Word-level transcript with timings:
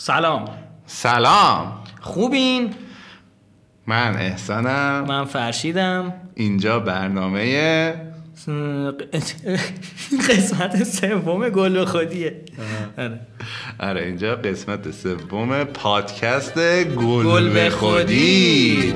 سلام. 0.00 0.48
سلام. 0.86 1.84
خوبین؟ 2.00 2.74
من 3.86 4.16
احسانم. 4.16 5.04
من 5.08 5.24
فرشیدم. 5.24 6.12
اینجا 6.34 6.78
برنامه 6.78 7.94
قسمت 10.28 10.84
سوم 10.84 11.48
گل 11.48 11.72
به 11.72 11.86
خودیه. 11.86 12.36
آره. 12.98 13.20
آره 13.80 14.04
اینجا 14.04 14.34
قسمت 14.34 14.90
سوم 14.90 15.64
پادکست 15.64 16.84
گل, 16.84 17.68
خودی. 17.68 18.94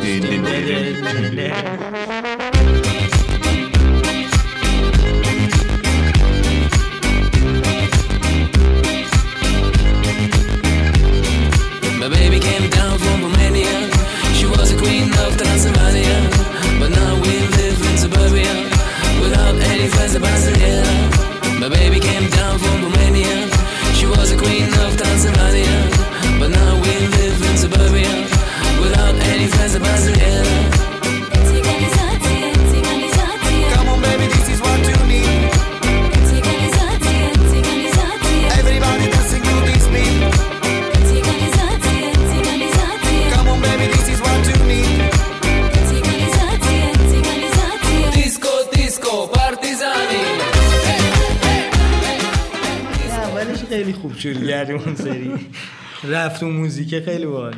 رفت 56.24 56.42
اون 56.42 56.52
موزیک 56.52 57.04
خیلی 57.04 57.26
باحال. 57.26 57.54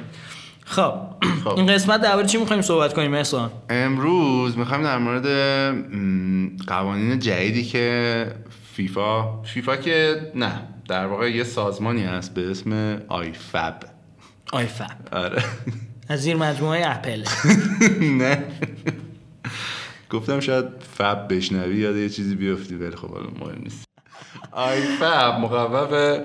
خب 0.65 0.95
خب. 1.45 1.49
این 1.49 1.67
قسمت 1.67 2.01
درباره 2.01 2.27
چی 2.27 2.39
می‌خوایم 2.39 2.63
صحبت 2.63 2.95
کنیم 2.95 3.15
احسان؟ 3.15 3.51
امروز 3.71 4.59
می‌خوایم 4.59 4.83
در 4.83 4.99
مورد 4.99 5.27
قوانین 6.67 7.19
جدیدی 7.19 7.65
که 7.65 8.27
فیفا 8.75 9.43
فیفا 9.43 9.77
که 9.77 10.17
نه 10.35 10.61
در 10.89 11.07
واقع 11.07 11.31
یه 11.31 11.45
سازمانی 11.45 12.05
هست 12.05 12.35
به 12.35 12.51
اسم 12.51 13.03
آیفب. 13.09 13.81
آیفب. 14.53 14.97
آره. 15.13 15.43
از 16.09 16.23
زیر 16.23 16.37
مجموعه 16.37 16.91
اپل. 16.91 17.25
نه. 18.21 18.45
گفتم 20.11 20.41
شاید 20.41 20.65
فب 20.99 21.27
بشنوی 21.31 21.77
یاد 21.77 21.97
یه 21.97 22.09
چیزی 22.09 22.35
بیفتی 22.35 22.75
ولی 22.75 22.97
خب 22.97 23.11
حالا 23.11 23.27
مهم 23.41 23.61
نیست. 23.63 23.85
آیفب 24.53 25.39
مخفف 25.41 26.21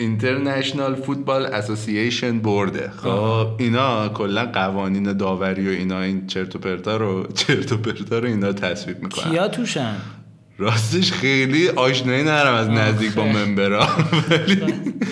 اینترنشنال 0.00 0.94
فوتبال 0.94 1.46
اسوسییشن 1.46 2.38
بورده 2.38 2.90
خب 2.96 3.46
اینا 3.58 4.08
کلا 4.08 4.46
قوانین 4.46 5.12
داوری 5.12 5.68
و 5.68 5.70
اینا 5.70 6.00
این 6.00 6.26
چرت 6.26 6.56
و 6.56 6.58
پرتا 6.58 6.96
رو 6.96 7.26
چرت 7.34 7.72
و 7.72 7.76
پرتا 7.76 8.18
رو 8.18 8.26
اینا 8.26 8.52
تصویب 8.52 9.02
می‌کنن. 9.02 9.30
کیا 9.30 9.48
توشن؟ 9.48 9.96
راستش 10.58 11.12
خیلی 11.12 11.68
آشنایی 11.68 12.22
نرم 12.24 12.54
از 12.54 12.68
نزدیک 12.68 13.12
با. 13.14 13.24
ممبرا 13.24 13.88
ولی 14.36 14.62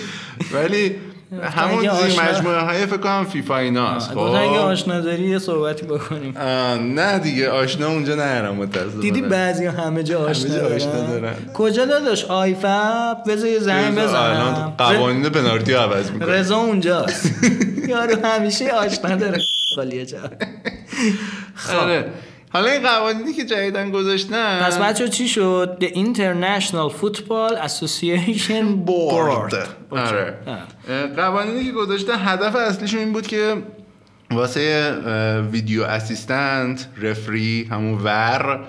ولی 0.54 0.94
همون 1.42 1.80
زیر 1.80 2.20
مجموعه 2.20 2.60
های 2.60 2.86
فکر 2.86 2.96
کنم 2.96 3.24
فیفا 3.24 3.58
ایناست 3.58 4.14
گفتن 4.14 4.38
اگه 4.38 4.48
خب. 4.48 4.64
آشنا 4.64 5.00
داری 5.00 5.22
یه 5.22 5.38
صحبتی 5.38 5.86
بکنیم. 5.86 6.38
نه 6.94 7.18
دیگه 7.18 7.50
آشنا 7.50 7.88
اونجا 7.88 8.14
نرم 8.14 8.54
متاسفانه. 8.54 9.02
دیدی 9.02 9.22
بعضی 9.22 9.66
همه 9.66 10.02
جا 10.02 10.20
آشنا, 10.20 10.56
جا 10.56 10.74
آشنا 10.74 11.06
دارن. 11.06 11.34
کجا 11.54 11.84
داداش؟ 11.84 12.24
آیفب؟ 12.24 13.22
بذار 13.28 13.48
یه 13.48 13.58
زنگ 13.58 13.98
بزنم. 13.98 14.74
قوانین 14.78 15.28
پنالتی 15.28 15.72
عوض 15.72 16.10
می‌کنه. 16.10 16.32
رضا 16.32 16.56
اونجاست. 16.56 17.30
یارو 17.88 18.26
همیشه 18.26 18.70
آشنا 18.70 19.16
داره. 19.16 19.38
خالیه 19.76 20.06
جا. 20.06 20.18
آره. 21.80 22.04
حالا 22.50 22.70
این 22.70 22.82
قوانینی 22.82 23.32
که 23.32 23.44
جدیدن 23.44 23.90
گذاشتن 23.90 24.60
پس 24.62 24.78
بچه 24.78 25.08
چی 25.08 25.28
شد؟ 25.28 25.76
The 25.80 25.86
International 25.86 26.92
Football 27.02 27.66
Association 27.66 28.88
Board. 28.88 29.56
آره. 29.90 30.34
قوانینی 31.16 31.64
که 31.64 31.72
گذاشتن 31.72 32.14
هدف 32.18 32.56
اصلیشون 32.56 33.00
این 33.00 33.12
بود 33.12 33.26
که 33.26 33.62
واسه 34.30 34.92
ویدیو 35.52 35.82
اسیستنت 35.82 36.88
رفری 37.02 37.68
همون 37.70 37.98
ور 38.04 38.64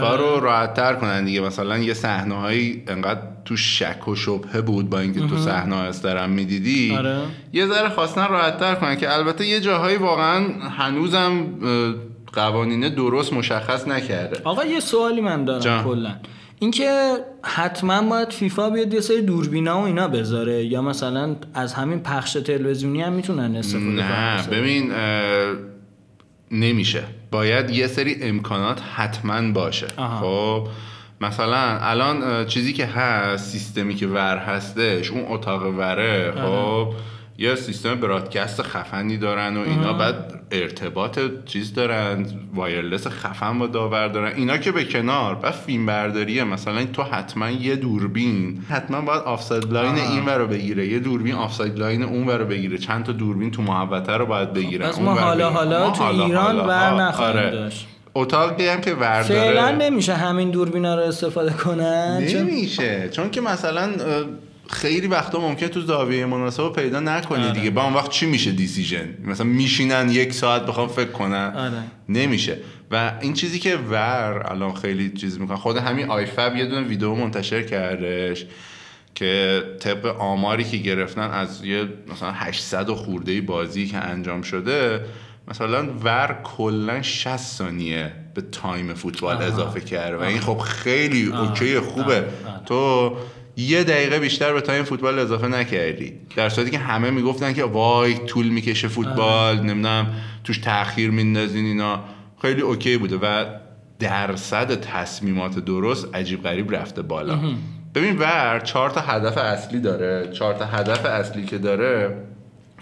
کار 0.00 0.18
رو 0.18 0.40
راحت 0.40 0.74
تر 0.74 0.94
کنن 0.94 1.24
دیگه. 1.24 1.40
مثلا 1.40 1.78
یه 1.78 1.94
صحنه 1.94 2.34
هایی 2.34 2.82
انقدر 2.88 3.20
تو 3.44 3.56
شک 3.56 4.08
و 4.08 4.14
شبهه 4.14 4.60
بود 4.60 4.90
با 4.90 4.98
اینکه 4.98 5.20
تو 5.20 5.38
صحنه 5.38 5.74
ها 5.74 5.82
استرم 5.82 6.30
می‌دیدی. 6.30 6.96
آره. 6.96 7.18
یه 7.52 7.66
ذره 7.66 7.88
خواستن 7.88 8.28
راحت 8.28 8.58
تر 8.58 8.74
کنن 8.74 8.96
که 8.96 9.14
البته 9.14 9.46
یه 9.46 9.60
جاهایی 9.60 9.96
واقعا 9.96 10.46
هنوزم 10.78 11.46
قوانین 12.32 12.94
درست 12.94 13.32
مشخص 13.32 13.88
نکرده 13.88 14.40
آقا 14.44 14.64
یه 14.64 14.80
سوالی 14.80 15.20
من 15.20 15.44
دارم. 15.44 15.84
کلا 15.84 16.14
اینکه 16.58 17.12
حتما 17.42 18.02
باید 18.02 18.32
فیفا 18.32 18.70
بیاد 18.70 18.94
یه 18.94 19.00
سری 19.00 19.22
دوربینا 19.22 19.80
و 19.80 19.84
اینا 19.84 20.08
بذاره 20.08 20.64
یا 20.64 20.82
مثلا 20.82 21.36
از 21.54 21.74
همین 21.74 22.00
پخش 22.00 22.32
تلویزیونی 22.32 23.02
هم 23.02 23.12
می‌تونن 23.12 23.56
استفاده 23.56 23.86
نه 23.86 24.42
کنن 24.42 24.58
ببین 24.58 24.92
اه، 24.92 25.54
نمیشه 26.50 27.02
باید 27.30 27.70
یه 27.70 27.86
سری 27.86 28.16
امکانات 28.22 28.80
حتما 28.94 29.52
باشه 29.52 29.86
آها. 29.96 30.20
خب 30.20 30.68
مثلا 31.20 31.78
الان 31.80 32.46
چیزی 32.46 32.72
که 32.72 32.86
هست 32.86 33.52
سیستمی 33.52 33.94
که 33.94 34.06
VAR 34.06 34.36
هستش 34.36 35.10
اون 35.10 35.24
اتاق 35.28 35.62
VAR 35.78 36.10
ه. 36.10 36.32
خب 36.32 36.92
یه 37.40 37.54
سیستم 37.54 37.94
broadcast 37.94 38.62
خفنی 38.62 39.16
دارن 39.16 39.56
و 39.56 39.60
اینا 39.60 39.92
بعد 39.92 40.40
ارتباط 40.50 41.18
چیز 41.46 41.74
دارن 41.74 42.26
wireless 42.54 43.06
خفن 43.06 43.58
با 43.58 43.66
داور 43.66 44.08
دارن. 44.08 44.32
اینا 44.36 44.58
که 44.58 44.72
به 44.72 44.84
کنار 44.84 45.34
بعد 45.34 45.52
فیلم 45.52 45.86
برداریه. 45.86 46.44
مثلا 46.44 46.84
تو 46.84 47.02
حتما 47.02 47.50
یه 47.50 47.76
دوربین. 47.76 48.64
حتما 48.68 49.00
باید 49.00 49.22
offside 49.22 49.72
line 49.72 49.94
این 49.94 50.28
رو 50.28 50.46
بگیره. 50.46 50.86
یه 50.86 50.98
دوربین 50.98 51.34
offside 51.34 51.78
line 51.78 52.02
اون 52.02 52.28
رو 52.28 52.44
بگیره. 52.44 52.78
چند 52.78 53.04
تا 53.04 53.12
دوربین 53.12 53.50
تو 53.50 53.62
محوطه 53.62 54.12
رو 54.12 54.26
باید 54.26 54.52
بگیره 54.52 54.86
پس 54.86 54.98
ما 54.98 55.14
حالا. 55.14 55.50
حالا 55.50 55.90
تو 55.90 56.04
ایران 56.04 56.56
VAR 56.60 57.12
آره. 57.18 57.50
داشت. 57.50 57.86
اتاقی 58.14 58.68
هم 58.68 58.80
که 58.80 58.94
ور 58.94 59.22
فعلا 59.22 59.70
نمیشه 59.70 60.14
همین 60.14 60.50
دوربینا 60.50 60.94
رو 60.94 61.02
استفاده 61.02 61.52
کنن 61.52 62.28
نمیشه. 62.34 63.08
چون 63.12 63.30
که 63.30 63.40
مثلا 63.40 63.90
خیلی 64.70 65.06
وقتا 65.06 65.40
ممکن 65.40 65.68
تو 65.68 65.80
زاویه 65.80 66.26
مناسب 66.26 66.62
رو 66.62 66.70
پیدا 66.70 67.00
نکنی 67.00 67.44
آره. 67.44 67.52
دیگه. 67.52 67.70
با 67.70 67.84
اون 67.84 67.94
وقت 67.94 68.10
چی 68.10 68.26
میشه 68.26 68.52
دیسیژن؟ 68.52 69.14
مثلا 69.24 69.46
میشینن 69.46 70.10
یک 70.10 70.32
ساعت 70.32 70.66
بخوام 70.66 70.88
فکر 70.88 71.10
کنن. 71.10 71.52
آره. 71.56 71.82
نمیشه. 72.08 72.58
و 72.90 73.12
این 73.20 73.34
چیزی 73.34 73.58
که 73.58 73.76
ور 73.76 74.46
الان 74.50 74.74
خیلی 74.74 75.10
چیز 75.10 75.40
می‌کنه. 75.40 75.56
خود 75.56 75.76
همین 75.76 76.10
آیفب 76.10 76.56
یه 76.56 76.66
دونه 76.66 76.86
ویدیو 76.86 77.14
منتشر 77.14 77.62
کردش 77.62 78.46
که 79.14 79.62
طبق 79.80 80.06
آماری 80.20 80.64
که 80.64 80.76
گرفتن 80.76 81.30
از 81.30 81.64
یه 81.64 81.88
مثلا 82.12 82.32
800 82.32 82.88
و 82.88 82.94
خورده 82.94 83.40
بازی 83.40 83.86
که 83.86 83.96
انجام 83.98 84.42
شده 84.42 85.00
مثلا 85.48 85.88
VAR 86.02 86.40
کلا 86.44 87.02
60 87.02 87.36
ثانیه 87.36 88.12
به 88.34 88.42
time 88.42 88.94
فوتبال 88.94 89.36
اضافه 89.36 89.80
کرده. 89.80 90.16
و 90.16 90.20
این 90.20 90.40
خب 90.40 90.58
خیلی 90.58 91.26
okay 91.26 91.78
خوبه. 91.78 92.24
تو 92.66 93.12
یه 93.68 93.84
دقیقه 93.84 94.18
بیشتر 94.18 94.52
به 94.52 94.60
time 94.60 94.84
فوتبال 94.84 95.18
اضافه 95.18 95.48
نکردی. 95.48 96.12
در 96.36 96.48
صورتی 96.48 96.70
که 96.70 96.78
همه 96.78 97.10
می‌گفتن 97.10 97.52
که 97.52 97.64
وای 97.64 98.14
طول 98.14 98.48
می‌کشه 98.48 98.88
فوتبال 98.88 99.56
نمی‌دونم 99.56 100.06
توش 100.44 100.58
تاخیر 100.58 101.10
میندازین 101.10 101.64
اینا. 101.64 102.00
خیلی 102.42 102.60
okay 102.60 102.96
بوده 102.96 103.16
و 103.16 103.44
درصد 103.98 104.80
تصمیمات 104.80 105.58
درست 105.58 106.14
عجیب 106.14 106.42
غریب 106.42 106.76
رفته 106.76 107.02
بالا. 107.02 107.38
ببین 107.94 108.18
VAR 108.18 108.60
چهار 108.64 108.90
تا 108.90 109.00
هدف 109.00 109.38
اصلی 109.38 109.80
داره. 109.80 110.32
چهار 110.32 110.54
تا 110.54 110.64
هدف 110.64 111.04
اصلی 111.04 111.44
که 111.44 111.58
داره 111.58 112.16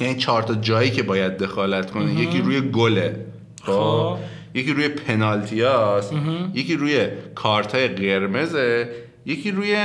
یعنی 0.00 0.14
چهار 0.14 0.42
تا 0.42 0.54
جایی 0.54 0.90
که 0.90 1.02
باید 1.02 1.36
دخالت 1.38 1.90
کنه. 1.90 2.14
یکی 2.14 2.38
روی 2.38 2.60
گله. 2.60 3.26
خب؟ 3.62 3.72
خب. 3.72 4.18
یکی 4.54 4.72
روی 4.72 4.88
پنالتیاست. 4.88 6.12
یکی 6.54 6.76
روی 6.76 7.08
کارتای 7.34 7.88
قرمزه. 7.88 8.88
یکی 9.26 9.50
روی 9.50 9.76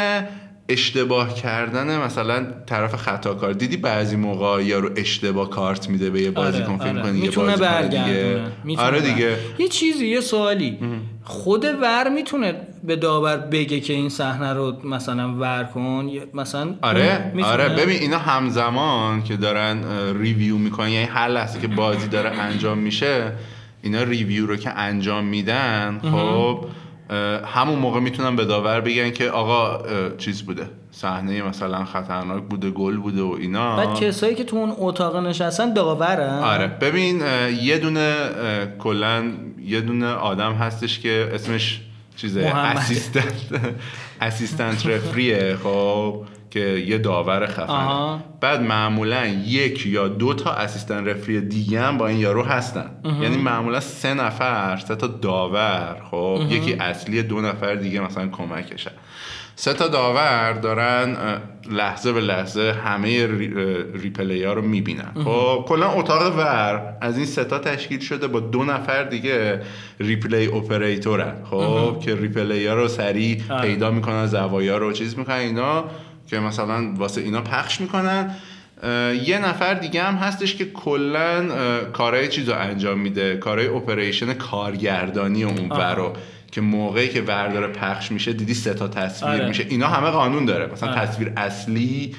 اشتباه 0.69 1.33
کردن 1.33 1.97
مثلا 1.97 2.45
طرف 2.65 2.95
خطاکار. 2.95 3.53
دیدی 3.53 3.77
بعضی 3.77 4.15
موقع 4.15 4.63
یارو 4.63 4.89
اشتباه 4.95 5.49
کارت 5.49 5.89
میده 5.89 6.09
به 6.09 6.21
یه 6.21 6.31
بازیکن 6.31 6.77
فکر 6.77 7.01
کنی 7.01 7.19
یه 7.19 7.31
بازیکن 7.31 7.81
دیگه. 7.81 8.41
آره. 8.77 9.01
دیگه. 9.01 9.37
یه 9.59 9.67
چیزی 9.67 10.07
یه 10.07 10.21
سوالی. 10.21 10.79
خود 11.23 11.65
ور 11.81 12.09
می‌تونه 12.09 12.55
به 12.83 12.95
داور 12.95 13.37
بگه 13.37 13.79
که 13.79 13.93
این 13.93 14.09
صحنه 14.09 14.53
رو 14.53 14.75
مثلا 14.83 15.35
ور 15.35 15.63
کن؟ 15.73 16.09
مثلا 16.33 16.75
آره؟ 16.81 17.33
آره. 17.43 17.69
ببین 17.69 17.99
اینا 17.99 18.17
همزمان 18.17 19.23
که 19.23 19.37
دارن 19.37 19.83
review 20.19 20.57
می‌کنن. 20.57 20.89
یعنی 20.89 21.05
هر 21.05 21.27
لحظه 21.27 21.59
که 21.59 21.67
بازی 21.67 22.07
داره 22.07 22.29
انجام 22.29 22.77
میشه 22.77 23.31
اینا 23.81 24.03
review 24.03 24.47
رو 24.47 24.55
که 24.55 24.69
انجام 24.69 25.25
میدن 25.25 25.99
خب 26.11 26.65
همون 27.45 27.79
موقع 27.79 27.99
می‌تونن 27.99 28.35
به 28.35 28.45
داور 28.45 28.81
بگن 28.81 29.11
که 29.11 29.29
آقا 29.29 29.81
چیز 30.17 30.41
بوده. 30.41 30.65
صحنه 30.91 31.41
مثلا 31.41 31.85
خطرناک 31.85 32.43
بوده 32.43 32.69
گل 32.69 32.97
بوده 32.97 33.21
و 33.21 33.37
اینا. 33.39 33.75
بعد 33.77 33.99
کسایی 33.99 34.35
که 34.35 34.43
تو 34.43 34.55
اون 34.55 34.73
اتاق 34.77 35.17
نشستن 35.17 35.73
داورن؟ 35.73 36.39
آره. 36.39 36.67
ببین 36.67 37.21
یه 37.61 37.77
دونه 37.77 38.15
کلا 38.79 39.23
یه 39.65 39.81
دونه 39.81 40.07
آدم 40.07 40.53
هستش 40.53 40.99
که 40.99 41.29
اسمش 41.33 41.81
چیزه؟ 42.15 42.43
محمده. 42.43 42.79
assistant 42.79 43.75
assistant 44.21 44.87
referee 44.87 45.47
ه 45.47 45.55
خب. 45.63 46.23
که 46.53 46.59
یه 46.59 46.97
داور 46.97 47.45
خفنه. 47.47 48.19
بعد 48.41 48.61
معمولا 48.61 49.25
یک 49.27 49.85
یا 49.85 50.07
دو 50.07 50.33
تا 50.33 50.51
assistant 50.51 51.07
referee 51.07 51.41
دیگه 51.41 51.81
هم 51.81 51.97
با 51.97 52.07
این 52.07 52.19
یارو 52.19 52.43
هستن. 52.43 52.91
یعنی 53.21 53.37
معمولا 53.37 53.79
سه 53.79 54.13
نفر 54.13 54.77
سه 54.77 54.95
تا 54.95 55.07
داور 55.07 55.95
خب. 56.11 56.41
یکی 56.49 56.73
اصلی 56.73 57.23
دو 57.23 57.41
نفر 57.41 57.75
دیگه 57.75 57.99
مثلا 57.99 58.27
کمکشن. 58.27 58.91
سه 59.55 59.73
تا 59.73 59.87
داور 59.87 60.51
دارن 60.53 61.15
اه، 61.15 61.37
لحظه 61.75 62.13
به 62.13 62.21
لحظه 62.21 62.71
همه 62.85 63.27
re- 63.27 63.53
اه، 63.55 64.01
replay 64.01 64.43
ها 64.43 64.53
رو 64.53 64.61
می‌بینن. 64.61 65.11
خب 65.23 65.65
کلا 65.67 65.91
اتاق 65.91 66.37
VAR 66.37 66.97
از 67.01 67.17
این 67.17 67.25
سه 67.25 67.43
تا 67.43 67.59
تشکیل 67.59 67.99
شده 67.99 68.27
با 68.27 68.39
دو 68.39 68.63
نفر 68.63 69.03
دیگه 69.03 69.61
replay 69.99 70.47
operator 70.47 71.18
ن. 71.18 71.35
خب 71.51 71.99
که 71.99 72.15
replay 72.15 72.67
ها 72.67 72.73
رو 72.73 72.87
سریع 72.87 73.41
آره. 73.49 73.61
پیدا 73.61 73.91
می‌کنن 73.91 74.25
زوایا 74.25 74.77
رو 74.77 74.91
چیز 74.91 75.17
می‌کنن 75.17 75.35
اینا. 75.35 75.83
که 76.33 76.39
مثلا 76.39 76.93
واسه 76.97 77.21
اینا 77.21 77.41
پخش 77.41 77.81
می‌کنن. 77.81 78.35
یه 79.25 79.39
نفر 79.45 79.73
دیگه 79.73 80.03
هم 80.03 80.15
هستش 80.15 80.55
که 80.55 80.65
کلا 80.65 81.47
کارهای 81.83 82.27
چیز 82.27 82.49
رو 82.49 82.55
انجام 82.59 82.99
میده. 82.99 83.37
کارهای 83.37 83.67
operation 83.67 84.33
کارگردانی 84.33 85.43
اون 85.43 85.69
رو 85.69 86.13
که 86.51 86.61
موقعی 86.61 87.09
که 87.09 87.21
VAR 87.21 87.47
داره 87.47 87.67
پخش 87.67 88.11
میشه 88.11 88.33
دیدی 88.33 88.53
سه 88.53 88.73
تا 88.73 88.87
تصویر 88.87 89.31
آره. 89.31 89.47
میشه. 89.47 89.65
اینا 89.69 89.87
همه 89.87 90.09
قانون 90.09 90.45
داره. 90.45 90.71
مثلا 90.73 90.89
آره. 90.89 91.01
تصویر 91.01 91.33
اصلی 91.37 92.15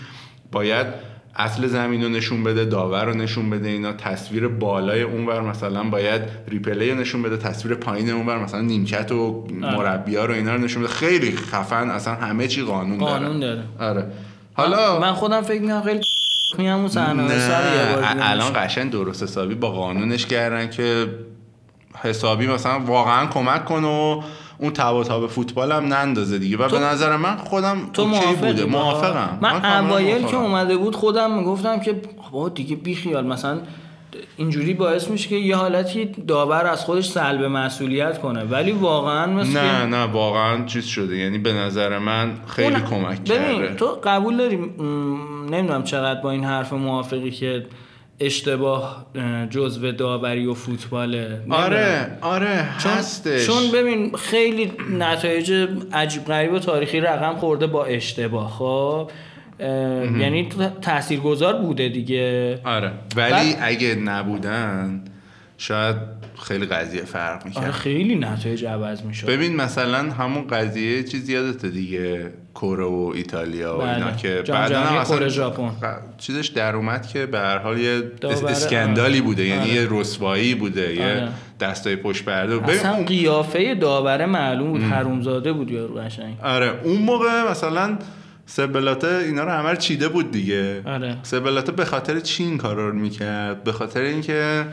باید 0.53 0.87
اصل 1.37 1.67
زمین 1.67 2.03
رو 2.03 2.09
نشون 2.09 2.45
بده 2.45 2.65
داور 2.65 3.05
رو 3.05 3.15
نشون 3.15 3.51
بده 3.51 3.69
اینا 3.69 3.93
تصویر 3.93 4.49
بالای 4.49 5.03
اونور 5.03 5.41
مثلا 5.41 5.85
باید 5.85 6.23
replay 6.49 6.91
رو 6.91 7.01
نشون 7.01 7.23
بده 7.23 7.37
تصویر 7.37 7.75
پایین 7.75 8.11
اونور 8.11 8.39
مثلا 8.39 8.61
نیمکت 8.61 9.13
و 9.13 9.47
مربی 9.61 10.17
رو 10.17 10.33
اینا 10.33 10.55
رو 10.55 10.61
نشون 10.61 10.83
بده. 10.83 10.93
خیلی 10.93 11.37
خفن 11.37 11.91
اصلا 11.91 12.15
همه 12.15 12.49
چی 12.49 12.63
قانون, 12.63 12.99
قانون 12.99 13.41
داره. 13.41 13.63
آره. 13.81 14.07
حالا 14.55 15.01
من 15.01 15.13
خودم 15.13 15.43
فکر 15.43 15.61
می‌کنم 15.61 15.83
خیلی 15.83 16.01
میام 16.59 16.91
الان. 18.21 18.53
قشنگ 18.55 18.93
درست 18.93 19.23
حسابی 19.23 19.55
با 19.55 19.71
قانونش 19.71 20.27
کردن 20.27 20.71
که 20.71 21.07
حسابی 22.03 22.47
مثلا 22.47 22.81
واقعا 22.81 23.27
کمک 23.27 23.65
کنه 23.65 23.87
و 23.87 24.23
اون 24.59 24.73
تاب 24.73 25.27
فوتبال 25.27 25.73
هم 25.73 25.95
نندازه 25.95 26.39
دیگه. 26.39 26.57
و 26.57 26.69
به 26.69 26.79
نظر 26.79 27.17
من 27.17 27.37
خودم 27.37 27.91
تو 27.93 28.03
okay 28.03 28.35
بوده. 28.35 28.65
موافقم. 28.65 29.39
من 29.41 29.61
کاملا 29.61 29.89
اوایل 29.89 30.27
که. 30.27 30.37
اومده 30.37 30.77
بود 30.77 30.97
خودم 30.97 31.39
می‌گفتم 31.39 31.81
که 31.81 32.03
با 32.33 32.49
دیگه 32.49 32.77
بیخیال 32.77 33.27
مثلا 33.27 33.59
اینجوری 34.37 34.75
باعث 34.75 35.09
میشه 35.09 35.29
که 35.29 35.37
یه 35.37 35.57
حالتی 35.57 36.05
داور 36.05 36.67
از 36.67 36.85
خودش 36.85 37.09
سلب 37.09 37.45
مسئولیت 37.45 38.21
کنه. 38.21 38.45
ولی 38.45 38.73
واقعا 38.73 39.27
مثل 39.27 39.61
نه 39.61 39.87
نه 39.87 40.05
واقعا 40.05 40.65
چیز 40.65 40.85
شده. 40.85 41.17
یعنی 41.17 41.39
به 41.39 41.53
نظر 41.53 41.99
من 41.99 42.31
خیلی 42.47 42.81
کمک 42.81 43.21
ببین 43.31 43.63
کرده. 43.63 43.75
تو 43.75 43.87
قبول 44.05 44.37
داری؟ 44.37 44.57
نمی‌دونم 45.51 45.83
چقدر 45.83 46.21
با 46.21 46.31
این 46.31 46.45
حرف 46.45 46.73
موافقی 46.73 47.31
که 47.31 47.67
اشتباه 48.21 49.07
اه، 49.15 49.47
جزو 49.47 49.93
داوری 49.93 50.47
و 50.47 50.55
فوتباله. 50.55 51.41
آره 51.51 52.19
آره 52.21 52.65
چون, 52.83 52.93
هستش. 52.93 53.47
چون 53.47 53.71
ببین 53.75 54.17
خیلی 54.17 54.73
نتایج 54.99 55.69
عجیب 55.93 56.25
غریب 56.25 56.53
و 56.53 56.59
تاریخی 56.59 57.01
رقم 57.01 57.35
خورده 57.37 57.67
با 57.67 57.85
اشتباه 57.85 58.51
خب؟ 58.51 59.11
یعنی 59.61 60.49
تاثیرگذار 60.83 61.55
بوده 61.63 61.89
دیگه. 61.89 62.61
آره 62.65 62.93
ولی 63.17 63.31
بعد- 63.31 63.59
اگه 63.61 63.95
نبودن 63.95 65.05
شاید 65.59 65.97
خیلی 66.43 66.67
قضیه 66.67 67.03
فرق 67.03 67.47
می‌کرد. 67.47 67.63
آره 67.63 67.73
خیلی 67.73 68.15
نتایج 68.15 68.65
عوض 68.65 69.03
می‌شد. 69.03 69.27
ببین 69.27 69.57
مثلا 69.57 69.99
همون 70.13 70.47
قضیه 70.47 71.03
چیز 71.03 71.29
یادته 71.29 71.69
دیگه؟ 71.71 72.33
کره 72.55 72.85
و 72.85 73.13
ایتالیا 73.15 73.77
و 73.79 73.81
بله. 73.81 73.95
اینا 73.95 74.11
که 74.13 74.43
بعدا 74.49 74.81
هم 74.81 74.97
اصلا 74.97 75.17
کره 75.19 75.29
ژاپن. 75.29 75.71
چیزش 76.19 76.47
در 76.47 76.77
اومد 76.77 77.07
که 77.07 77.27
به 77.27 77.39
هر 77.39 77.59
حال 77.59 77.79
یه 77.79 78.03
اسکندالی. 78.49 79.21
بوده 79.21 79.45
یعنی 79.45 79.61
آره. 79.71 79.71
یه 79.75 79.89
رسوایی 79.91 80.55
بوده 80.55 80.95
یه 80.95 81.03
آره. 81.05 81.29
دستای 81.61 81.97
پشت 81.97 82.25
پرده 82.25 82.71
اصلا 82.73 82.95
اون- 82.95 83.05
قیافه 83.05 83.75
داور 83.75 84.27
معلوم 84.27 84.71
بود 84.71 84.83
حرومزاده 84.83 85.53
بود 85.53 85.71
یارو 85.71 85.95
قشنگ 85.95 86.37
آره 86.43 86.73
اون 86.85 86.97
موقع 87.03 87.51
مثلا 87.51 87.99
سبلاته 88.47 89.07
اینا 89.09 89.45
رو 89.45 89.51
همه 89.51 89.77
چیده 89.77 90.09
بود 90.09 90.31
دیگه 90.31 90.83
آره. 90.87 91.17
سبلاته 91.23 91.73
به 91.73 91.85
خاطر 91.85 92.21
چی 92.21 92.45
این 92.45 92.59
کارا 92.59 92.89
رو 92.89 92.95
می‌کرد 92.95 93.65
به 93.65 93.73
خاطر 93.73 94.01
اینکه 94.01 94.65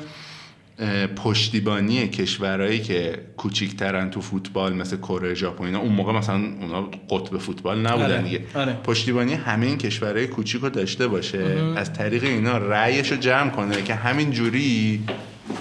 پشتیبانی 1.15 2.07
کشورهایی 2.07 2.79
که 2.79 3.19
کوچیکترن 3.38 4.09
تو 4.09 4.21
فوتبال 4.21 4.73
مثل 4.73 4.97
کره 4.97 5.33
ژاپن 5.33 5.65
اینا 5.65 5.79
اون 5.79 5.91
موقع 5.91 6.13
مثلا 6.13 6.35
اونا 6.35 6.81
قطب 7.09 7.38
فوتبال 7.38 7.79
نبودن 7.88 8.03
آره، 8.03 8.21
دیگه. 8.21 8.41
آره. 8.56 8.73
پشتیبانی 8.73 9.33
همه 9.33 9.65
این 9.65 9.77
کشورهای 9.77 10.27
کوچیک 10.27 10.62
رو 10.62 10.69
داشته 10.69 11.07
باشه. 11.07 11.73
از 11.75 11.94
طریق 11.94 12.23
اینا 12.23 12.57
رأیش 12.57 13.12
رو 13.12 13.18
جمع 13.18 13.50
کنه 13.50 13.81
که 13.83 13.95
همین 13.95 14.31
جوری 14.31 15.03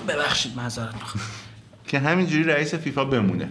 ببخشید 0.09 0.53
معذرت 0.57 0.95
که 1.87 1.99
همین 1.99 2.27
جوری 2.27 2.45
رئیس 2.45 2.75
فیفا 2.75 3.05
بمونه. 3.05 3.49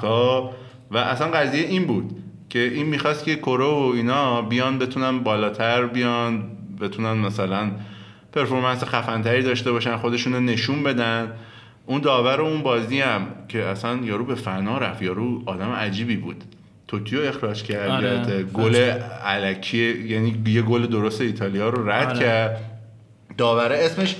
خب؟ 0.00 0.50
و 0.90 0.98
اصلا 0.98 1.28
قضیه 1.28 1.66
این 1.66 1.86
بود 1.86 2.16
که 2.48 2.58
این 2.58 2.86
می‌خواست 2.86 3.24
که 3.24 3.36
کرو 3.36 3.70
و 3.70 3.92
اینا 3.94 4.42
بیان 4.42 4.78
بتونن 4.78 5.18
بالاتر 5.18 5.86
بیان 5.86 6.44
بتونن 6.80 7.12
مثلا 7.12 7.70
پرفورمنس 8.34 8.84
خفنتری 8.84 9.42
داشته 9.42 9.72
باشن 9.72 9.96
خودشون 9.96 10.32
رو 10.32 10.40
نشون 10.40 10.82
بدن. 10.82 11.32
اون 11.86 12.00
داور 12.00 12.40
اون 12.40 12.62
بازی 12.62 13.00
هم 13.00 13.26
که 13.48 13.64
اصلا 13.64 13.96
یارو 13.96 14.24
به 14.24 14.34
فنا 14.34 14.78
رفت 14.78 15.02
یارو 15.02 15.42
آدم 15.46 15.70
عجیبی 15.70 16.16
بود. 16.16 16.44
توتیو 16.88 17.20
اخراج 17.20 17.62
کرد 17.62 17.90
آره. 17.90 18.42
گل 18.42 18.74
علکی 19.24 20.06
یعنی 20.06 20.42
یه 20.46 20.62
گل 20.62 20.86
درست 20.86 21.20
ایتالیا 21.20 21.68
رو 21.68 21.90
رد 21.90 22.08
آره. 22.08 22.18
کرد. 22.18 22.60
داوره 23.38 23.76
اسمش 23.76 24.16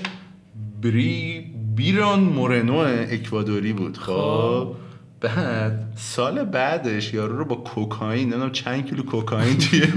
بری 0.83 1.45
بیران 1.75 2.19
مورنو 2.19 2.77
اکوادوری 3.11 3.73
بود. 3.73 3.97
خب. 3.97 4.75
بعد 5.21 5.93
سال 5.95 6.43
بعدش 6.43 7.13
یارو 7.13 7.37
رو 7.37 7.45
با 7.45 7.55
کوکائین 7.55 8.27
نمی‌دونم 8.29 8.51
چند 8.51 8.85
کیلو 8.89 9.03
کوکائین 9.03 9.57
توی 9.57 9.81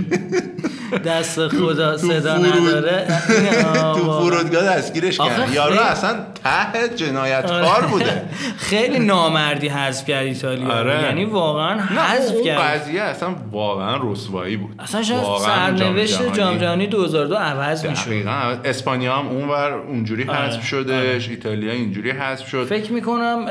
دست 1.05 1.49
خدا 1.49 1.97
صدا 1.97 2.37
نداره. 2.37 3.07
تو 3.97 4.21
فرودگاه 4.21 4.65
دستگیرش 4.65 5.19
کرد 5.19 5.53
یارو 5.53 5.81
اصلا 5.81 6.15
ته 6.45 6.89
جنایتکار 6.97 7.87
بوده. 7.87 8.23
خیلی 8.71 8.99
نامردی 8.99 9.69
حذف 9.69 10.07
کرد 10.07 10.27
ایتالیا. 10.27 10.73
آره. 10.73 11.03
یعنی 11.03 11.25
واقعا 11.25 11.81
حذف 11.81 12.35
کرد. 12.45 12.61
قضیه 12.61 13.03
اصلا 13.03 13.29
واقعا 13.53 14.13
رسوایی 14.13 14.57
بود. 14.57 14.75
اصلا 14.79 15.03
شاید 15.03 15.25
سرنوشت. 15.45 16.33
جام 16.33 16.59
جهانی 16.59 16.87
2002 16.87 17.35
عوض 17.35 17.87
می‌شد. 17.87 18.07
دقیقاً. 18.07 18.31
اسپانیا 18.65 19.17
هم 19.17 19.29
اونور 19.29 19.73
اونجوری 19.73 20.25
آره. 20.29 20.39
حذف 20.39 20.65
شدش 20.67 21.29
ایتالیا 21.29 21.73
اینجوری 21.73 22.11
حذف 22.11 22.49
شد. 22.49 22.65
فکر 22.65 22.93
می‌کنم 22.93 23.47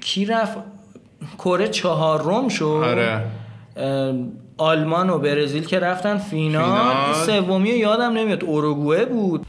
کی 0.00 0.24
رفت؟ 0.26 0.58
کره 1.38 1.68
چهارم 1.68 2.48
شد. 2.48 2.64
آره. 2.84 3.20
آلمان 4.60 5.10
و 5.10 5.18
برزیل 5.18 5.64
که 5.64 5.78
رفتن 5.78 6.18
فینال 6.18 6.64
فینال. 6.64 7.42
سومی 7.42 7.68
یادم 7.68 8.12
نمیاد 8.12 8.44
اوروگوئه 8.44 9.04
بود 9.04 9.48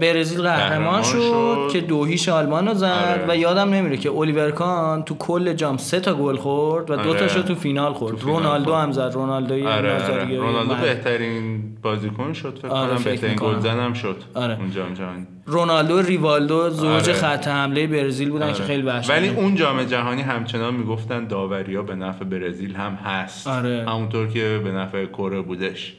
برزیل 0.00 0.42
قهرمان 0.42 1.02
شد, 1.02 1.18
شد. 1.18 1.68
که 1.72 1.80
دوهیش 1.80 2.28
آلمان 2.28 2.68
رو 2.68 2.74
زد 2.74 2.84
آره. 2.84 3.24
و 3.28 3.36
یادم 3.36 3.70
نمیره 3.70 3.96
که 3.96 4.10
الیور 4.10 4.50
کان 4.50 5.02
تو 5.02 5.14
کل 5.18 5.52
جام 5.52 5.76
سه 5.76 6.00
تا 6.00 6.14
گل 6.14 6.36
خورد 6.36 6.90
و 6.90 6.96
دو 6.96 7.10
آره. 7.10 7.20
تاشو 7.20 7.42
تو 7.42 7.54
فینال 7.54 7.92
خورد 7.92 8.16
تو 8.16 8.26
فینال 8.26 8.42
رونالدو 8.42 8.70
خورد. 8.70 8.82
هم 8.82 8.92
زد 8.92 9.10
رونالدو 9.14 9.68
آره, 9.68 10.04
آره. 10.04 10.36
رونالدو 10.36 10.74
بهترین 10.74 11.62
بازیکن 11.82 12.32
شد 12.32 12.58
فکر 12.62 12.68
آره، 12.68 12.94
کنم 12.94 13.04
بهترین. 13.04 13.36
گلزن 13.36 13.80
هم 13.80 13.92
شد 13.92 14.16
آره. 14.34 14.58
اون 14.60 14.70
جام 14.70 14.94
جهانی 14.94 15.26
رونالدو 15.50 16.02
ریوالدو 16.02 16.70
زوج 16.70 16.86
آره. 16.86 17.12
خط 17.12 17.48
حمله 17.48 17.86
برزیل 17.86 18.30
بودن 18.30 18.46
که 18.46 18.54
آره. 18.54 18.64
خیلی 18.64 18.82
وحشتناک 18.82 19.18
ولی 19.18 19.28
اون 19.28 19.54
جام 19.54 19.84
جهانی 19.84 20.22
همچنان 20.22 20.74
می‌گفتن 20.74 21.26
داوریا 21.26 21.82
به 21.82 21.94
نفع 21.94 22.24
برزیل 22.24 22.76
هم 22.76 22.94
هست 22.94 23.46
آره. 23.46 23.84
همونطور 23.88 24.28
که 24.28 24.60
به 24.64 24.72
نفع 24.72 25.06
کره 25.06 25.40
بودش 25.40 25.92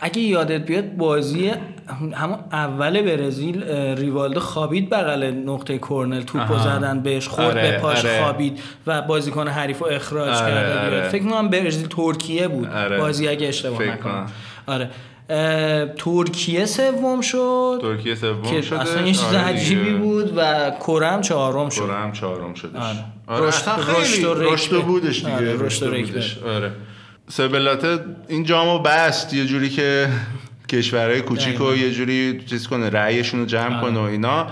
اگه 0.00 0.20
یادت 0.20 0.66
بیاد 0.66 0.96
بازی 0.96 1.52
همون 2.14 2.38
اول 2.52 3.02
برزیل 3.02 3.64
ریوالدو 3.98 4.40
خوابید 4.40 4.90
بغل 4.90 5.30
نقطه 5.46 5.78
کرنل 5.78 6.22
توپو. 6.22 6.58
زدن 6.58 7.00
بهش 7.00 7.28
خورد 7.28 7.46
آره، 7.46 7.70
به 7.70 7.78
پاش 7.78 8.04
آره. 8.04 8.22
خوابید 8.22 8.60
و 8.86 9.02
بازیکن 9.02 9.48
حریف 9.48 9.78
رو 9.78 9.86
اخراج 9.86 10.28
آره، 10.28 10.52
کرده 10.52 10.86
آره. 10.86 11.08
فکر 11.08 11.24
کنم 11.24 11.48
برزیل 11.48 11.86
ترکیه 11.88 12.48
بود 12.48 12.68
آره. 12.68 12.98
بازی 12.98 13.28
اگه 13.28 13.48
اشتباه 13.48 13.82
نکنم 13.82 13.96
کنم. 13.96 14.26
آره 14.66 14.90
ترکیه 15.98 16.66
سوم 16.66 17.20
شد 17.20 17.78
ترکیه 17.82 18.14
سوم 18.14 18.42
که 18.42 18.62
شده 18.62 18.80
اصلا 18.80 19.02
یه 19.06 19.12
چیز 19.12 19.24
آره 19.24 19.38
عجیبی. 19.38 19.94
بود 19.94 20.32
و 20.36 20.70
کره 20.70 21.06
هم 21.08 21.20
چهارم 21.20 21.68
شد 21.68 21.82
کره 21.82 21.94
هم 21.94 22.12
چهارم 22.12 22.54
شدش 22.54 22.76
آره. 22.76 23.04
آره 23.26 23.46
رشد- 23.46 24.24
و. 24.24 24.34
رشد 24.34 24.82
بودش 24.82 25.18
دیگه 25.18 25.34
آره، 25.34 25.56
رشد 25.58 25.82
و 25.86 25.90
و. 25.90 26.48
آره 26.48 26.72
سبلاته 27.28 27.98
این 28.28 28.44
جامو 28.44 28.78
بست 28.78 29.34
یه 29.34 29.46
جوری 29.46 29.70
که 29.70 30.08
کشورهای 30.72 31.20
کوچیک 31.20 31.60
و 31.60 31.74
یه 31.74 31.90
جوری 31.90 32.44
چیز 32.46 32.68
کنه 32.68 32.90
رأیشون 32.90 33.40
رو 33.40 33.46
جمع 33.46 33.76
آره. 33.76 33.80
کنه 33.90 33.98
و 34.00 34.02
اینا 34.02 34.46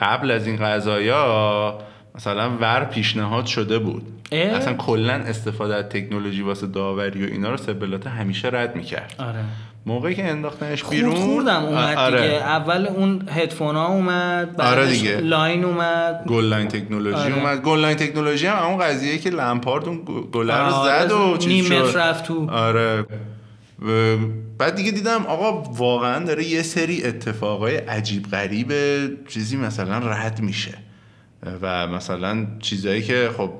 قبل 0.00 0.30
از 0.30 0.46
این 0.46 0.56
قضايا 0.56 1.78
مثلا 2.14 2.50
ور 2.60 2.84
پیشنهاد 2.84 3.46
شده 3.46 3.78
بود 3.78 4.02
اه؟ 4.32 4.56
اصلا 4.56 4.74
کلا 4.74 5.12
استفاده 5.12 5.74
از 5.74 5.84
تکنولوژی 5.84 6.42
واسه 6.42 6.66
داوری 6.66 7.26
و 7.26 7.28
اینا 7.32 7.50
رو 7.50 7.56
سبلاته 7.56 8.10
همیشه 8.10 8.48
رد 8.48 8.76
می‌کرد 8.76 9.14
آره 9.18 9.44
موقعی 9.86 10.14
که 10.14 10.28
انداختنش 10.28 10.82
خورد 10.82 10.96
بیرون 10.96 11.14
خوردم 11.14 11.64
اومد 11.64 11.96
آره. 11.96 12.22
دیگه 12.22 12.34
اول 12.34 12.86
اون 12.86 13.28
هدفون 13.30 13.76
ها 13.76 13.86
اومد 13.86 14.56
بعدش 14.56 14.78
آره 14.78 14.90
دیگه. 14.90 15.20
line 15.20 15.64
اومد 15.64 16.24
goal 16.26 16.44
line 16.44 16.68
technology 16.68 17.16
آره. 17.16 17.34
اومد 17.34 17.62
goal 17.62 17.80
line 17.80 17.96
technology 17.96 18.46
هم 18.46 18.64
همون 18.64 18.78
قضیه 18.78 19.18
که 19.18 19.30
لمپارد 19.30 19.84
اون 19.84 20.02
گل 20.32 20.50
رو 20.50 20.74
آره، 20.74 21.06
زد 21.06 21.12
و 21.12 21.36
چیز 21.36 21.66
شد. 21.66 21.92
رفت 21.96 22.24
تو. 22.24 22.50
آره 22.50 23.06
و 23.86 24.16
بعد 24.58 24.74
دیگه 24.74 24.90
دیدم 24.90 25.26
آقا 25.26 25.62
واقعا 25.72 26.24
داره 26.24 26.44
یه 26.44 26.62
سری 26.62 27.04
اتفاقای 27.04 27.76
عجیب 27.76 28.22
غریب 28.30 28.72
چیزی 29.28 29.56
مثلا 29.56 29.98
رد 29.98 30.40
میشه 30.40 30.74
و 31.62 31.86
مثلا 31.86 32.46
چیزایی 32.60 33.02
که 33.02 33.30
خب 33.36 33.50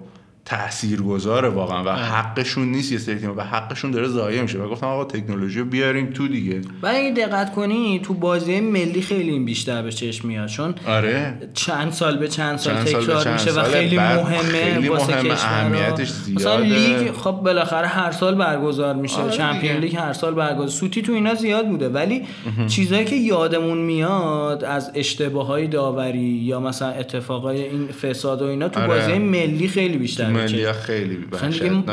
تأثیر 0.49 1.03
گذاره 1.03 1.49
واقعا 1.49 1.85
و 1.85 1.89
حقشون 1.89 2.69
نیست 2.69 2.93
یه 2.93 2.99
سری 2.99 3.27
و 3.27 3.43
حقشون 3.43 3.91
داره 3.91 4.09
ضایع 4.09 4.43
میشه 4.43 4.59
و 4.59 4.69
گفتم 4.69 4.87
آقا 4.87 5.05
تکنولوژی 5.05 5.63
بیاریم 5.63 6.07
تو 6.07 6.29
دیگه 6.29 6.61
و 6.83 6.87
اگه 6.87 7.13
دقت 7.17 7.55
کنی 7.55 8.01
تو 8.05 8.15
بازی 8.15 8.61
ملی 8.61 9.03
خیلی 9.03 9.31
این 9.31 9.45
بیشتر 9.45 9.83
به 9.83 9.93
چشم 9.93 10.29
میاد 10.29 10.49
چون 10.49 10.75
آره 10.87 11.35
چند 11.55 11.93
سال 11.93 12.19
به 12.19 12.29
چند 12.29 12.59
سال 12.59 12.75
چند 12.75 12.87
سال 12.87 13.03
تکرار 13.03 13.25
چند 13.25 13.33
میشه 13.33 13.61
و. 13.61 13.63
خیلی 13.63 13.97
مهمه 13.97 14.39
خیلی 14.39 14.89
واسه 14.89 15.17
مهمه،. 15.17 15.33
اهمیتش 15.33 16.11
مثلا 16.35 16.65
زیاده. 16.65 16.65
لیگ 16.65 17.13
خب 17.13 17.31
بالاخره 17.33 17.87
هر 17.87 18.11
سال 18.11 18.35
برگزار 18.35 18.95
میشه 18.95 19.21
آره 19.21 19.33
چمپیون. 19.33 19.77
لیگ 19.77 19.97
هر 19.97 20.13
سال 20.13 20.35
برگزار 20.35 20.69
سوتی 20.69 21.03
تو 21.03 21.13
اینا 21.13 21.35
زیاد 21.35 21.69
بوده 21.69 21.89
ولی 21.89 22.23
چیزایی 22.69 23.05
که 23.05 23.17
یادمون 23.17 23.79
میاد 23.79 24.65
از 24.65 24.91
اشتباه 24.95 25.47
های 25.47 25.67
داوری 25.67 26.19
یا 26.19 26.61
مثلا 26.61 26.89
اتفاقای 26.89 27.63
این 27.63 27.87
فساد 27.87 28.43
و 28.43 28.45
اینا 28.45 28.69
تو 28.69 28.81
آره. 28.81 28.89
بازی 28.89 29.19
ملی 29.19 29.69
خیلی 29.69 29.99
بیشتر 29.99 30.38
ملی 30.43 30.73
خیلی 30.73 31.27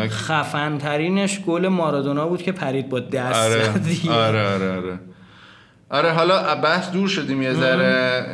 خفن 0.09 0.77
ترینش 0.77 1.39
گل 1.39 1.67
مارادونا 1.67 2.27
بود 2.27 2.41
که 2.41 2.51
پرید 2.51 2.89
با 2.89 2.99
دست 2.99 3.39
آره. 3.39 3.69
آره 4.27 4.53
آره 4.53 4.71
آره. 4.71 4.99
آره 5.89 6.11
حالا 6.11 6.55
بحث 6.55 6.91
دور 6.91 7.07
شدیم 7.07 7.41
یه 7.41 7.53
ذره. 7.53 8.25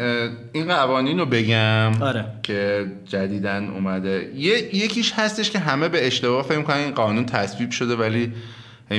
این 0.51 0.67
قوانین 0.67 1.19
رو 1.19 1.25
بگم 1.25 1.91
آره. 2.01 2.25
که 2.43 2.85
جدیدن 3.05 3.67
اومده. 3.67 4.31
یه، 4.35 4.75
یکیش 4.75 5.13
هستش 5.15 5.51
که 5.51 5.59
همه 5.59 5.89
به 5.89 6.07
اشتباه 6.07 6.43
فکر 6.43 6.57
می‌کنن 6.57 6.77
این 6.77 6.91
قانون 6.91 7.25
تصویب 7.25 7.71
شده 7.71 7.95
ولی 7.95 8.33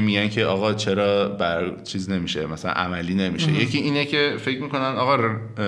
میگن 0.01 0.29
که 0.29 0.45
آقا 0.45 0.75
چرا 0.75 1.29
بر 1.29 1.71
چیز 1.85 2.11
نمیشه 2.11 2.47
مثلا 2.47 2.71
عملی 2.71 3.15
نمیشه. 3.15 3.53
یکی 3.53 3.79
اینه 3.79 4.05
که 4.05 4.35
فکر 4.39 4.63
می‌کنن 4.63 4.97
آقا 4.97 5.19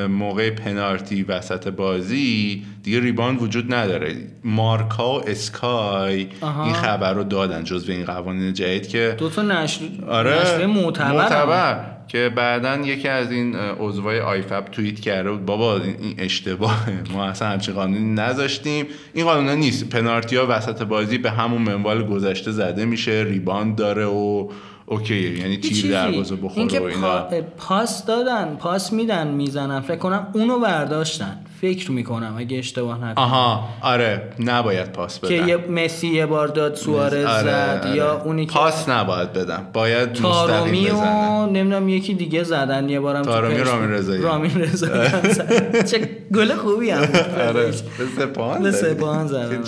موقع 0.07 0.51
پنارتی 0.51 1.23
وسط 1.23 1.69
بازی 1.69 2.63
دیگه 2.83 3.01
ریباند 3.01 3.43
وجود 3.43 3.75
نداره. 3.75 4.17
مارکا 4.45 5.19
و 5.21 5.29
اسکای 5.29 6.27
آها. 6.41 6.65
این 6.65 6.75
خبر 6.75 7.13
رو 7.13 7.25
دادن 7.25 7.65
جزو 7.65 7.93
این 7.93 8.05
قوانین 8.05 8.53
جدید 8.53 8.89
که 8.89 9.15
دو 9.19 9.31
تا 9.31 9.43
نشر 9.43 9.81
آره. 10.09 10.67
معتبر. 10.67 11.13
معتبر. 11.13 11.94
که 12.15 12.29
بعدا 12.37 12.77
یکی 12.77 13.09
از 13.09 13.33
این 13.33 13.57
عضوای 13.57 14.21
آیفب 14.21 14.65
توییت 14.65 15.01
کرده 15.01 15.31
بود 15.31 15.47
بابا 15.47 15.77
این 15.77 16.15
اشتباهه 16.19 17.03
ما 17.13 17.25
اصلا 17.25 17.49
همچین 17.49 17.75
قانونی 17.75 18.15
نذاشتیم. 18.15 18.87
این 19.15 19.25
قانون 19.25 19.55
نیست. 19.55 19.89
پنارتی 19.89 20.37
ها 20.37 20.47
وسط 20.49 20.83
بازی 20.83 21.19
به 21.19 21.31
همون 21.31 21.63
منوال 21.63 22.07
گذشته 22.07 22.51
زده 22.51 22.85
میشه 22.85 23.25
ریباند 23.29 23.77
داره 23.77 24.05
و 24.05 24.49
اوکیه 24.87 25.39
یعنی 25.39 25.57
تیر. 25.57 25.91
دروازه 25.93 26.37
بخوره 26.37 26.59
اینکه 26.59 26.81
و 26.81 26.83
اینا 26.85 27.29
پا- 27.31 27.35
پاس 27.57 28.05
دادن 28.05 28.57
پاس 28.59 28.93
میدن 28.93 29.29
می‌زنن 29.29 29.81
فکر 29.81 29.97
کنم 29.99 30.27
اونو 30.33 30.59
برداشتن 30.61 31.41
فکر 31.61 31.91
می‌کنم 31.91 32.35
اگه 32.39 32.59
اشتباه 32.59 32.97
نکنم 32.99 33.15
آها 33.25 33.69
آره 33.83 34.23
نباید 34.39 34.93
پاس 34.93 35.21
که 35.21 35.27
بدن 35.37 35.49
یه 35.49 35.57
مسی 35.57 36.09
یه 36.09 36.27
بار 36.27 36.49
داد 36.49 36.75
سوارز 36.75 37.25
آره، 37.25 37.43
زد 37.43 37.81
آره. 37.85 37.97
یا 37.97 38.23
اونی 38.23 38.47
که 38.47 38.53
پاس 38.53 38.89
نباید 38.89 39.33
بدن 39.33 39.67
باید 39.73 40.13
تارومی 40.13 40.87
و 40.91 41.47
نمی‌دونم 41.47 41.89
یکی 41.89 42.15
دیگه 42.15 42.43
زدن 42.43 42.89
یه 42.89 43.01
بارم 43.01 43.23
تارومی. 43.23 43.59
رامین 43.59 43.91
رضایی. 43.91 44.23
رامین 44.23 44.61
رضایی. 44.61 45.09
چه 45.91 46.09
گل 46.35 46.55
خوبی 46.55 46.91
هم. 46.91 47.03
آره 47.49 47.67
به 47.67 47.73
سپاهان. 48.19 48.71
سپاهان 48.71 49.27
زدن. 49.27 49.63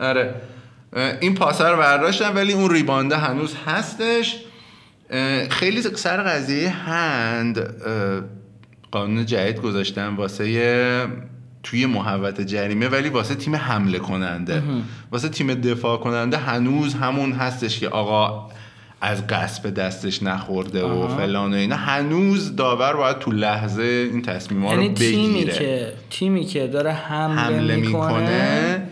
آره 0.00 0.22
اه، 0.22 0.55
این 0.96 1.34
پاسه 1.34 1.64
رو 1.64 1.76
برداشتن 1.76 2.34
ولی 2.34 2.52
اون 2.52 2.70
ریبانده 2.70 3.16
هنوز 3.16 3.54
هستش. 3.66 4.36
خیلی 5.50 5.82
سر 5.82 6.22
قضیه 6.22 6.70
هند 6.70 7.74
قانون 8.90 9.26
جدید 9.26 9.60
گذاشتن 9.60 10.08
واسه 10.08 11.06
توی 11.62 11.86
محوت 11.86 12.40
جریمه 12.40 12.88
ولی 12.88 13.08
واسه 13.08 13.34
تیم 13.34 13.56
حمله 13.56 13.98
کننده. 13.98 14.62
واسه 15.12 15.28
تیم 15.28 15.54
دفاع 15.54 15.96
کننده 15.96 16.36
هنوز 16.36 16.94
همون 16.94 17.32
هستش 17.32 17.80
که 17.80 17.88
آقا 17.88 18.50
از 19.00 19.26
قصب 19.26 19.74
دستش 19.74 20.22
نخورده 20.22 20.84
و 20.84 20.86
آها. 20.86 21.16
فلان 21.16 21.54
و 21.54 21.56
اینا. 21.56 21.76
هنوز 21.76 22.56
داور 22.56 22.96
باید 22.96 23.18
تو 23.18 23.32
لحظه 23.32 23.82
این 23.82 24.22
تصمیما 24.22 24.74
رو 24.74 24.82
یعنی 24.82 24.94
تیمی 24.94 25.34
بگیره. 25.34 25.52
که 25.52 25.92
تیمی 26.10 26.44
که 26.44 26.66
داره 26.66 26.92
حمله, 26.92 27.40
حمله 27.40 27.76
می‌کنه 27.76 28.18
می‌کنه 28.18 28.82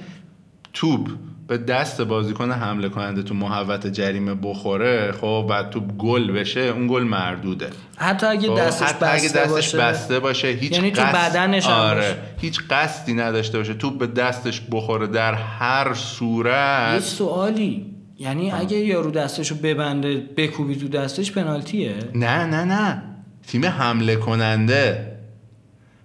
توپ. 0.73 1.09
به 1.47 1.59
دست 1.59 2.01
بازیکن 2.01 2.53
حمله 2.53 2.89
کننده 2.89 3.23
تو 3.23 3.35
محوت 3.35 3.87
جریمه 3.87 4.35
بخوره 4.35 5.13
خب 5.21 5.47
بعد 5.51 5.71
توپ 5.71 5.97
گل 5.99 6.33
بشه 6.33 6.61
اون 6.61 6.87
گل 6.89 7.03
مردوده. 7.03 7.71
حتی 7.97 8.27
اگه 8.27 8.49
خب، 8.49 8.59
دستش 8.59 8.87
حتی 8.89 9.07
اگه 9.07 9.25
بسته 9.25 9.41
دستش 9.41 9.51
باشه 9.51 9.79
بسته 9.79 10.19
باشه 10.19 10.49
هیچ 10.49 10.73
یعنی 10.73 10.91
تو 10.91 11.03
قصد- 11.03 11.15
بدنش 11.33 11.67
هم 11.67 11.73
آره 11.73 12.01
باشه. 12.01 12.17
هیچ 12.41 12.61
قصدی 12.71 13.15
نداشته 13.15 13.59
باشه. 13.59 13.75
توپ 13.75 13.99
به 13.99 14.07
دستش 14.07 14.63
بخوره 14.71 15.07
در 15.07 15.35
هر 15.35 15.87
یه 15.89 15.95
صورت 15.95 17.01
سوالی. 17.01 17.87
یعنی 18.19 18.51
اگه 18.53 18.77
یارو 18.79 19.11
دستشو 19.11 19.55
ببنده 19.63 20.17
بکوبی 20.37 20.77
تو 20.77 20.89
دستش 20.89 21.33
پنالتیه؟ 21.33 21.95
نه 22.15 22.45
نه 22.47 22.65
نه. 22.65 23.03
تیم 23.47 23.65
حمله 23.65 24.17
کننده 24.17 25.13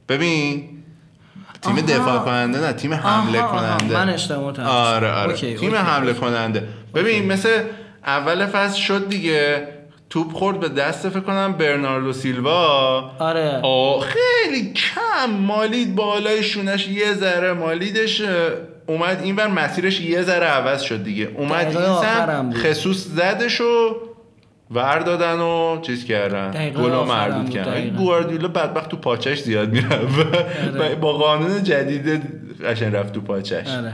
ببین 0.10 0.70
تیم 1.62 1.72
آها. 1.72 1.82
دفاع 1.82 2.18
کننده 2.26 2.60
نه 2.60 2.74
تیم 2.74 2.94
حمله 2.94 3.42
آها، 3.42 3.48
آها. 3.60 3.78
کننده 3.78 3.96
من 3.96 4.10
اشتباه. 4.10 4.62
آره 4.68 5.12
آره 5.12 5.32
okay، 5.32 5.56
تیم 5.56 5.70
okay، 5.70 5.82
حمله 5.82 6.08
اوکی. 6.10 6.20
کننده 6.22 6.64
ببین 6.96 7.26
مثل 7.32 7.50
اول 8.06 8.46
فصل 8.46 8.78
شد 8.80 9.10
دیگه 9.10 9.68
توپ 10.10 10.34
خورد 10.34 10.60
به 10.60 10.70
دست 10.70 11.10
فکر 11.10 11.20
کنم 11.20 11.54
برناردو 11.54 12.14
سیلوا 12.14 13.12
آره 13.20 13.60
آه 13.64 14.00
خیلی 14.02 14.74
کم 14.74 15.30
مالید 15.32 15.96
بالای 15.96 16.44
شونش 16.44 16.88
یه 16.88 17.14
ذره 17.14 17.54
مالیدش 17.54 18.22
اومد 18.88 19.22
اینور 19.24 19.48
مسیرش 19.48 20.02
یه 20.02 20.22
ذره 20.22 20.46
عوض 20.46 20.82
شد 20.82 21.04
دیگه 21.04 21.30
اومد 21.38 21.66
این 21.78 22.02
سم. 22.02 22.54
خصوص 22.54 22.98
زدش 23.06 23.62
و 23.62 23.96
ور 24.72 25.00
دادن 25.00 25.40
و 25.40 25.82
چیز 25.82 26.06
کردن 26.06 26.52
دقیقه 26.52 26.82
گل 26.82 26.90
رو 26.90 26.96
آخرم 26.96 27.32
مردود 27.32 27.50
کردن 27.50 27.72
دقیقه. 27.72 27.98
گواردیولا 27.98 28.48
بدبخت 28.48 28.90
تو 28.90 28.98
پاچش 28.98 29.42
زیاد 29.42 29.70
میره 29.70 30.00
آره. 30.80 30.96
با 30.96 31.14
قانون 31.14 31.64
جدید 31.64 32.22
قشنگ 32.66 32.96
رفت 32.96 33.14
تو 33.14 33.22
پاچش 33.22 33.68
آره 33.68 33.94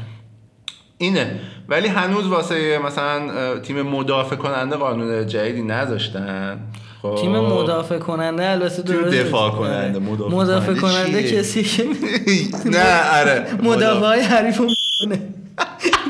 اینه 0.97 1.39
ولی 1.69 1.87
هنوز 1.87 2.27
واسه 2.27 2.79
مثلا 2.85 3.59
تیم 3.59 3.81
مدافع 3.81 4.35
کننده 4.35 4.75
قانون 4.75 5.27
جدیدی 5.27 5.61
نذاشتن 5.61 6.59
خب. 7.01 7.15
تیم 7.21 7.31
مدافع 7.31 7.97
کننده 7.97 8.49
البته 8.49 8.81
درست 8.81 9.17
دفاع 9.17 9.41
آره. 9.41 9.59
کننده، 9.59 9.99
مدافع 9.99 10.35
مدافع 10.35 10.73
کننده؟ 10.73 11.23
کسی 11.23 11.63
که 11.63 11.83
نه 12.77 13.19
آره 13.19 13.47
مدافع 13.63 14.05
های 14.05 14.21
حریف 14.21 14.61
می‌کنه. 14.61 15.21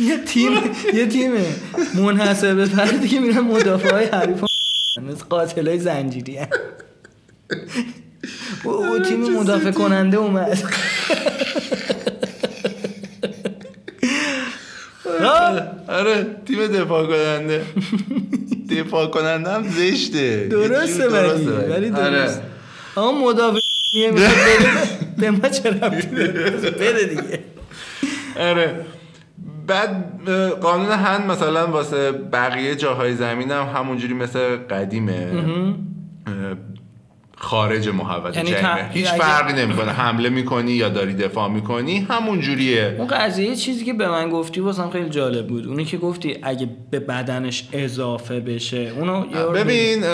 یه 0.00 0.16
تیم 0.24 0.50
یه 0.94 1.06
تیم 1.06 1.30
منحصر 1.94 2.54
به 2.54 2.64
فردی 2.64 3.08
که 3.08 3.20
میرن 3.20 3.40
مدافع 3.40 3.92
های 3.92 4.04
حریف. 4.04 4.44
مثل 5.02 5.24
قاتل 5.24 5.68
های 5.68 5.78
زنجیری. 5.78 6.38
او 8.64 8.98
تیم 8.98 9.20
مدافع 9.20 9.70
کننده 9.70 10.16
اومد. 10.16 10.58
چرا 15.20 15.62
آره 15.88 16.26
تیم 16.46 16.66
دفاع 16.66 17.06
کننده. 17.06 17.64
دفاع 18.70 19.06
کننده 19.06 19.50
هم 19.50 19.68
زشته. 19.68 20.48
درسته 20.50 21.08
ولی 21.08 21.90
آره. 21.90 21.90
درست 21.90 22.40
آقا 22.96 23.12
مدافع 23.12 23.60
بره. 24.12 24.30
به 25.18 25.30
ما 25.30 25.48
داره؟ 25.48 25.88
بره 26.80 27.04
دیگه. 27.04 27.38
آره. 28.36 28.86
بعد 29.70 30.28
قانون 30.60 30.90
هند 30.90 31.30
مثلا 31.30 31.66
واسه 31.66 32.12
بقیه 32.12 32.74
جاهای 32.74 33.14
زمین 33.14 33.50
هم 33.50 33.66
همونجوری 33.74 34.14
مثل 34.14 34.56
قدیمه. 34.56 35.26
خارج 37.36 37.88
محوطه 37.88 38.36
یعنی 38.36 38.50
جریمه 38.50 38.68
تا- 38.82 38.88
هیچ 38.88 39.08
فرقی 39.08 39.52
نمی‌کنه. 39.52 39.92
حمله 39.92 40.28
می‌کنی 40.28 40.72
یا 40.72 40.88
داری 40.88 41.14
دفاع 41.14 41.48
می‌کنی 41.48 41.98
همون 41.98 42.40
جوریه 42.40 42.94
اون 42.98 43.06
قضیه 43.06 43.56
چیزی 43.56 43.84
که 43.84 43.92
به 43.92 44.08
من 44.08 44.30
گفتی 44.30 44.60
واسم 44.60 44.90
خیلی 44.90 45.08
جالب 45.08 45.46
بود. 45.46 45.66
اونی 45.66 45.84
که 45.84 45.98
گفتی 45.98 46.36
اگه 46.42 46.68
به 46.90 47.00
بدنش 47.00 47.68
اضافه 47.72 48.40
بشه 48.40 48.92
اونو 48.96 49.20
ببین 49.54 50.04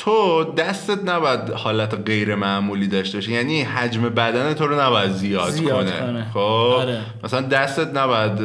تو 0.00 0.44
دستت 0.44 1.08
نباید 1.08 1.50
حالت 1.50 1.94
غیر 2.06 2.34
معمولی 2.34 2.88
داشته 2.88 3.18
باشه 3.18 3.32
یعنی 3.32 3.62
حجم 3.62 4.02
بدن 4.02 4.54
تو 4.54 4.66
رو 4.66 4.80
نباید 4.80 5.10
زیاد, 5.10 5.50
زیاد 5.50 5.90
کنه, 5.90 6.00
کنه. 6.00 6.26
خب 6.34 6.38
آره. 6.38 7.00
مثلا 7.24 7.40
دستت 7.40 7.96
نباید 7.96 8.38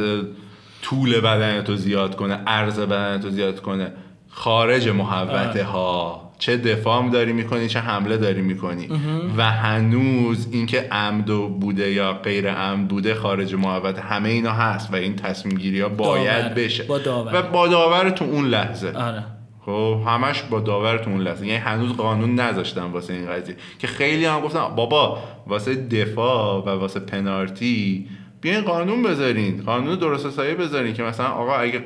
طول 0.82 1.20
بدن 1.20 1.62
تو 1.62 1.76
زیاد 1.76 2.16
کنه 2.16 2.34
عرض 2.46 2.78
بدن 2.78 3.20
تو 3.20 3.30
زیاد 3.30 3.60
کنه 3.60 3.92
خارج 4.30 4.88
محوطه 4.88 5.48
آره. 5.48 5.64
ها 5.64 6.32
چه 6.38 6.56
دفاع 6.56 7.10
داری 7.10 7.32
می‌کنی 7.32 7.68
چه 7.68 7.80
حمله 7.80 8.16
داری 8.16 8.42
می‌کنی 8.42 8.88
و 9.36 9.50
هنوز 9.50 10.48
اینکه 10.52 10.88
عمد 10.92 11.26
بوده 11.60 11.92
یا 11.92 12.12
غیر 12.12 12.50
عمد 12.50 12.88
بوده 12.88 13.14
خارج 13.14 13.54
محوطه 13.54 14.00
همه 14.00 14.28
اینا 14.28 14.52
هست 14.52 14.92
و 14.92 14.96
این 14.96 15.16
تصمیم 15.16 15.58
گیری 15.58 15.80
ها 15.80 15.88
باید 15.88 16.42
داور. 16.42 16.54
بشه 16.54 16.84
با 16.84 16.98
داور. 16.98 17.34
و 17.34 17.42
با 17.42 17.68
داور 17.68 18.10
تو 18.10 18.24
اون 18.24 18.46
لحظه 18.46 18.92
آره 18.92 19.35
خب 19.66 20.00
همش 20.06 20.42
با 20.42 20.60
داور 20.60 20.98
تو 20.98 21.10
اون 21.10 21.20
لحظه. 21.20 21.46
یعنی 21.46 21.58
هنوز 21.58 21.92
قانون 21.92 22.34
نذاشتن 22.34 22.82
واسه 22.82 23.12
این 23.12 23.26
قضیه. 23.26 23.56
که 23.78 23.86
خیلی 23.86 24.24
هم 24.24 24.40
گفتن 24.40 24.74
بابا 24.76 25.18
واسه 25.46 25.74
دفاع 25.74 26.64
و 26.64 26.68
واسه 26.68 27.00
پنارتی 27.00 28.06
بیاین 28.40 28.60
قانون 28.60 29.02
بذارین. 29.02 29.62
قانون 29.62 29.94
درست 29.94 30.26
حسابی 30.26 30.54
بذارین 30.54 30.94
که 30.94 31.02
مثلا 31.02 31.26
آقا 31.26 31.56
اگه 31.56 31.84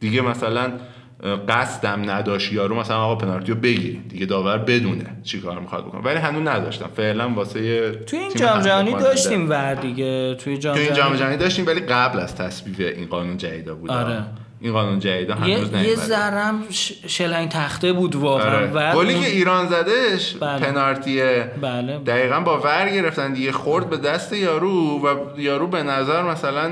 دیگه 0.00 0.20
مثلا 0.20 0.72
قصدم 1.48 2.10
نداشت 2.10 2.52
یارو 2.52 2.74
مثلا 2.74 2.96
آقا 2.96 3.14
پنالتی 3.14 3.52
رو 3.52 3.58
دیگه 4.08 4.26
داور 4.26 4.58
بدونه 4.58 5.16
چی 5.22 5.40
کار 5.40 5.58
می‌خواد 5.58 5.86
بکنه. 5.86 6.00
ولی 6.00 6.18
هنوز 6.18 6.48
نداشتن 6.48 6.86
فعلا 6.86 7.28
واسه 7.28 7.90
توی 7.90 8.18
این 8.18 8.28
تیم 8.28 8.46
جام 8.46 8.60
جهانی. 8.60 8.92
داشتیم 8.92 9.50
ور 9.50 9.74
دیگه. 9.74 10.34
توی 10.34 10.58
جام 10.58 11.14
جهانی 11.16 11.36
داشتیم 11.36 11.66
ولی 11.66 11.80
قبل 11.80 12.18
از 12.18 12.36
تصویب 12.36 12.80
این 12.80 13.06
قانون 13.06 13.36
جدیدا 13.36 13.74
بود. 13.74 13.90
آره. 13.90 14.24
این 14.60 14.72
قانون 14.72 14.98
جدیدا 14.98 15.34
هنوز 15.34 15.48
یه, 15.48 15.56
نیومده 15.56 15.88
یه 15.88 15.94
ذرم 15.94 16.62
شلنگ 17.06 17.48
تخته 17.48 17.92
بود 17.92 18.16
واقعا 18.16 18.70
آره. 18.70 18.94
گلی 18.94 19.20
که 19.20 19.26
ایران 19.26 19.68
زدش 19.68 20.34
بله. 20.34 20.66
پنارتیه 20.66 21.50
بله 21.62 21.98
دقیقا 21.98 22.40
با 22.40 22.60
ور 22.60 22.88
گرفتن 22.88 23.32
دیگه 23.32 23.52
خورد 23.52 23.90
به 23.90 23.96
دست 23.96 24.32
یارو 24.32 25.06
و 25.06 25.40
یارو 25.40 25.66
به 25.66 25.82
نظر 25.82 26.22
مثلا 26.22 26.70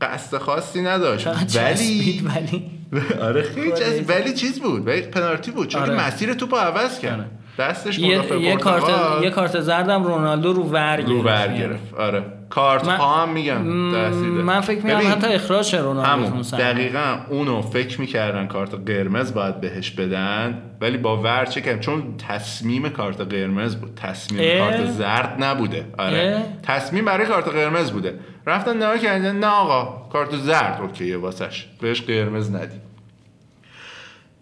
قصد 0.00 0.38
خاصی 0.38 0.82
نداشت 0.82 1.26
ولی 1.26 2.22
ولی 2.24 2.70
آره 3.26 3.42
خیلی. 3.42 4.00
ولی 4.08 4.32
چیز 4.32 4.60
بود 4.60 4.86
ولی 4.86 5.00
پنالتی 5.00 5.50
بود 5.50 5.68
چون 5.68 5.82
آره. 5.82 6.06
مسیر 6.06 6.34
توپو 6.34 6.56
عوض 6.56 6.98
کرد 6.98 7.12
آره. 7.12 7.30
دستش 7.58 7.98
یه, 7.98 8.08
یه 8.42 8.56
کارت 8.56 8.84
یه 9.22 9.30
کارت 9.30 9.60
زردم 9.60 10.04
رونالدو 10.04 10.52
رو 10.52 10.62
ور 10.62 10.96
گرفت 10.96 11.10
رو 11.10 11.22
ور. 11.22 11.48
گرفت 11.58 11.94
آره 11.94 12.22
کارت 12.50 12.84
من- 12.84 12.96
ها 12.96 13.22
هم 13.22 13.28
میگم 13.28 13.90
داره. 13.92 14.10
من 14.14 14.60
فکر 14.60 14.80
ببین، 14.80 14.92
حتی 15.10 15.26
اخراج 15.32 15.74
رونالدو. 15.76 16.42
دقیقا 16.58 17.18
اونو 17.30 17.62
فکر 17.62 18.00
می‌کردن 18.00 18.46
کارت 18.46 18.74
قرمز 18.86 19.34
باید 19.34 19.60
بهش 19.60 19.90
بدن 19.90 20.62
ولی 20.80 20.96
با 20.98 21.16
ور 21.22 21.44
چه 21.44 21.60
کردن 21.60 21.80
چون 21.80 22.02
تصمیم 22.28 22.88
کارت 22.88 23.20
قرمز 23.20 23.76
بود 23.76 23.94
تصمیم 24.02 24.40
اه؟ 24.44 24.58
کارت 24.58 24.90
زرد 24.90 25.36
نبوده 25.44 25.84
آره 25.98 26.18
اه؟ 26.18 26.62
تصمیم 26.76 27.04
برای 27.04 27.26
کارت 27.26 27.48
قرمز 27.48 27.90
بوده 27.92 28.14
رفتن 28.46 28.76
نگاه 28.76 28.98
کردن 28.98 29.36
نه 29.36 29.46
آقا 29.46 30.08
کارت 30.12 30.36
زرد 30.36 30.78
اوکیه 30.82 31.16
واسش 31.16 31.66
بهش 31.80 32.02
قرمز 32.02 32.54
ندی 32.54 32.76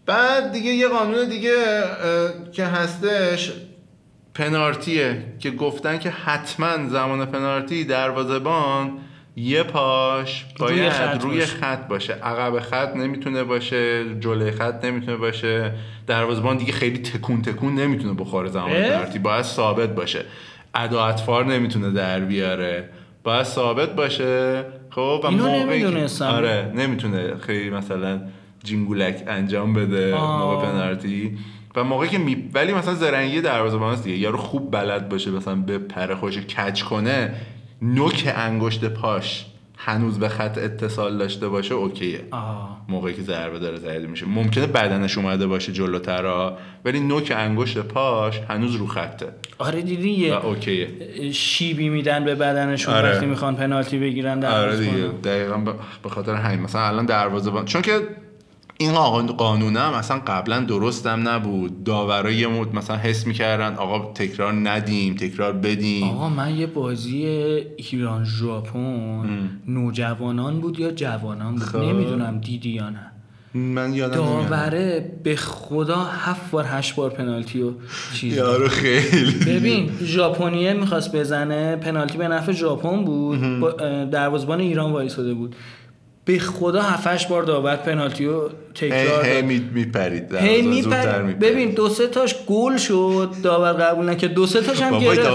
بعد 0.06 0.52
دیگه 0.52 0.70
یه 0.70 0.88
قانون 0.88 1.28
دیگه 1.28 1.56
که 2.52 2.64
هستش 2.64 3.52
پنارتیه 4.34 5.22
که 5.38 5.50
گفتن 5.50 5.98
که 5.98 6.10
حتما 6.10 6.88
زمان 6.88 7.26
پنارتی 7.26 7.84
دروازه‌بان 7.84 8.98
یه 9.36 9.62
پاش 9.62 10.44
روی 10.58 10.76
باید 10.76 10.92
خط 10.92 11.22
روی. 11.22 11.46
خط 11.46 11.88
باشه. 11.88 12.12
عقب 12.12 12.60
خط 12.60 12.96
نمی‌تونه 12.96 13.44
باشه 13.44 14.04
جلوی 14.20 14.50
خط 14.50 14.84
نمی‌تونه 14.84 15.16
باشه. 15.16 15.72
دروازه‌بان 16.06 16.56
دیگه 16.56 16.72
خیلی 16.72 16.98
تکون 16.98 17.42
تکون 17.42 17.74
نمی‌تونه 17.74 18.14
بخوره 18.14 18.48
زمان 18.48 18.70
اه؟ 18.70 18.88
پنالتی 18.88 19.18
باید 19.18 19.44
ثابت 19.44 19.88
باشه. 19.88 20.24
ادا 20.74 21.04
اطفار 21.04 21.44
نمی‌تونه 21.44 21.90
در 21.90 22.20
بیاره. 22.20 22.88
باید 23.22 23.42
ثابت 23.42 23.88
باشه. 23.88 24.64
خب 24.90 25.24
اینو 25.28 25.48
نمی‌دونستم. 25.48 26.24
آره 26.24 26.72
نمی‌تونه. 26.74 27.36
خیلی 27.36 27.70
مثلا 27.70 28.20
جینگولک 28.64 29.22
انجام 29.26 29.74
بده 29.74 30.14
آه. 30.14 30.40
موقع 30.40 30.66
پنالتی. 30.66 31.38
و 31.76 31.84
موقعی 31.84 32.08
که 32.08 32.18
می... 32.18 32.50
ولی 32.54 32.72
مثلا 32.72 32.94
زرنگی 32.94 33.40
دروازه‌بان 33.40 33.94
دیگه. 33.94 34.16
یارو 34.16 34.38
خوب 34.38 34.70
بلد 34.70 35.08
باشه 35.08 35.30
مثلا 35.30 35.54
به 35.54 35.78
پر 35.78 36.14
خوش 36.14 36.38
کج 36.38 36.82
کنه 36.84 37.34
نوک 37.82 38.32
انگشت 38.36 38.84
پاش 38.84 39.46
هنوز 39.76 40.18
به 40.18 40.28
خط 40.28 40.58
اتصال 40.58 41.18
داشته 41.18 41.48
باشه 41.48 41.74
اوکیه. 41.74 42.20
آه. 42.30 42.84
موقعی 42.88 43.14
که 43.14 43.22
ضربه 43.22 43.58
داره 43.58 43.78
زده 43.78 44.06
میشه. 44.06 44.26
ممکنه 44.26 44.66
بدنش 44.66 45.18
اومده 45.18 45.46
باشه 45.46 45.72
جلوترا 45.72 46.58
ولی 46.84 47.00
نوک 47.00 47.32
انگشت 47.36 47.78
پاش 47.78 48.40
هنوز 48.48 48.74
رو 48.74 48.86
خطه. 48.86 49.26
آره 49.58 49.82
دیدی 49.82 50.10
یه 50.10 50.46
اوکیه. 50.46 50.88
شیبی 51.32 51.88
میدن 51.88 52.24
به 52.24 52.34
بدنشون 52.34 52.94
آره. 52.94 53.10
وقتی 53.10 53.26
می‌خوان 53.26 53.56
پنالتی 53.56 53.98
بگیرن 53.98 54.44
آره 54.44 54.76
دیگه. 54.76 54.92
دقیقا 55.24 55.58
به 56.02 56.08
خاطر 56.08 56.34
همین. 56.34 56.60
مثلا 56.60 56.86
الان 56.86 57.06
دروازه 57.06 57.50
چون 57.64 57.82
که 57.82 57.92
این 58.78 58.92
قانون 59.26 59.76
هم 59.76 59.92
اصلا 59.92 60.18
قبلا 60.26 60.60
درستم 60.60 61.28
نبود. 61.28 61.84
داورای 61.84 62.34
یه 62.34 62.46
مد 62.46 62.74
مثلا 62.74 62.96
حس 62.96 63.26
می‌کردن 63.26 63.74
آقا 63.74 64.12
تکرار 64.12 64.52
ندیم 64.52 65.14
تکرار 65.14 65.52
بدیم. 65.52 66.04
آقا 66.04 66.28
من 66.28 66.56
یه 66.56 66.66
بازی 66.66 67.26
ایران 67.76 68.24
ژاپن 68.24 69.50
نوجوانان 69.68 70.60
بود 70.60 70.80
یا 70.80 70.90
جوانان 70.90 71.54
بود؟ 71.54 71.62
خب. 71.62 71.78
نمی‌دونم 71.78 72.38
دیدی 72.38 72.70
یا 72.70 72.90
نه. 72.90 73.10
من 73.54 73.94
یادم 73.94 74.24
نمیاد. 74.24 74.48
داوره 74.48 75.12
به 75.24 75.36
خدا 75.36 75.96
هفت 75.96 76.50
بار 76.50 76.64
هشت 76.68 76.94
بار 76.94 77.10
پنالتی 77.10 77.62
و 77.62 77.70
چیز. 78.14 78.36
یارو 78.36 78.68
خیلی. 78.68 79.32
ببین 79.46 79.90
ژاپنیه 80.02 80.72
می‌خواست 80.72 81.16
بزنه. 81.16 81.76
پنالتی 81.76 82.18
به 82.18 82.28
نفع 82.28 82.52
ژاپن 82.52 83.04
بود. 83.04 83.38
دروازه‌بان 84.10 84.60
ایران 84.60 84.92
وایساده 84.92 85.34
بود. 85.34 85.56
به 86.24 86.38
خدا 86.38 86.82
هفتش 86.82 87.26
بار 87.26 87.42
داور 87.42 87.76
پنالتی 87.76 88.26
رو 88.26 88.50
تکرار 88.74 89.24
هی 89.24 89.42
میپرید. 89.42 90.34
هی 90.34 90.62
میپرید. 90.62 91.38
ببین 91.38 91.70
دو 91.70 91.88
سه 91.88 92.06
تاش 92.06 92.34
گل 92.46 92.76
شد 92.76 93.30
داور 93.42 93.72
قبول 93.72 94.08
نکرد. 94.08 94.34
دو 94.34 94.46
سه 94.46 94.60
تاش 94.60 94.82
هم 94.82 94.98
گرفت. 94.98 95.30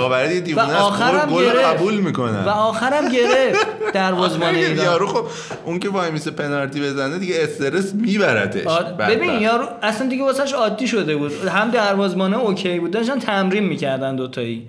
و. 0.55 0.59
آخرم 0.59 1.29
گل- 1.29 1.49
قبول 1.49 1.93
می‌کنن. 1.97 2.43
و 2.45 2.49
آخرم 2.49 3.09
گرفت. 3.09 3.67
دروازه‌بان 3.93 4.55
ایران. 4.55 4.77
یارو 4.77 5.07
خب 5.07 5.25
اون 5.65 5.79
که 5.79 5.89
وای 5.89 6.11
میسه 6.11 6.31
پنالتی 6.31 6.81
بزنه 6.81 7.17
دیگه 7.17 7.35
استرس 7.39 7.93
میبرتش. 7.93 8.67
ببین 9.09 9.39
یارو 9.39 9.65
اصلا 9.81 10.07
دیگه 10.09 10.23
واسش 10.23 10.53
عادی 10.53 10.87
شده 10.87 11.15
بود. 11.15 11.31
هم 11.47 11.71
دروازه‌بانه 11.71 12.37
اوکی 12.37 12.79
بود 12.79 12.91
داشتن 12.91 13.19
تمرین 13.19 13.63
می‌کردن 13.63 14.15
دوتایی 14.15 14.67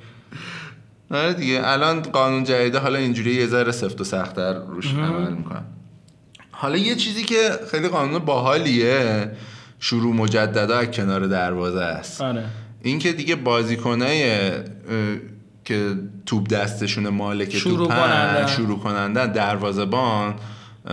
آره 1.10 1.32
دیگه 1.32 1.60
الان 1.64 2.02
قانون 2.02 2.44
جدیده 2.44 2.78
حالا 2.78 2.98
اینجوری 2.98 3.34
یه 3.34 3.46
ذره 3.46 3.72
سفت 3.72 4.00
و 4.00 4.04
سختتر 4.04 4.54
روش 4.54 4.86
عمل 4.94 5.32
می‌کنن. 5.32 5.62
حالا 6.60 6.76
یه 6.76 6.94
چیزی 6.94 7.22
که 7.24 7.50
خیلی 7.70 7.88
قانون 7.88 8.18
باحالیه 8.18 9.30
شروع 9.78 10.14
مجددا 10.14 10.78
از 10.78 10.86
کنار 10.86 11.26
دروازه 11.26 11.80
است. 11.82 12.20
آره. 12.20 12.44
این 12.82 12.98
که 12.98 13.12
دیگه 13.12 13.36
بازیکنای 13.36 14.40
که 15.64 15.94
توپ 16.26 16.48
دستشون 16.48 17.08
مالک 17.08 17.56
شروع 17.58 17.88
کنندن. 17.88 18.46
شروع 18.46 18.78
کنندن 18.78 19.32
دروازه‌بان 19.32 20.34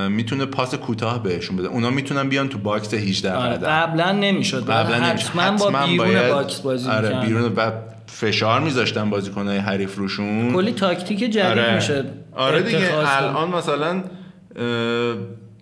می‌تونه 0.10 0.46
پاس 0.46 0.76
کوتاه 0.76 1.24
بهشون 1.24 1.58
بده. 1.58 1.68
اونا 1.68 1.90
می‌تونن 1.90 2.30
بیان 2.30 2.50
تو 2.50 2.58
box 2.58 2.94
18 2.94 3.34
آره. 3.34 3.58
قبلا 3.58 4.12
نمی‌شد. 4.12 4.70
قبلا 4.70 5.10
نمیشه. 5.10 5.28
حتما 5.28 5.72
با 5.72 5.86
بیرون 5.86 5.98
باید- 6.08 6.32
box 6.34 6.60
بازی 6.60 6.90
آره. 6.90 7.20
بیرون 7.26 7.54
و 7.56 7.72
فشار 8.08 8.60
میذاشتن 8.62 9.10
بازیکنهای 9.10 9.58
حریف 9.58 9.96
روشون. 9.96 10.54
کلی 10.54 10.72
تاکتیک 10.72 11.20
جدید 11.20 11.76
میشه 11.76 12.06
آره 12.36 12.62
دیگه. 12.62 12.94
الان 12.94 13.50
مثلا 13.50 14.04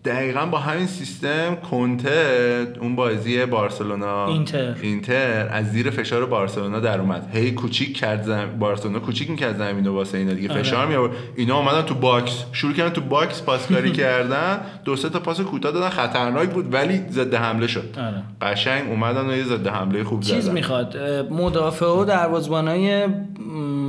دقیقا 0.06 0.46
با 0.46 0.58
همین 0.60 0.88
سیستم 0.88 1.56
کنته 1.72 2.68
اون 2.82 2.96
بازی 2.96 3.46
بارسلونا 3.46 4.28
اینتر. 4.28 4.76
اینتر. 4.82 5.48
از 5.52 5.72
زیر 5.72 5.90
فشار 5.90 6.26
بارسلونا 6.26 6.80
در 6.80 7.00
اومد. 7.00 7.30
هی 7.34 7.52
کوچیک 7.52 7.98
کرد 7.98 8.24
زم... 8.24 8.50
بارسلونا 8.60 9.00
کوچیک 9.00 9.30
می‌کرد 9.30 9.58
زمین 9.58 9.88
واسه 9.88 10.18
اینا 10.18 10.34
دیگه. 10.34 10.52
آره. 10.52 10.64
فشار 10.64 10.88
می 10.88 10.96
آورد 10.96 11.12
اینا 11.36 11.58
اومدن 11.58 11.82
تو 11.82 11.96
box. 11.96 12.44
شروع 12.52 12.74
کردن 12.74 12.94
تو 12.94 13.02
box 13.02 13.42
پاسکاری 13.42 13.92
کردن. 14.02 14.60
دو 14.86 14.96
سه 14.96 15.10
تا 15.10 15.20
پاس 15.20 15.42
کوتاه 15.42 15.72
دادن. 15.72 15.90
خطرناک 15.90 16.50
بود 16.50 16.74
ولی 16.74 17.02
ضد 17.10 17.34
حمله 17.34 17.68
شد. 17.68 17.96
آره. 17.98 18.24
قشنگ 18.42 18.90
اومدن 18.90 19.30
و 19.30 19.36
یه 19.38 19.44
ضد 19.44 19.68
حمله 19.68 20.04
خوب 20.04 20.20
چیز 20.22 20.44
زدن. 20.44 20.54
می‌خواد؟ 20.54 20.98
اه، 20.98 21.22
مدافع 21.22 21.86
و 21.86 22.06
دروازه‌بانای 22.06 23.08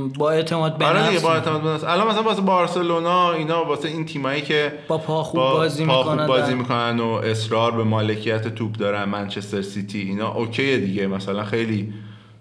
با 0.09 0.31
اعتماد 0.31 0.77
به 0.77 0.85
آره 0.85 1.07
دیگه 1.07 1.19
با 1.19 1.33
اعتماد 1.33 1.61
به 1.61 1.69
نفس. 1.69 1.83
الان 1.83 2.07
مثلا 2.07 2.23
واسه 2.23 2.41
بارسلونا 2.41 3.33
اینا 3.33 3.65
واسه 3.65 3.87
این 3.87 4.05
تیمایی 4.05 4.41
که 4.41 4.73
با 4.87 4.97
پا 4.97 5.23
خوب 5.23 5.39
با 5.39 5.53
بازی 5.53 5.85
پا 5.85 6.03
خوب 6.03 6.11
می‌کنن. 6.11 6.27
بازی 6.27 6.53
می‌کنن 6.53 6.99
و 6.99 7.07
اصرار 7.07 7.71
به 7.71 7.83
مالکیت 7.83 8.55
توپ 8.55 8.75
دارن 8.75 9.03
منچستر 9.03 9.61
سیتی 9.61 9.99
اینا 9.99 10.33
okay 10.33 10.68
ه 10.68 10.77
دیگه. 10.77 11.07
مثلا 11.07 11.43
خیلی 11.43 11.93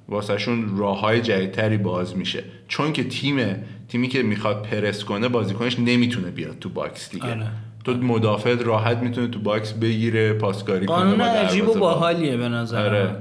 واسهشون 0.09 0.77
راه 0.79 1.01
های 1.01 1.21
جدیدتری 1.21 1.77
باز 1.77 2.17
میشه. 2.17 2.45
چون 2.69 2.93
که 2.93 3.05
تیم 3.05 3.65
تیمی 3.89 4.09
که 4.09 4.23
می‌خواد 4.23 4.63
پرس 4.63 5.05
کنه 5.05 5.29
بازیکنش 5.29 5.79
نمی‌تونه 5.79 6.31
بیاد 6.31 6.59
تو 6.59 6.69
box 6.69 7.11
دیگه. 7.11 7.31
آره. 7.31 7.47
تو 7.85 7.93
مدافع 7.93 8.55
راحت 8.55 8.97
می‌تونه 8.97 9.29
تو 9.29 9.39
box 9.39 9.73
بگیره 9.73 10.33
پاسکاری 10.33 10.87
کنه 10.87 10.97
قانون 10.97 11.21
عجیب 11.21 11.69
و. 11.69 11.75
باحالیه 11.75 12.37
به 12.37 12.49
نظر 12.49 12.87
آره. 12.87 13.17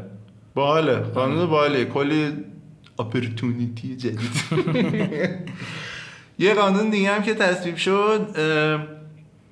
باحاله. 0.56 0.96
قانون 0.96 1.46
باحالیه. 1.46 1.86
کلی 1.86 2.32
opportunity 3.00 3.96
جدید 3.96 4.30
یه 6.40 6.54
قانون 6.54 6.90
دیگه 6.90 7.12
هم 7.12 7.24
که 7.24 7.34
تصویب 7.34 7.76
شد 7.76 8.36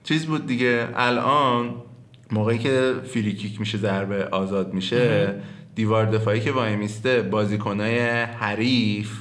چیز 0.03 0.25
بود 0.25 0.47
دیگه. 0.47 0.87
الان 0.95 1.75
موقعی 2.31 2.57
که 2.57 2.93
free 3.05 3.32
kick 3.32 3.59
میشه 3.59 3.77
ضربه 3.77 4.25
آزاد 4.25 4.73
میشه 4.73 5.35
دیوار 5.75 6.05
دفاعی 6.05 6.39
که 6.39 6.51
وای 6.51 6.75
میسته 6.75 7.21
بازیکنای 7.21 7.99
حریف 8.23 9.11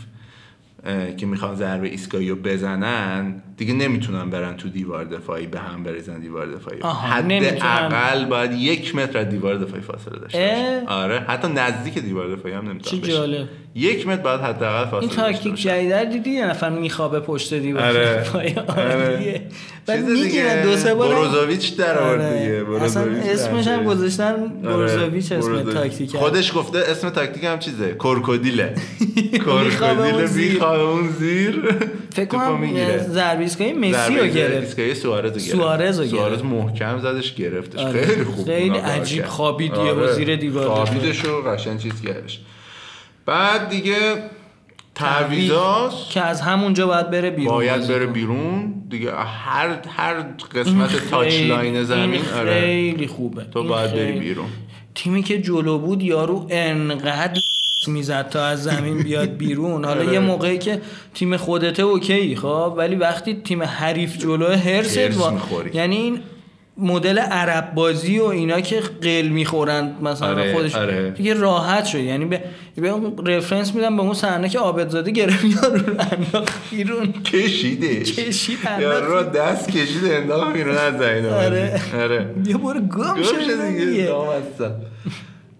که 1.16 1.26
می‌خوان 1.26 1.54
ضربه 1.54 1.88
ایستگاهی 1.88 2.28
رو 2.28 2.36
بزنن 2.36 3.42
دیگه 3.56 3.74
نمی‌تونن 3.74 4.30
برن 4.30 4.56
تو 4.56 4.68
دیوار 4.68 5.04
دفاعی 5.04 5.46
به 5.46 5.58
هم 5.58 5.82
بریزن 5.82 6.20
دیوار 6.20 6.46
دفاعی 6.46 6.80
حد. 6.80 7.32
اقل 7.62 8.24
باید 8.24 8.52
یک 8.52 8.96
متر 8.96 9.18
از 9.18 9.28
دیوار 9.28 9.56
دفاعی 9.56 9.82
فاصله 9.82 10.18
داشته 10.18 10.38
باشه؟ 10.38 10.82
آره 10.88 11.20
حتی 11.20 11.48
نزدیک 11.48 11.98
دیوار 11.98 12.36
دفاعی 12.36 12.54
هم 12.54 12.62
چه 12.62 12.68
نمی‌تونن 12.68 13.00
بشن. 13.02 13.12
جالب 13.12 13.48
یک 13.74 14.08
متر 14.08 14.22
باید 14.22 14.40
حداقل 14.40 14.84
فاصله 14.90 15.00
این 15.00 15.32
تاکتیک 15.32 15.66
رو 15.66 16.04
دیدی 16.04 16.30
یه 16.30 16.46
نفر 16.46 16.70
میخوابه 16.70 17.20
پشت 17.20 17.54
دیوار 17.54 17.82
آره. 17.82 18.24
پای 18.32 18.54
آره. 18.54 19.14
عالیه. 19.14 19.42
بعد 19.86 20.04
می‌گیرن 20.08 20.62
دو 20.62 20.76
سه 20.76 20.94
بار 20.94 21.14
بروزوویچ 21.14 21.76
در 21.76 21.98
آورد 21.98 22.20
آره. 22.20 22.38
دیگه 22.38 22.82
اصلا 22.82 23.02
اسمش 23.02 23.66
هم 23.66 23.84
گذاشتن 23.84 24.32
آره، 24.32 24.48
بروزوویچ 24.76 25.32
اسم. 25.32 25.72
تاکتیک 25.72 26.16
خودش 26.16 26.56
گفته 26.56 26.78
اسم 26.78 27.10
تاکتیک 27.10 27.44
هم 27.44 27.58
چیزه 27.58 27.96
کرکودیله 28.00 28.74
میخوابه 29.32 29.60
اون 29.60 29.70
کرکودیل 29.70 30.26
زیر. 30.26 30.52
میخوابه 30.52 30.82
اون 30.82 31.08
زیر 31.08 31.62
فکر 32.12 32.24
کنم. 32.24 32.98
ضربه 32.98 33.42
ایستگاهی 33.42 33.72
مسی 33.72 34.16
رو 34.16 34.26
گرفت 34.26 34.60
ایستگاهی 34.60 34.94
سوارز 34.94 35.32
رو 35.32 35.38
گرفت 35.38 35.50
سوارز 35.50 36.00
رو 36.00 36.06
سوارز. 36.06 36.42
محکم 36.42 37.00
زدش 37.00 37.34
گرفتش 37.34 37.80
آره. 37.80 38.06
خیلی 38.06 38.24
خوب 38.24 38.46
خیلی 38.46 38.78
عجیب. 38.78 39.24
خوابید 39.24 39.72
یه 39.72 39.92
و 39.92 40.12
زیر 40.12 40.36
دیوار. 40.36 40.66
خوابیدش 40.68 41.24
و 41.24 41.42
قشنگ 41.42 41.78
چیز 41.78 42.02
کردش 42.02 42.40
بعد 43.26 43.68
دیگه 43.68 43.98
تعویضات 44.94 45.92
که 46.10 46.20
از 46.20 46.40
همونجا 46.40 46.86
باید 46.86 47.10
بره 47.10 47.30
بیرون 47.30 47.54
باید 47.54 47.88
بره. 47.88 48.06
بیرون 48.06 48.74
دیگه 48.90 49.12
هر 49.14 49.78
هر 49.88 50.14
قسمت 50.54 51.10
تاچ 51.10 51.40
لاین 51.40 51.84
زمین 51.84 52.20
آره 52.38 52.60
خیلی 52.60 53.06
خوبه 53.06 53.44
تو 53.44 53.64
باید 53.64 53.92
بری 53.92 54.12
بیرون 54.12 54.46
تیمی 54.94 55.22
که 55.22 55.42
جلو 55.42 55.78
بود 55.78 56.02
یارو 56.02 56.46
انقدر 56.50 57.40
می‌زد 57.88 58.28
تا 58.28 58.44
از 58.44 58.62
زمین 58.62 58.98
بیاد 59.08 59.36
بیرون 59.36 59.84
حالا 59.84 60.00
آره. 60.00 60.12
یه 60.12 60.18
موقعی 60.18 60.58
که 60.58 60.80
تیم 61.14 61.36
خودته 61.36 61.82
اوکی 61.82 62.36
خب 62.36 62.74
ولی 62.76 62.96
وقتی 62.96 63.34
تیم 63.44 63.62
حریف 63.62 64.18
جلو 64.18 64.46
هرست. 64.46 64.96
یعنی 65.74 65.96
این 65.96 66.20
مدل 66.78 67.18
عرب 67.18 67.74
بازی 67.74 68.18
و 68.18 68.24
اینا 68.24 68.60
که 68.60 68.80
قل 69.02 69.28
می‌خورن 69.28 69.96
مثلا 70.02 70.28
آره، 70.28 70.54
خودش 70.54 70.74
آره. 70.74 71.10
دیگه 71.10 71.34
راحت 71.34 71.84
شد 71.84 71.98
یعنی 71.98 72.24
به, 72.24 72.40
به 72.76 72.88
اون 72.88 73.26
رفرنس 73.26 73.74
میدم 73.74 73.96
به 73.96 74.02
اون 74.02 74.14
صحنه 74.14 74.48
که 74.48 74.58
عابدزاده 74.58 75.10
گرفت 75.10 75.44
یارو 75.62 75.86
رو 75.86 75.94
انداخت 76.12 76.70
بیرون 76.70 77.12
کشیدش 77.12 78.12
کشید 78.12 78.58
یارو 78.80 79.14
رو 79.14 79.22
دست 79.22 79.68
کشید 79.68 80.04
انداخت 80.04 80.52
بیرون 80.52 80.76
از 80.76 80.98
زمین 80.98 81.26
آره. 81.26 81.80
آره 81.94 82.02
آره 82.02 82.34
یه 82.46 82.56
برو 82.56 82.80
گم 82.80 83.22
شد 83.22 83.66
دیگه. 83.68 84.12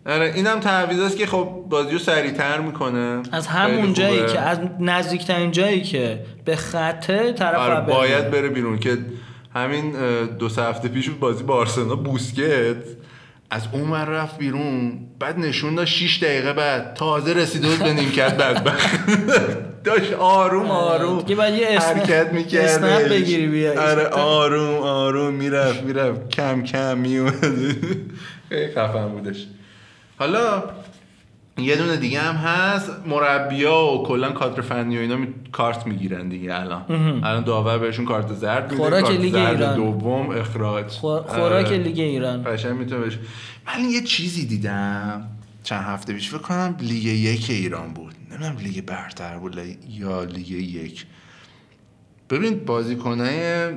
آره 0.06 0.32
اینم 0.34 0.60
تعویض 0.60 1.00
است 1.00 1.16
که 1.16 1.26
خب 1.26 1.64
بازی 1.68 1.92
رو 1.92 1.98
سریعتر 1.98 2.60
می‌کنه. 2.60 3.22
از 3.32 3.46
همون 3.46 3.92
جایی. 3.92 4.26
که 4.26 4.40
از 4.40 4.58
نزدیکترین 4.80 5.50
جایی 5.50 5.82
که 5.82 6.20
به 6.44 6.56
خطه 6.56 7.32
طرف 7.32 7.58
آره 7.58 7.80
باید 7.80 8.30
بره. 8.30 8.48
بیرون 8.48 8.78
که 8.78 8.98
همین 9.54 9.92
دو 10.38 10.48
سه 10.48 10.62
هفته 10.62 10.88
پیش 10.88 11.08
بود 11.08 11.20
بازی 11.20 11.44
بارسلونا 11.44 11.96
بوسکت. 11.96 12.76
از 13.50 13.62
اون 13.72 13.92
رفت 13.92 14.38
بیرون 14.38 14.98
بعد 15.18 15.38
نشون 15.38 15.74
داد 15.74 15.84
6 15.84 16.22
دقیقه 16.22 16.52
بعد 16.52 16.94
تازه 16.94 17.32
رسیده 17.32 17.68
بود 17.68 17.78
به 17.78 17.92
نیمکت 17.92 18.36
بدبخت. 18.36 18.90
داشت 19.84 20.12
آروم 20.12 20.70
آروم 20.70 21.18
دیگه 21.18 21.34
باید 21.34 21.54
یه 21.54 21.78
حرکت 21.78 22.32
می‌کرد. 22.32 23.08
بگیری 23.08 23.46
بیای. 23.46 23.76
آره 23.76 24.06
آروم 24.06 24.74
آروم 24.78 25.34
می‌رفت 25.34 25.82
می‌رفت. 25.82 26.28
کم 26.28 26.62
کم 26.62 26.98
میومد 26.98 27.34
خیلی 28.48 28.72
خفن 28.74 29.08
بودش. 29.08 29.46
حالا 30.18 30.62
یه 31.58 31.76
دونه 31.76 31.96
دیگه 31.96 32.20
هم 32.20 32.34
هست. 32.34 32.90
مربیا 33.06 33.84
و 33.84 34.02
کلا 34.06 34.32
کادر 34.32 34.60
فنی 34.62 34.96
و 34.96 35.00
اینا 35.00 35.16
می... 35.16 35.28
کارت 35.52 35.86
می‌گیرن 35.86 36.28
دیگه 36.28 36.54
الان. 36.54 36.84
الان 37.24 37.44
داور 37.44 37.78
بهشون 37.78 38.04
کارت 38.04 38.32
زرد 38.32 38.62
میده 38.72 38.76
خوراک 38.84 39.04
کارت 39.04 39.20
لیگ 39.20 39.32
زرد 39.32 39.54
ایران. 39.62 39.76
دوم 39.76 40.30
اخراج. 40.30 40.86
خور- 40.86 41.22
خوراک 41.22 41.66
آره. 41.66 41.76
لیگ 41.76 42.00
ایران. 42.00 42.42
قشنگ 42.46 42.72
می‌تونه 42.72 43.00
بهش 43.00 43.18
من 43.66 43.84
یه 43.90 44.00
چیزی 44.02 44.46
دیدم 44.46 45.28
چند 45.62 45.84
هفته 45.84 46.12
پیش 46.12 46.28
فکر 46.28 46.38
کنم 46.38 46.76
لیگ 46.80 47.04
یک 47.04 47.50
ایران 47.50 47.92
بود. 47.92 48.14
نمی‌دونم 48.30 48.56
لیگ 48.56 48.84
برتر 48.84 49.38
بود 49.38 49.58
یا 49.88 50.24
لیگ 50.24 50.50
یک. 50.50 51.06
ببین 52.30 52.64
بازیکنای 52.64 53.68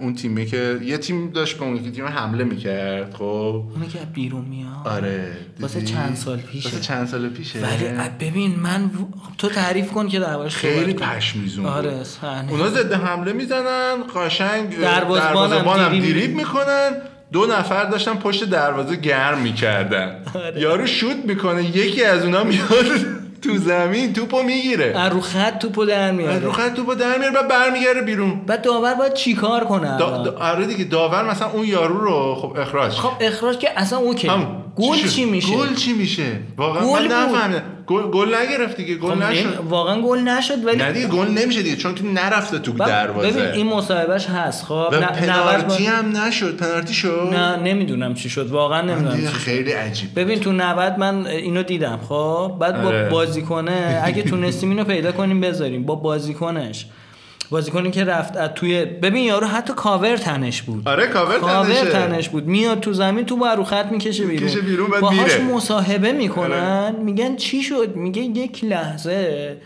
اون 0.00 0.14
تیمی 0.14 0.46
که 0.46 0.78
یه 0.82 0.98
تیم 0.98 1.30
داشت 1.30 1.58
به 1.58 1.64
اون 1.64 1.76
یکی 1.76 1.90
تیم 1.90 2.06
حمله 2.06 2.44
می‌کرد 2.44 3.14
خب؟ 3.14 3.22
اونی 3.74 3.88
که 3.92 3.98
بیرون 4.14 4.44
میاد. 4.44 4.88
آره 4.88 5.36
واسه؟ 5.60 5.82
چند 5.82 6.16
سال 6.16 6.38
پیشه. 6.38 6.68
واسه 6.68 6.80
چند 6.80 7.06
سال 7.06 7.28
پیشه. 7.28 7.60
ولی 7.60 8.08
ببین 8.20 8.60
من 8.60 8.90
تو 9.38 9.48
تعریف 9.48 9.92
کن 9.92 10.08
که 10.08 10.20
دربارش 10.20 10.56
خیلی. 10.56 10.94
پشمیزون 10.94 11.64
بود 11.64 11.72
آره 11.72 12.04
صحنه. 12.04 12.50
اونا 12.52 12.68
ضد 12.68 12.92
حمله 12.92 13.32
می‌زنن 13.32 13.96
قشنگ 14.16 14.80
دروازه‌بانم 14.80 15.48
دروازه‌بانم 15.48 15.88
دیریب 15.88 16.04
دیریب 16.04 16.36
می‌کنن. 16.36 16.90
دو 17.32 17.46
نفر 17.46 17.84
داشتن 17.84 18.14
پشت 18.14 18.44
دروازه 18.44 18.96
گرم 18.96 19.38
می‌کردن. 19.38 20.22
آره. 20.34 20.60
یارو 20.60 20.86
شوت 20.86 21.16
می‌کنه 21.26 21.76
یکی 21.76 22.04
از 22.04 22.24
اونا 22.24 22.44
میاد. 22.44 23.21
تو 23.42 23.58
زمین 23.58 24.12
توپو 24.12 24.42
می‌گیره. 24.42 24.98
از 24.98 25.12
رو 25.12 25.20
خط 25.20 25.58
توپو 25.58 25.84
در 25.84 26.10
میاره. 26.12 26.38
رو 26.38 26.52
خط 26.52 26.74
توپو 26.74 26.94
در 26.94 27.18
میاره 27.18 27.34
بعد 27.34 27.48
برمیگره 27.48 28.02
بیرون. 28.02 28.40
بعد 28.46 28.62
داور 28.62 28.94
باید 28.94 29.14
چیکار 29.14 29.64
کنه 29.64 29.98
دا؟ 29.98 30.22
دا 30.22 30.38
آره 30.38 30.66
دیگه 30.66 30.84
داور 30.84 31.30
مثلا 31.30 31.50
اون 31.50 31.66
یارو 31.66 32.00
رو 32.00 32.34
خب 32.34 32.56
اخراج. 32.56 32.92
خب 32.92 33.12
اخراج 33.20 33.58
که 33.58 33.68
اصلا 33.76 33.98
اوکی. 33.98 34.30
گل؟ 34.76 35.08
چی 35.08 35.24
میشه؟ 35.24 35.56
گل 35.56 35.74
چی 35.74 35.92
میشه؟ 35.92 36.40
واقعا 36.56 36.84
من. 36.84 37.06
نفهمیدم. 37.06 37.62
گل 37.86 38.10
گل 38.10 38.34
نگرفت 38.34 38.76
دیگه 38.76 38.94
گل 38.96 39.10
خب 39.14 39.22
نشد. 39.22 39.58
واقعا 39.68 40.00
گل 40.02 40.18
نشد 40.18 40.64
ولی 40.64 40.76
نه 40.76 40.92
دیگه 40.92 41.06
گل 41.06 41.28
نمیشه 41.28 41.62
دیگه 41.62 41.76
چون 41.76 41.94
که 41.94 42.04
نرفته 42.04 42.58
تو 42.58 42.72
دروازه. 42.72 43.30
ببین 43.30 43.44
این 43.44 43.66
مصاحبهش 43.66 44.26
هست 44.26 44.64
خب 44.64 44.88
و 44.92 44.96
نه- 45.00 45.06
پنالتی 45.06 45.86
90 45.86 45.94
هم 45.94 46.16
نشد. 46.16 46.56
پنالتی 46.56 46.94
شد؟ 46.94 47.28
نه 47.32 47.56
نمی‌دونم 47.56 48.14
چی 48.14 48.28
شد 48.30 48.50
واقعا 48.50 48.80
نمی‌دونم 48.80 49.20
چی. 49.20 49.26
خیلی 49.26 49.72
عجیب 49.72 50.10
ببین 50.16 50.40
تو 50.40 50.52
90 50.52 50.98
من 50.98 51.26
اینو 51.26 51.62
دیدم 51.62 52.00
خب 52.08 52.56
بعد 52.60 52.82
با 52.82 52.88
آره. 52.88 53.08
بازیکنه 53.08 54.00
اگه 54.04 54.22
تونستیم 54.30 54.70
اینو 54.70 54.84
پیدا 54.84 55.12
کنیم 55.12 55.40
بذاریم 55.40 55.82
با 55.82 55.94
بازیکنش. 55.94 56.86
بازیکنی 57.52 57.90
که 57.90 58.04
رفت 58.04 58.36
از 58.36 58.50
توی 58.54 58.84
ببین 58.84 59.24
یارو 59.24 59.46
حتی 59.46 59.72
کاور 59.72 60.16
تنش 60.16 60.62
بود 60.62 60.88
آره 60.88 61.06
cover 61.06 61.38
cover 61.38 61.74
تنشه. 61.74 61.90
تنش 61.90 62.28
بود 62.28 62.46
میاد 62.46 62.80
تو 62.80 62.92
زمین 62.92 63.26
تو 63.26 63.36
بر 63.36 63.54
رو 63.54 63.64
خط 63.64 63.86
می‌کشه 63.90 64.26
بیرون 64.26 64.44
می‌کشه 64.44 64.60
بیرون، 64.60 64.90
بعد 64.90 65.00
باهاش. 65.00 65.34
آره. 65.34 65.44
مصاحبه 65.44 66.12
می‌کنن 66.12 66.96
میگن 66.96 67.36
چی 67.36 67.62
شد 67.62 67.96
میگه 67.96 68.22
یک 68.22 68.64
لحظه 68.64 69.56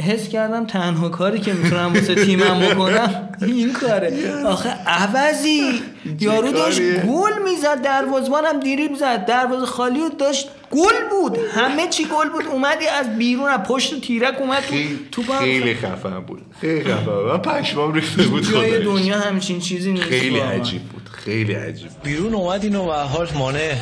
حس 0.00 0.28
کردم 0.28 0.66
تنها 0.66 1.08
کاری 1.08 1.38
که 1.38 1.52
می‌تونم 1.52 1.94
واسه 1.94 2.14
تیمم 2.14 2.60
بکنم 2.60 3.28
این 3.42 3.72
کاره. 3.72 4.42
آخه 4.46 4.68
عوضی. 4.86 5.82
یارو 6.20 6.52
داشت؟ 6.52 6.80
گل 6.80 7.32
می‌زد 7.44 7.82
دروازبانم 7.82 8.60
دیریب 8.60 8.94
زد. 8.94 9.26
دروازه 9.26 9.66
خالی 9.66 10.00
رو 10.00 10.08
داشت 10.08 10.48
گل 10.70 11.08
بود. 11.10 11.38
همه 11.54 11.88
چی 11.88 12.04
گل 12.04 12.28
بود. 12.28 12.44
اومدی 12.52 12.86
از 12.86 13.18
بیرون 13.18 13.48
از 13.48 13.60
پشت 13.60 14.00
تیرک 14.00 14.40
اومد 14.40 14.62
تو 14.62 14.62
خیلی 14.62 14.98
تو 15.12 15.22
خیلی 15.22 15.74
خفن 15.74 16.20
بود. 16.20 16.42
خیلی 16.60 16.84
خفن 16.84 17.04
بود. 17.04 17.32
من 17.32 17.38
پشمام 17.38 17.94
ریخته 17.94 18.22
بود 18.22 18.52
جای. 18.52 18.84
دنیا 18.84 19.18
همچین 19.18 19.60
چیزی 19.60 19.92
نیست. 19.92 20.06
خیلی. 20.06 20.38
عجیب 20.38 20.82
بود. 20.82 21.08
خیلی 21.12 21.54
عجیب 21.54 21.88
بیرون 22.04 22.34
اومدین 22.34 22.76
و 22.76 22.92
حال 22.92 23.28
مانع 23.34 23.74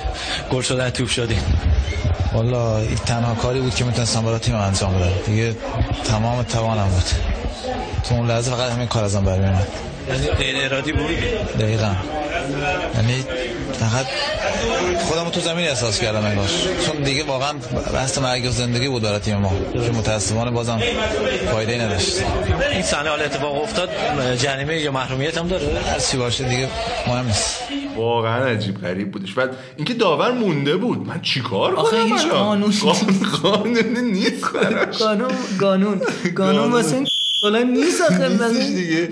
گل 0.52 0.62
شدن 0.62 0.90
توپ 0.90 1.08
شدین. 1.08 1.38
والا 2.36 2.78
این 2.78 2.96
تنها 3.06 3.34
کاری 3.34 3.60
بود 3.60 3.74
که 3.74 3.84
می‌تونستم 3.84 4.22
برای 4.22 4.38
تیم 4.38 4.54
انجام 4.54 4.94
بدم. 4.94 5.10
دیگه 5.26 5.56
تمام 6.04 6.42
توانم 6.42 6.88
بود. 6.88 7.04
تو 8.08 8.14
اون 8.14 8.30
لحظه 8.30 8.50
فقط 8.50 8.70
همین 8.72 8.86
کار 8.86 9.04
ازم 9.04 9.24
برمی 9.24 9.46
اومد 9.46 9.68
یعنی 10.08 10.26
غیر 10.26 10.64
ارادی 10.64 10.92
بود؟ 10.92 11.10
دقیقا. 11.58 11.92
یعنی 12.94 13.24
فقط 13.80 14.06
خودم 15.08 15.30
تو 15.30 15.40
زمین 15.40 15.68
احساس 15.68 16.00
کردم 16.00 16.24
انگار. 16.24 16.48
چون 16.86 17.02
دیگه 17.02 17.24
واقعا 17.24 17.52
بحث 17.94 18.18
مرگ 18.18 18.44
و 18.44 18.50
زندگی 18.50 18.88
بود 18.88 19.02
برای 19.02 19.18
تیم 19.18 19.36
ما. 19.36 19.52
که 19.72 19.92
متاسفانه 19.92 20.50
بازم 20.50 20.80
فایده 21.50 21.72
ای 21.72 21.78
نداشت. 21.78 22.12
این 22.72 22.82
صحنه 22.82 23.10
حال 23.10 23.22
اتفاق 23.22 23.62
افتاد 23.62 23.88
جریمه 24.38 24.76
یا 24.76 24.92
محرومیت 24.92 25.38
هم 25.38 25.48
داره؟ 25.48 25.66
هر 25.92 25.98
چی 25.98 26.16
باشه 26.16 26.44
دیگه 26.48 26.68
مهم 27.06 27.26
نیست. 27.26 27.58
واقعا 27.96 28.44
عجیب 28.44 28.78
غریب 28.78 29.12
بودش. 29.12 29.32
بعد 29.34 29.56
اینکه 29.76 29.94
داور 29.94 30.32
مونده 30.32 30.76
بود. 30.76 31.06
من 31.06 31.20
چیکار 31.22 31.74
کنم 31.74 31.84
آخه 31.84 32.02
هیچ؟ 32.02 32.26
قانون 32.26 32.70
نیست. 34.02 34.44
قانون 35.04 35.30
قانون 35.60 36.00
قانون. 36.36 36.72
واسه 36.72 37.04
حالا 37.42 37.62
نیست 37.62 38.00
آخه. 38.00 38.28
دیگه. 38.74 39.08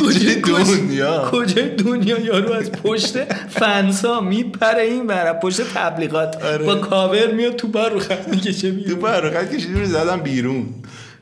کجای 0.00 0.34
دنیا. 0.34 1.28
کجای 1.32 1.68
دنیا 1.68 2.20
یارو 2.20 2.52
از 2.52 2.72
پشت 2.72 3.24
فنسا 3.48 4.20
میپره 4.20 4.82
این 4.82 5.06
بر 5.06 5.32
پشت 5.32 5.62
تبلیغات. 5.74 6.44
آره. 6.44 6.66
با 6.66 6.74
کاور 6.74 7.30
میاد 7.30 7.56
تو 7.56 7.68
بر 7.68 7.88
رو 7.88 8.00
خط 8.00 8.28
می‌کشه 8.28 8.70
تو 8.70 8.76
بیرون 8.76 9.00
برقت 9.00 9.56
کشیدی 9.56 9.80
رو 9.80 9.86
زدم 9.86 10.20
بیرون. 10.20 10.66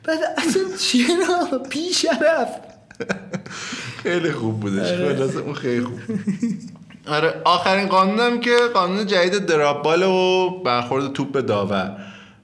بعد 0.03 0.19
اصلا 0.37 0.63
چرا؟ 0.79 1.57
بی 1.69 1.93
شرف 1.93 2.49
خیلی 4.03 4.31
خوب 4.31 4.59
بودش. 4.59 4.93
خلاصه 4.93 5.39
اون 5.39 5.53
خیلی 5.53 5.81
خوب 5.81 5.99
آره 7.07 7.33
آخرین 7.45 7.87
قانونم 7.87 8.39
که 8.39 8.51
قانون 8.73 9.05
جدید 9.07 9.45
درابال 9.45 10.03
و 10.03 10.49
برخورد 10.65 11.13
توپ 11.13 11.31
به 11.31 11.41
داور. 11.41 11.97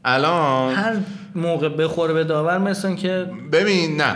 الان 0.05 0.73
هر 0.73 0.95
موقع 1.35 1.69
بخوره 1.69 2.13
به 2.13 2.23
داور 2.23 2.57
مثلا 2.57 2.95
که 2.95 3.25
ببین 3.51 4.01
نه 4.01 4.15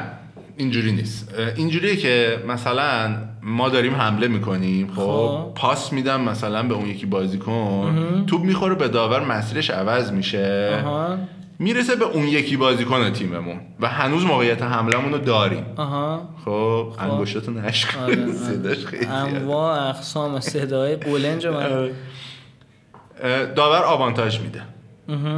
اینجوری 0.58 0.92
نیست. 0.92 1.34
اینجوریه 1.56 1.96
که 1.96 2.38
مثلا 2.48 3.16
ما 3.42 3.70
داریم 3.70 3.96
حمله 3.96 4.28
می‌کنیم 4.28 4.88
خب؟ 4.88 5.02
خب. 5.02 5.54
پاس 5.56 5.94
میدم 5.94 6.22
مثلا 6.22 6.64
به 6.64 6.74
اون 6.74 6.86
یکی 6.86 7.06
بازیکن 7.06 8.24
توپ 8.28 8.42
می‌خوره 8.42 8.76
به 8.76 8.88
داور 8.88 9.26
مسیرش 9.26 9.70
عوض 9.70 10.12
میشه. 10.12 10.84
می‌رسه 11.64 11.96
به 11.96 12.06
اون 12.06 12.28
یکی 12.28 12.58
بازیکن 12.58 13.10
تیممون. 13.14 13.60
و 13.80 13.88
هنوز 13.88 14.26
موقعیت 14.26 14.62
حملمون 14.62 15.12
رو 15.12 15.18
داریم. 15.18 15.66
آها. 15.78 16.30
خب 16.46 16.94
انگشتاتو 17.00 17.52
نشکن. 17.52 18.00
آره، 18.00 18.24
آره. 18.24 18.32
صداش 18.32 18.86
خیلی. 18.86 19.06
انواع 19.06 19.90
اقسام 19.90 20.40
صدای 20.40 20.96
بلنج 20.96 21.48
من. 21.48 21.90
داور 23.56 23.84
آوانتاژ 23.84 24.40
میده. 24.40 24.62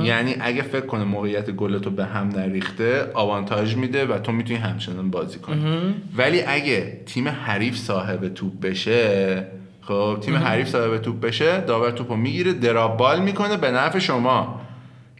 یعنی 0.03 0.35
اگه 0.39 0.61
فکر 0.61 0.85
کنه 0.85 1.03
موقعیت 1.03 1.51
گلتو 1.51 1.89
به 1.89 2.05
هم 2.05 2.27
نریخته 2.27 3.11
آوانتاژ 3.13 3.75
میده 3.75 4.05
و 4.05 4.19
تو 4.19 4.31
می‌تونی 4.31 4.59
همچنان 4.59 5.11
بازی 5.11 5.39
کنی. 5.39 5.95
ولی 6.17 6.41
اگه 6.41 7.01
تیم 7.05 7.27
حریف 7.27 7.77
صاحب 7.77 8.33
توپ 8.33 8.59
بشه 8.61 9.47
خب 9.81 10.17
تیم 10.21 10.35
حریف 10.35 10.67
صاحب 10.67 10.97
توپ 10.97 11.19
بشه 11.19 11.61
داور 11.61 11.91
توپو 11.91 12.15
می‌گیره 12.15 12.53
دراب 12.53 12.97
بال 12.97 13.21
می‌کنه 13.21 13.57
به 13.57 13.71
نفع 13.71 13.99
شما. 13.99 14.61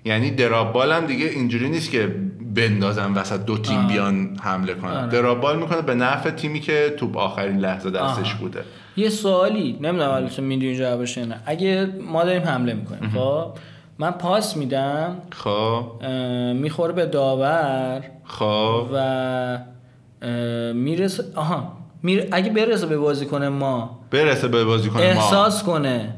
یعنی 0.06 0.32
دراب 0.32 0.74
بال 0.74 0.92
هم 0.92 1.06
دیگه 1.06 1.26
اینجوری 1.26 1.70
نیست 1.70 1.92
که 1.92 2.16
بندازن 2.56 3.14
وسط 3.14 3.46
دو 3.46 3.58
تیم 3.58 3.88
بیان 3.88 4.38
حمله 4.42 4.74
کنن. 4.74 4.92
آره. 4.92 5.08
دراب 5.12 5.42
بال 5.42 5.60
می‌کنه 5.60 5.82
به 5.82 5.96
نفع 5.96 6.30
تیمی 6.30 6.60
که 6.60 6.96
توپ 6.98 7.18
آخرین 7.18 7.58
لحظه 7.58 7.90
دستش 7.90 8.32
آها. 8.34 8.40
بوده. 8.40 8.64
یه 8.98 9.10
سوالی 9.10 9.78
نمی‌دونم 9.82 10.12
البته 10.12 10.42
می‌دونی 10.42 10.76
جوابش 10.76 11.18
نه. 11.18 11.42
اگه 11.46 11.90
ما 12.12 12.24
داریم 12.24 12.42
حمله 12.44 12.74
می‌کنیم 12.74 13.10
خب؟ 13.10 13.52
من 14.00 14.12
پاس 14.12 14.58
میدم. 14.58 15.18
خب. 15.32 15.86
می‌خوره 16.56 16.94
به 16.94 17.06
داور. 17.06 18.04
خب. 18.24 18.86
و 18.94 19.58
می‌رسه 20.74 21.24
آها. 21.36 21.78
میره 22.04 22.28
اگه 22.32 22.52
برسه 22.52 22.86
به 22.86 22.98
بازیکن 22.98 23.48
ما 23.48 24.00
برسه 24.12 24.48
به 24.48 24.64
بازیکن 24.64 25.00
ما. 25.00 25.04
احساس 25.06 25.64
کنه. 25.64 26.14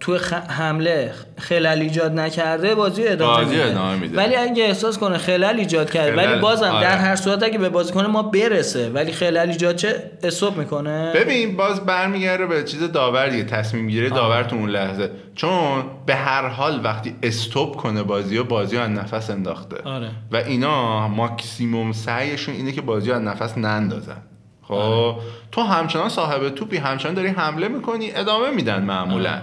تو 0.00 0.18
خ... 0.18 0.32
حمله 0.32 1.12
خلل 1.38 1.66
ایجاد 1.66 2.12
نکرده 2.12 2.74
بازی 2.74 3.08
ادامه 3.08 3.44
بازی 3.44 3.56
میده. 3.56 3.70
ادامه 3.70 3.96
میده. 3.96 4.16
ولی 4.16 4.36
اگه 4.36 4.64
احساس 4.64 4.98
کنه 4.98 5.18
خلل 5.18 5.56
ایجاد 5.58 5.90
کرده 5.90 6.16
خلل، 6.16 6.32
ولی 6.32 6.40
بازم 6.40 6.64
آره. 6.64 6.86
در 6.86 6.96
هر 6.96 7.16
صورت 7.16 7.42
اگه 7.42 7.58
به 7.58 7.68
بازیکن 7.68 8.06
ما 8.06 8.22
برسه 8.22 8.90
ولی 8.90 9.12
خلل 9.12 9.48
ایجاد 9.50 9.76
چه؟ 9.76 10.10
استوب 10.22 10.56
می‌کنه. 10.56 11.12
ببین 11.14 11.56
باز 11.56 11.86
برمیگرده 11.86 12.46
به 12.46 12.64
چیز 12.64 12.92
داور 12.92 13.28
دیگه 13.28 13.44
تصمیم 13.44 13.88
گیره 13.88 14.10
داور 14.10 14.42
تو 14.42 14.56
اون 14.56 14.70
لحظه. 14.70 15.10
چون 15.34 15.84
به 16.06 16.14
هر 16.14 16.48
حال 16.48 16.80
وقتی 16.84 17.14
استوب 17.22 17.76
کنه 17.76 18.02
بازی 18.02 18.38
و 18.38 18.44
بازی 18.44 18.76
رو 18.76 18.82
از 18.82 18.90
نفس 18.90 19.30
انداخته. 19.30 19.76
آره. 19.84 20.10
و 20.32 20.36
اینا 20.36 21.08
ماکسیموم 21.08 21.92
سعیشون 21.92 22.54
اینه 22.54 22.72
که 22.72 22.80
بازی 22.80 23.10
رو 23.10 23.16
از 23.16 23.22
نفس 23.22 23.58
نندازن. 23.58 24.22
خب 24.68 24.74
آره. 24.74 25.16
تو 25.52 25.60
همچنان 25.60 26.08
صاحب 26.08 26.48
توپی 26.48 26.76
همچنان 26.76 27.14
داری 27.14 27.28
حمله 27.28 27.68
می‌کنی 27.68 28.10
ادامه 28.12 28.50
میدن 28.50 28.82
معمولا. 28.82 29.38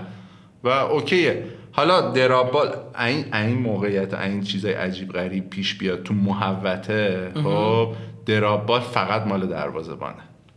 و 0.64 0.68
اوکیه. 0.68 1.44
حالا 1.72 2.12
درابال 2.12 2.76
این 3.00 3.34
این 3.34 3.60
موقعیت 3.60 4.14
و 4.14 4.18
این 4.18 4.44
چیزای 4.44 4.74
عجیب 4.74 5.12
غریب 5.12 5.50
پیش 5.50 5.76
بیاد 5.76 6.04
تو 6.04 6.14
محوته 6.14 7.32
خب 7.44 7.90
درابال 8.26 8.80
فقط 8.80 9.28
مال 9.28 9.48
دروازه‌بانه. 9.48 10.16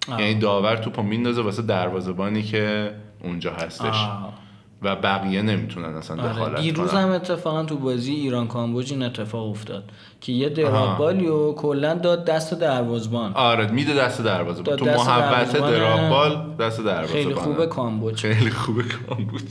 یعنی 0.09 0.35
داور 0.35 0.77
توپو 0.77 1.03
میندازه 1.03 1.43
واسه 1.43 1.63
دروازه‌بانی 1.63 2.43
که 2.43 2.91
اونجا 3.23 3.53
هستش. 3.53 3.85
آه. 3.85 4.48
و 4.83 4.97
بقیه 4.97 5.43
نمی‌تونن 5.43 5.95
اصلا 5.95 6.23
آره. 6.23 6.33
دخالت 6.33 6.61
دیروز 6.61 6.91
کنن 6.91 7.01
هم 7.01 7.11
اتفاقا 7.11 7.65
تو 7.65 7.77
بازی 7.77 8.13
ایران 8.13 8.47
کامبوج 8.47 8.93
این 8.93 9.03
اتفاق 9.03 9.51
افتاد 9.51 9.85
که 10.21 10.33
یه 10.33 10.49
درابالی 10.49 11.27
و 11.27 11.53
کلا 11.53 11.95
داد 11.95 12.25
دست 12.25 12.55
دروازبان 12.55 13.33
آره 13.35 13.71
میده 13.71 13.95
دست 13.95 14.23
دروازه 14.23 14.63
داد 14.63 14.79
تو 14.79 14.85
دروازه‌بان. 14.85 15.71
درابال 15.71 16.55
دست 16.61 16.81
دروازه 16.81 17.13
خیلی 17.13 17.35
خوبه 17.35 17.67
کامبوج. 17.67 18.21
خیلی 18.21 18.51
خوبه 18.51 18.83
کامبوج. 18.83 19.43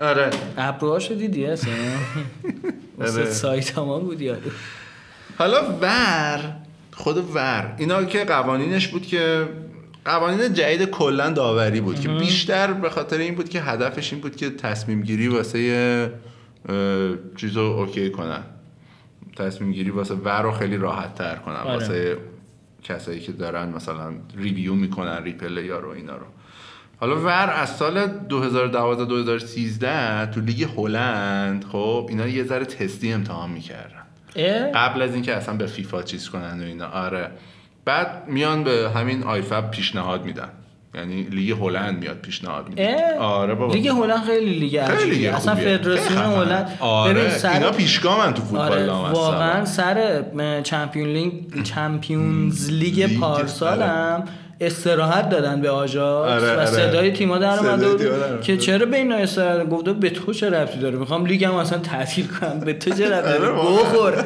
آره. 0.00 0.30
ابروهاشو 0.58 1.14
دیدی 1.14 1.46
اصلا؟ 1.46 1.72
آره. 3.00 3.24
سایت 3.30 3.78
ما 3.78 3.98
بود 3.98 4.20
یارو 4.20 4.40
حالا 5.38 5.62
ور 5.80 6.52
خود 6.92 7.34
ور. 7.34 7.74
اینا 7.78 8.04
که 8.04 8.24
قوانینش 8.24 8.88
بود 8.88 9.06
که 9.06 9.48
قوانین 10.08 10.54
جدید 10.54 10.90
کلا 10.90 11.30
داوری 11.30 11.80
بود 11.80 12.00
که 12.00 12.08
بیشتر 12.08 12.72
به 12.72 12.90
خاطر 12.90 13.18
این 13.18 13.34
بود 13.34 13.48
که 13.48 13.60
هدفش 13.60 14.12
این 14.12 14.22
بود 14.22 14.36
که 14.36 14.50
تصمیم 14.50 15.02
گیری 15.02 15.28
واسه 15.28 16.10
اه، 16.68 17.36
چیزو 17.36 17.60
okay 17.60 18.10
کنن. 18.10 18.42
تصمیم 19.36 19.72
گیری 19.72 19.90
واسه 19.90 20.14
VAR 20.14 20.42
رو 20.42 20.52
خیلی 20.52 20.76
راحت 20.76 21.14
تر 21.14 21.34
کنن 21.36 21.54
آره. 21.54 21.72
واسه 21.72 22.16
کسایی 22.82 23.20
که 23.20 23.32
دارن 23.32 23.68
مثلا 23.68 24.12
review 24.36 24.74
می‌کنن 24.74 25.22
replay 25.24 25.70
ها 25.70 25.78
رو 25.78 25.88
اینا 25.88 26.16
رو. 26.16 26.26
حالا 27.00 27.16
VAR 27.20 27.50
از 27.56 27.76
سال 27.76 28.06
2012 28.06 29.04
2013 29.04 30.26
تو 30.26 30.40
لیگ 30.40 30.68
هلند 30.76 31.64
خب 31.64 32.06
اینا 32.08 32.26
یه 32.26 32.44
ذره 32.44 32.64
تستی 32.64 33.12
امتحان 33.12 33.50
می‌کردن؟ 33.50 34.02
قبل 34.74 35.02
از 35.02 35.14
اینکه 35.14 35.34
اصلا 35.34 35.54
به 35.56 35.66
فیفا 35.66 36.02
چیز 36.02 36.28
کنن 36.28 36.60
و 36.60 36.64
اینا. 36.64 36.86
آره. 36.86 37.30
بعد 37.88 38.24
میان 38.26 38.64
به 38.64 38.90
همین 38.94 39.22
IFAB 39.22 39.70
پیشنهاد 39.70 40.24
میدن 40.24 40.48
یعنی 40.94 41.22
لیگ 41.22 41.50
هلند 41.50 41.98
میاد 41.98 42.16
پیشنهاد 42.20 42.68
میده؟ 42.68 43.18
آره 43.18 43.54
بابا 43.54 43.74
لیگ 43.74 43.88
هلند 43.88 44.24
خیلی 44.24 44.58
لیگ 44.58 44.76
عجیبیه 44.76 45.36
اصلا. 45.36 45.54
فدراسیون. 45.54 46.22
هلند 46.22 46.76
آره 46.80 47.14
ببین 47.14 47.30
سر 47.30 47.52
اینا 47.52 47.70
پیشگامن 47.70 48.34
تو 48.34 48.42
فوتبال 48.42 48.88
آره. 48.88 49.12
واقعا 49.12 49.64
سر 49.64 50.24
Champion 50.64 51.08
League 51.08 51.62
Champions 51.62 52.70
League 52.70 53.02
لیگ، 53.02 53.20
پارسال. 53.20 53.82
هم 53.82 54.24
استراحت 54.60 55.28
دادن 55.28 55.60
به 55.60 55.70
آژاکس 55.70 56.42
آره، 56.42 56.56
و 56.56 56.58
آره. 56.58 56.66
صدای 56.66 57.12
تیما 57.12 57.38
در 57.38 57.58
اومده. 57.58 57.86
که 58.42 58.56
چرا 58.56 58.86
به 58.86 58.96
اینا 58.96 59.16
استراحت 59.16 59.68
گفته 59.68 59.92
به 59.92 60.10
تو 60.10 60.32
چه 60.32 60.50
ربطی 60.50 60.78
داره 60.78 60.98
می‌خوام 60.98 61.26
لیگم 61.26 61.54
اصلا 61.54 61.78
تعطیل 61.78 62.26
کنم 62.26 62.60
به 62.60 62.72
تو 62.72 62.90
چه 62.90 63.10
ربطی 63.10 63.28
آره، 63.28 63.38
داره 63.38 63.52
واقعا. 63.52 63.82
بخور 63.82 64.24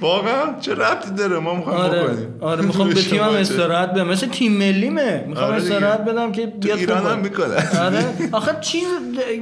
واقعا 0.00 0.60
چه 0.60 0.74
ربطی 0.74 1.10
داره 1.10 1.38
ما 1.38 1.54
می‌خوایم 1.54 1.80
آره 1.80 2.02
بکنیم 2.02 2.34
آره 2.40 2.62
می‌خوام 2.62 2.88
به 2.88 2.94
تیمم؟ 3.10 3.22
استراحت 3.22 3.90
بدم 3.90 4.08
مثل 4.08 4.26
تیم 4.26 4.52
ملیمه 4.52 5.24
می‌خوام 5.28 5.48
آره. 5.50 5.56
استراحت 5.56 6.04
بدم 6.04 6.32
که 6.32 6.52
تو 6.60 6.74
ایران 6.74 7.06
هم. 7.06 7.18
می‌کنن 7.18 7.68
آره 7.80 8.04
آخه 8.32 8.56
چیز 8.60 8.86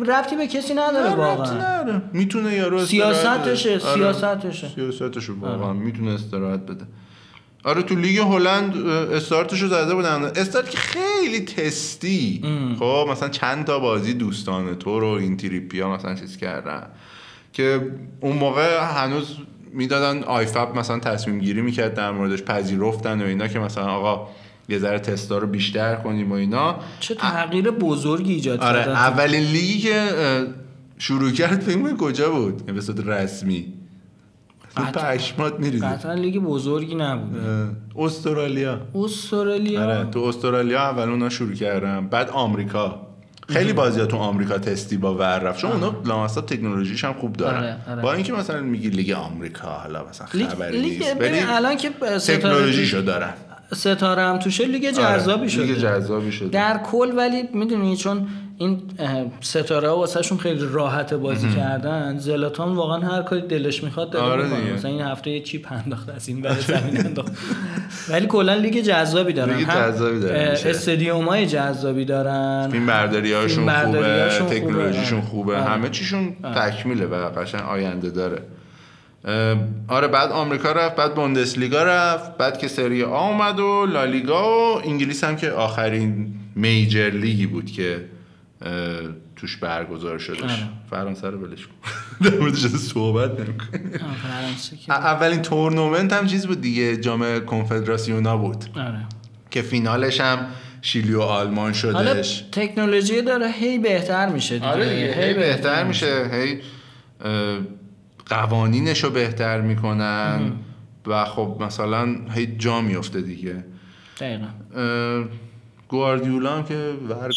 ربطی 0.08 0.36
به 0.36 0.46
کسی 0.46 0.74
نداره 0.74 1.14
واقعا. 1.14 2.00
می‌تونه 2.12 2.54
یارو 2.54 2.84
سیاستشه،. 2.84 3.70
آره. 3.70 4.12
سیاستشه. 4.12 4.68
سیاستشه 4.98 5.32
واقعا 5.40 5.72
می‌تونه 5.72 6.10
استراحت 6.14 6.60
بده 6.60 6.84
آره 7.68 7.82
تو 7.82 7.94
لیگ 7.94 8.18
هلند 8.18 8.76
استارتشو 8.86 9.68
زده 9.68 9.94
بودن. 9.94 10.22
استارت 10.24 10.70
که 10.70 10.78
خیلی 10.78 11.40
تستی. 11.40 12.42
خب 12.78 13.08
مثلا 13.10 13.28
چند 13.28 13.64
تا 13.64 13.78
بازی 13.78 14.14
دوستانه 14.14 14.74
تو 14.74 15.00
رو 15.00 15.06
این 15.06 15.36
تریپیا 15.36 15.90
مثلا 15.90 16.14
چیز 16.14 16.36
کردن. 16.36 16.86
که 17.52 17.92
اون 18.20 18.36
موقع 18.36 18.84
هنوز 18.84 19.36
می‌دادن 19.72 20.22
آیفاب 20.22 20.78
مثلا 20.78 20.98
تصمیم 20.98 21.38
گیری 21.38 21.62
می‌کرد 21.62 21.94
در 21.94 22.10
موردش 22.10 22.42
پذیرفتن 22.42 23.22
و 23.22 23.24
اینا 23.24 23.48
که 23.48 23.58
مثلا 23.58 23.86
آقا 23.86 24.28
یه 24.68 24.78
ذره 24.78 24.98
تستا 24.98 25.38
رو 25.38 25.46
بیشتر 25.46 25.94
کنیم 25.94 26.32
و 26.32 26.34
اینا. 26.34 26.78
چه 27.00 27.14
تغییر 27.14 27.70
بزرگی 27.70 28.32
ایجاد 28.32 28.60
آره 28.60 28.80
اولین 28.80 29.42
لیگی 29.42 29.78
که 29.78 30.08
شروع 30.98 31.30
کرد 31.30 31.60
فکر 31.60 31.96
کجا 31.96 32.30
بود؟ 32.30 32.66
به 32.66 32.80
صورت 32.80 33.06
رسمی. 33.06 33.77
قطر. 34.86 35.16
پشمات 35.16 35.60
میریزی 35.60 35.86
قطعا 35.86 36.14
لیگ 36.14 36.38
بزرگی 36.38 36.94
نبود 36.94 37.40
استرالیا. 37.96 38.80
استرالیا؟ 38.94 39.84
آره 39.84 40.10
تو 40.10 40.22
استرالیا 40.24 40.80
اول 40.80 41.08
اونا 41.08 41.28
شروع 41.28 41.54
کردن 41.54 42.06
بعد 42.06 42.30
آمریکا. 42.30 43.08
خیلی 43.48 43.72
بازی 43.72 44.06
تو 44.06 44.16
آمریکا 44.16 44.58
تستی 44.58 44.96
با 44.96 45.14
ور 45.14 45.38
رفت. 45.38 45.60
چون 45.60 45.72
اونا 45.72 45.94
لامصب 46.04 46.46
تکنولوژیش 46.46 47.04
هم 47.04 47.12
خوب 47.12 47.32
دارن. 47.32 47.58
آره، 47.58 47.76
آره. 47.90 48.02
با 48.02 48.12
اینکه 48.12 48.32
مثلا 48.32 48.60
میگی 48.60 48.90
لیگ 48.90 49.10
آمریکا 49.10 49.68
حالا 49.68 50.04
مثلا 50.08 50.26
خبری 50.26 50.80
لیگ 50.80 51.02
نیست. 51.02 51.16
ولی 51.20 51.40
الان 51.40 51.76
که 51.76 51.90
تکنولوژیشو 52.26 53.00
دارن. 53.00 53.34
ستاره 53.74 54.22
هم 54.22 54.38
توشه 54.38 54.66
لیگ 54.66 54.90
جذابی 54.90 55.32
آره، 55.32 55.48
شده 55.48 55.64
لیگ 55.64 55.76
جذابی 55.78 56.32
شده 56.32 56.48
در 56.48 56.80
کل 56.84 57.12
ولی 57.16 57.42
می‌دونی 57.54 57.96
چون 57.96 58.26
این 58.58 58.82
ستاره 59.40 59.88
ها 59.88 59.96
واسهشون 59.96 60.38
خیلی 60.38 60.60
راحت 60.72 61.14
بازی 61.14 61.48
کردن 61.48 62.18
زلاتان 62.18 62.74
واقعا 62.74 62.98
هر 62.98 63.22
کاری 63.22 63.42
دلش 63.42 63.84
می‌خواد 63.84 64.10
داره 64.10 64.24
آره 64.24 64.44
می‌کنه. 64.44 64.72
مثلا 64.72 64.90
این 64.90 65.00
هفته 65.00 65.30
یه 65.30 65.42
chip 65.42 65.72
انداخت 65.72 66.08
از 66.08 66.28
این 66.28 66.42
برای 66.42 66.60
زمین 66.60 67.06
انداخت 67.06 67.32
ولی 68.10 68.26
کلا 68.26 68.54
لیگ 68.54 68.80
جذابی 68.80 69.32
دارن 69.32 69.56
لیگ 69.56 69.68
جذابی 69.68 70.20
دارن. 70.20 70.38
استادیوم 70.38 71.24
های 71.24 71.46
جذابی 71.46 72.04
دارن 72.04 72.68
فیلم 72.72 72.86
برداری 72.86 73.32
هاشون 73.32 73.70
خوبه. 73.70 74.00
تکنولوژیشون 74.50 75.18
آره. 75.18 75.28
خوبه 75.28 75.56
آره. 75.56 75.64
همه 75.64 75.88
چیشون 75.88 76.36
تکمیله 76.54 77.06
و 77.06 77.14
قشنگ 77.14 77.62
آینده 77.62 78.10
داره 78.10 78.42
آره 79.88 80.08
بعد 80.08 80.32
آمریکا 80.32 80.72
رفت 80.72 80.96
بعد 80.96 81.14
بوندسلیگا 81.14 81.82
رفت 81.82 82.36
بعد 82.36 82.58
که 82.58 82.68
سری 82.68 83.02
آ 83.02 83.28
اومد 83.28 83.60
و 83.60 83.86
لالیگا 83.86 84.74
و 84.74 84.80
انگلیس 84.84 85.24
هم 85.24 85.36
که 85.36 85.50
آخرین 85.50 86.34
میجر 86.54 87.10
لیگی 87.10 87.46
بود 87.46 87.70
که 87.70 88.04
توش 89.36 89.56
برگزار 89.56 90.18
شدش. 90.18 90.42
آره. 90.42 90.68
فرانسه 90.90 91.30
رو 91.30 91.38
بلش 91.38 91.66
کن. 91.66 91.74
در 92.30 92.36
موردش 92.36 92.66
صحبت 92.66 93.30
اولین 94.88 95.42
تورنمنت 95.42 96.12
هم 96.12 96.26
چیز 96.26 96.46
بود 96.46 96.60
دیگه 96.60 96.96
جام 96.96 97.40
کنفدراسیونا 97.40 98.36
بود. 98.36 98.64
آره. 98.76 99.06
که 99.50 99.62
فینالش 99.62 100.20
هم 100.20 100.46
شیلی 100.82 101.14
و 101.14 101.20
آلمان 101.20 101.74
حالا 101.74 102.14
شدش. 102.14 102.44
تکنولوژی 102.52 103.22
داره 103.22 103.50
هی 103.50 103.78
بهتر 103.78 104.28
میشه 104.28 104.54
دیگه. 104.54 104.66
آره 104.66 105.14
هی 105.18 105.34
بهتر 105.34 105.84
میشه. 105.84 106.30
هی 106.32 106.60
قوانینش 108.28 109.04
رو 109.04 109.10
بهتر 109.10 109.60
می‌کنن 109.60 110.52
و 111.06 111.24
خب 111.24 111.56
مثلا 111.60 112.16
هی 112.34 112.46
جا 112.46 112.80
میفته 112.80 113.20
دیگه. 113.20 113.64
دقیقا. 114.20 114.46
گواردیولا 115.88 116.56
هم 116.56 116.64
که 116.64 116.92
ور 117.08 117.30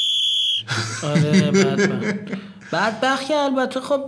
آره 1.04 1.52
بدبخت. 1.52 2.16
بدبخت 2.74 3.28
که 3.28 3.36
البته 3.36 3.80
خب 3.82 4.02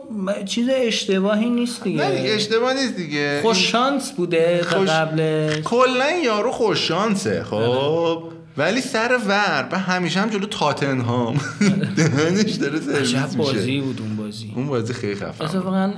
چیز 0.46 0.70
اشتباهی 0.74 1.50
نیست 1.50 1.84
دیگه. 1.84 2.04
نه 2.10 2.18
دیگه 2.18 2.34
اشتباه 2.34 2.74
نیست 2.74 2.96
دیگه. 2.96 3.40
خوش 3.42 3.58
شانس 3.72 4.12
بوده 4.12 4.62
تا 4.70 4.80
خوش- 4.80 4.90
قبلش 4.90 5.62
کلا 5.64 6.12
یارو 6.26 6.52
خوش 6.52 6.88
شانسه 6.88 7.44
خب. 7.44 8.24
ولی 8.58 8.82
سر 8.82 9.20
ور 9.28 9.70
و 9.72 9.80
همیشه 9.80 10.20
هم 10.20 10.30
جلو 10.30 10.46
تاتنهام. 10.46 11.36
دهنش 11.98 12.52
داره 12.52 12.80
سرویس 12.80 13.16
عجب 13.16 13.38
بازی 13.38 13.76
میشه 13.76 13.82
بود 13.88 14.02
اون 14.02 14.16
بازی. 14.16 14.54
اون 14.56 14.68
بازی 14.68 14.94
خیلی 14.94 15.16
خفن. 15.16 15.46
اتفاقا 15.46 15.94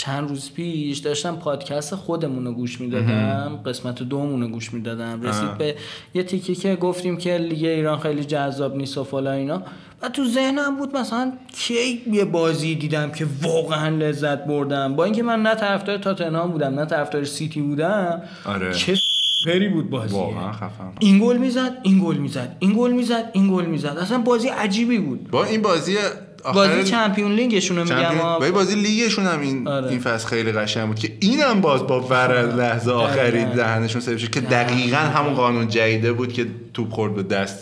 چند 0.00 0.28
روز 0.28 0.52
پیش 0.52 0.98
داشتم 0.98 1.36
پادکست 1.36 1.94
خودمون 1.94 2.44
رو 2.44 2.52
گوش 2.52 2.80
می‌دادم 2.80 3.60
قسمت 3.66 4.02
دومون 4.02 4.42
رو 4.42 4.48
گوش 4.48 4.74
می‌دادم. 4.74 5.22
رسید 5.22 5.48
آه. 5.48 5.58
به 5.58 5.74
یه 6.14 6.22
تیکه 6.22 6.54
که 6.54 6.76
گفتیم 6.76 7.16
که 7.16 7.38
لیگ 7.38 7.64
ایران 7.64 7.98
خیلی 7.98 8.24
جذاب 8.24 8.76
نیست 8.76 8.98
و 8.98 9.04
فلا 9.04 9.32
اینا. 9.32 9.62
و 10.02 10.08
تو 10.08 10.24
ذهنم 10.24 10.76
بود 10.76 10.96
مثلا 10.96 11.32
کی 11.52 12.02
یه 12.12 12.24
بازی 12.24 12.74
دیدم 12.74 13.10
که 13.10 13.26
واقعا 13.42 13.88
لذت 13.88 14.44
بردم. 14.44 14.96
با 14.96 15.04
اینکه 15.04 15.22
من 15.22 15.42
نه 15.42 15.54
طرفدار 15.54 15.98
تاتنهام 15.98 16.50
بودم 16.50 16.74
نه 16.74 16.86
طرفدار 16.86 17.24
سیتی 17.24 17.60
بودم 17.60 18.22
آره. 18.44 18.74
چه 18.74 18.94
پری 19.46 19.68
بود 19.68 19.90
بازی. 19.90 20.14
واقعا 20.14 20.52
خفن 20.52 20.92
این 20.98 21.18
گل 21.18 21.36
می‌زد 21.36 21.78
این 21.82 22.00
گل 22.04 22.16
می‌زد 22.16 22.56
این 22.58 22.72
گل 22.76 22.90
می‌زد 22.90 23.30
این 23.32 23.50
گل 23.50 23.64
می‌زد. 23.64 23.98
اصلا 24.00 24.18
بازی 24.18 24.48
عجیبی 24.48 24.98
بود. 24.98 25.30
با 25.30 25.44
این 25.44 25.62
بازی 25.62 25.96
بازی 26.54 26.84
چمپیون 26.84 27.32
لیگشون 27.32 27.76
رو 27.76 27.84
میگم 27.84 27.96
چمپیون- 28.02 28.50
بازی 28.50 28.74
لیگشون 28.74 29.26
هم 29.26 29.40
این 29.40 29.68
آره. 29.68 29.88
این 29.88 30.00
فصل 30.00 30.26
خیلی 30.28 30.52
قشنگ 30.52 30.86
بود 30.86 30.98
که 30.98 31.16
اینم 31.20 31.60
باز 31.60 31.86
با 31.86 32.00
ور 32.00 32.54
لحظه 32.56 32.90
آخری. 32.92 33.44
دهنشون 33.44 34.00
سرویس 34.00 34.28
که 34.30 34.40
دقیقا 34.40 34.96
همون 34.96 35.34
قانون 35.34 35.68
جدیده 35.68 36.12
بود 36.12 36.32
که 36.32 36.46
توپ 36.74 36.90
خورد 36.90 37.14
به 37.14 37.22
دست 37.22 37.60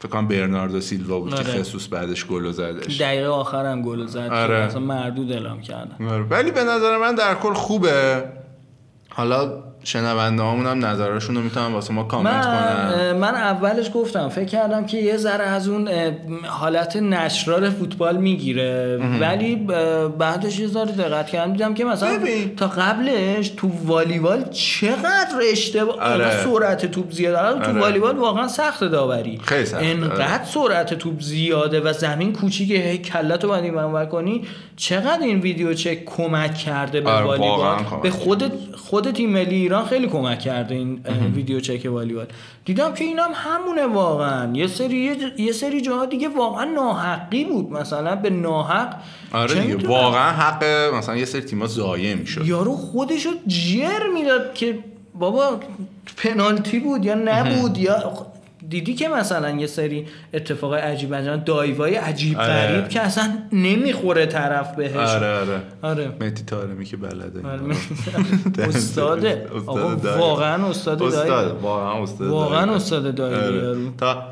فکر 0.00 0.08
کنم 0.08 0.28
برناردو 0.28 0.80
سیلوا 0.80 1.20
بود 1.20 1.34
که 1.34 1.50
آره. 1.50 1.62
خصوص 1.62 1.88
بعدش 1.90 2.26
گل 2.26 2.50
زدش 2.52 3.00
دقیقه 3.00 3.26
آخرم 3.26 3.82
گل 3.82 4.06
زد. 4.06 4.18
آره. 4.32 4.54
اصلا 4.54 4.80
مردود 4.80 5.32
اعلام 5.32 5.60
کردن 5.60 6.06
آره. 6.06 6.22
ولی 6.22 6.50
به 6.50 6.64
نظر 6.64 6.98
من 6.98 7.14
در 7.14 7.34
کل 7.34 7.52
خوبه 7.52 8.24
حالا 9.08 9.64
شنونده 9.84 10.42
هامون 10.42 10.66
هم 10.66 10.86
نظرشون 10.86 11.36
رو 11.36 11.42
می‌تونن 11.42 11.72
واسه 11.72 11.94
ما 11.94 12.02
کامنت 12.02 12.46
من 12.46 12.90
کنن. 12.90 13.12
من 13.12 13.34
اولش 13.34 13.90
گفتم 13.94 14.28
فکر 14.28 14.44
کردم 14.44 14.86
که 14.86 14.98
یه 14.98 15.16
ذره 15.16 15.44
از 15.44 15.68
اون 15.68 15.88
حالت 16.46 16.96
نشرار 16.96 17.70
فوتبال 17.70 18.16
می‌گیره. 18.16 19.00
ولی 19.20 19.56
بعدش 20.18 20.58
یه 20.58 20.66
ذره 20.66 20.92
دقت 20.92 21.26
کردم 21.26 21.52
دیدم 21.52 21.74
که 21.74 21.84
مثلا 21.84 22.18
ببین. 22.18 22.56
تا 22.56 22.66
قبلش 22.66 23.48
تو 23.48 23.70
والیبال 23.84 24.44
چقدر 24.50 25.38
اشتباه 25.52 26.00
آره. 26.00 26.44
سرعت 26.44 26.86
توپ 26.86 27.12
زیاده. 27.12 27.38
الان 27.38 27.62
تو 27.62 27.70
آره. 27.70 27.80
والیبال 27.80 28.16
واقعا 28.16 28.48
سخت 28.48 28.84
داوری. 28.84 29.40
انقدر 29.80 30.34
آره. 30.34 30.44
سرعت 30.44 30.94
توپ 30.94 31.20
زیاده 31.20 31.80
و 31.80 31.92
زمین 31.92 32.32
کوچیکه 32.32 32.74
هی 32.74 32.98
کلتو 32.98 33.52
ور 33.52 34.06
کنی. 34.06 34.42
چقدر 34.76 35.22
این 35.22 35.40
ویدیو 35.40 35.74
چک 35.74 36.04
کمک 36.04 36.54
کرده 36.54 37.00
به 37.00 37.10
آره، 37.10 37.26
والیبال؟ 37.26 37.76
به 38.02 38.10
خود 38.10 38.52
خود 38.76 39.10
تیم 39.10 39.30
ملی 39.30 39.54
ایران 39.54 39.77
خیلی 39.84 40.06
کمک 40.06 40.38
کرده 40.38 40.74
این 40.74 41.00
ویدیو 41.34 41.60
چک 41.60 41.86
والیبال 41.92 42.26
دیدم 42.64 42.94
که 42.94 43.04
اینم 43.04 43.30
همونه 43.34 43.86
واقعا. 43.86 44.52
یه 44.56 44.66
سری 44.66 45.16
یه, 45.38 45.52
سری 45.52 45.80
جاها 45.80 46.06
دیگه 46.06 46.28
واقعا 46.28 46.64
ناحقی 46.64 47.44
بود 47.44 47.72
مثلا 47.72 48.16
به 48.16 48.30
ناحق. 48.30 48.94
آره 49.32 49.60
دیگه 49.60 49.88
واقعا 49.88 50.30
حق 50.30 50.64
مثلا 50.94 51.16
یه 51.16 51.24
سری 51.24 51.40
تیم‌ها 51.40 51.66
ضایع 51.66 52.14
می‌شد. 52.14 52.46
یارو 52.46 52.76
خودشو 52.76 53.30
جر 53.46 54.06
می‌داد 54.14 54.54
که 54.54 54.78
بابا 55.14 55.60
پنالتی 56.16 56.78
بود 56.78 57.04
یا 57.04 57.14
نبود 57.14 57.78
یا 57.78 58.12
دیدی 58.68 58.94
که 58.94 59.08
مثلا 59.08 59.50
یه 59.50 59.66
سری 59.66 60.06
اتفاق 60.34 60.74
عجیب 60.74 61.12
انجام 61.12 61.36
دایوای 61.36 61.94
عجیب 61.94 62.38
آره. 62.38 62.48
غریب 62.48 62.88
که 62.88 63.00
اصلا 63.00 63.38
نمی‌خوره 63.52 64.26
طرف 64.26 64.76
بهش 64.76 64.96
آره 64.96 65.38
آره 65.40 65.62
آره 65.82 66.12
مهدی 66.20 66.42
طارمی 66.42 66.84
که 66.84 66.96
بلده 66.96 67.48
آره. 67.48 68.68
استاده 68.68 69.46
آقا. 69.66 69.96
واقعا 70.18 70.68
استاد 70.68 70.98
دایی 70.98 71.12
استاد 71.12 71.62
واقعا 71.62 72.02
استاد 72.02 72.28
واقعا 72.28 72.64
دایی. 72.64 72.76
استاد 72.76 73.20
آره. 73.20 73.76
تا 73.98 74.22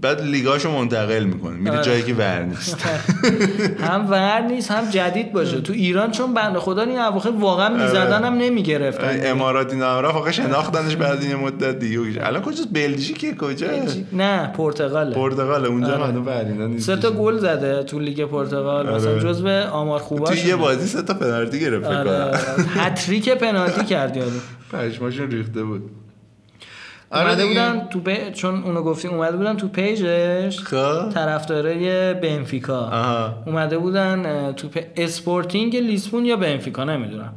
بعد 0.00 0.20
لیگاشو 0.22 0.70
منتقل 0.70 1.24
می‌کنه. 1.24 1.56
میره 1.56 1.72
آره. 1.72 1.82
جایی 1.84 2.02
که 2.02 2.14
ور 2.14 2.42
نیست. 2.42 2.86
هم 3.90 4.10
ور 4.10 4.40
نیست 4.40 4.70
هم 4.70 4.90
جدید 4.90 5.32
باشه. 5.32 5.60
تو 5.60 5.72
ایران 5.72 6.10
چون 6.10 6.34
بنده 6.34 6.58
خدا 6.58 6.82
این 6.82 6.98
اواخر 6.98 7.30
واقعا 7.30 7.68
می‌زدن 7.68 8.24
هم 8.24 8.34
نمی‌گرفتن. 8.34 9.20
اماراتی 9.30 9.76
نامرا 9.76 10.12
فقط 10.12 10.30
شناختنش 10.32 10.96
بعد 10.96 11.22
این 11.22 11.36
مدت 11.36 11.78
دیگه. 11.78 12.26
الان 12.26 12.42
کجاست 12.42 12.68
بلژیکه 12.72 13.34
کجا؟ 13.34 13.66
نه 14.12 14.46
پرتغاله. 14.46 15.14
پرتغال 15.14 15.66
اونجا 15.66 15.98
آره. 15.98 16.20
برینا 16.20 16.66
نیست. 16.66 16.86
سه 16.86 16.96
تا 16.96 17.10
گل 17.10 17.38
زده 17.38 17.82
تو 17.82 17.98
لیگ 17.98 18.24
پرتغال. 18.24 18.94
مثلا 18.94 19.10
آره. 19.10 19.20
جزو 19.20 19.48
آمار 19.48 20.00
خوباش 20.00 20.40
تو 20.40 20.48
یه 20.48 20.56
بازی 20.56 20.86
سه 20.86 21.02
تا 21.02 21.14
پنالتی 21.14 21.60
گرفت 21.60 21.86
فکر 21.86 21.96
آره. 21.96 22.10
کنم. 22.10 22.66
هتریک 22.84 23.28
پنالتی 23.28 23.84
کرد 23.84 24.16
یارو. 24.16 24.30
پشماشون 24.72 25.30
ریخته 25.30 25.62
بود. 25.64 25.90
اومده 27.12 27.42
دیگه. 27.42 27.48
بودن 27.48 27.86
تو 27.90 28.00
پی... 28.00 28.30
چون 28.32 28.62
اونو 28.62 28.82
گفتیم 28.82 29.10
اومده 29.10 29.36
بودن 29.36 29.56
تو 29.56 29.68
page 29.68 30.21
ش. 30.21 30.60
خب. 30.60 31.08
طرفدارای 31.08 32.14
بنفیکا. 32.14 32.80
آها. 32.80 33.42
اومده 33.46 33.78
بودن 33.78 34.52
تو 34.52 34.68
پ... 34.68 34.78
اسپورتینگ 34.96 35.76
لیسبون 35.76 36.24
یا 36.24 36.36
بنفیکا 36.36 36.84
نمی‌دونم. 36.84 37.32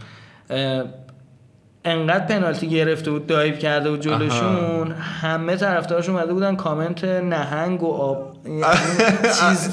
انقدر 1.86 2.26
پنالتی 2.26 2.70
گرفته 2.70 3.12
بود 3.12 3.28
دایو 3.28 3.56
کرده 3.56 3.90
بود 3.90 4.02
جلوشون. 4.02 4.92
همه 4.92 5.56
طرفدارش 5.56 6.10
اومده 6.10 6.34
بودن 6.34 6.56
کامنت 6.56 7.04
نهنگ 7.04 7.84
و 7.84 7.94
آب. 7.94 8.36
یعنی 8.46 8.64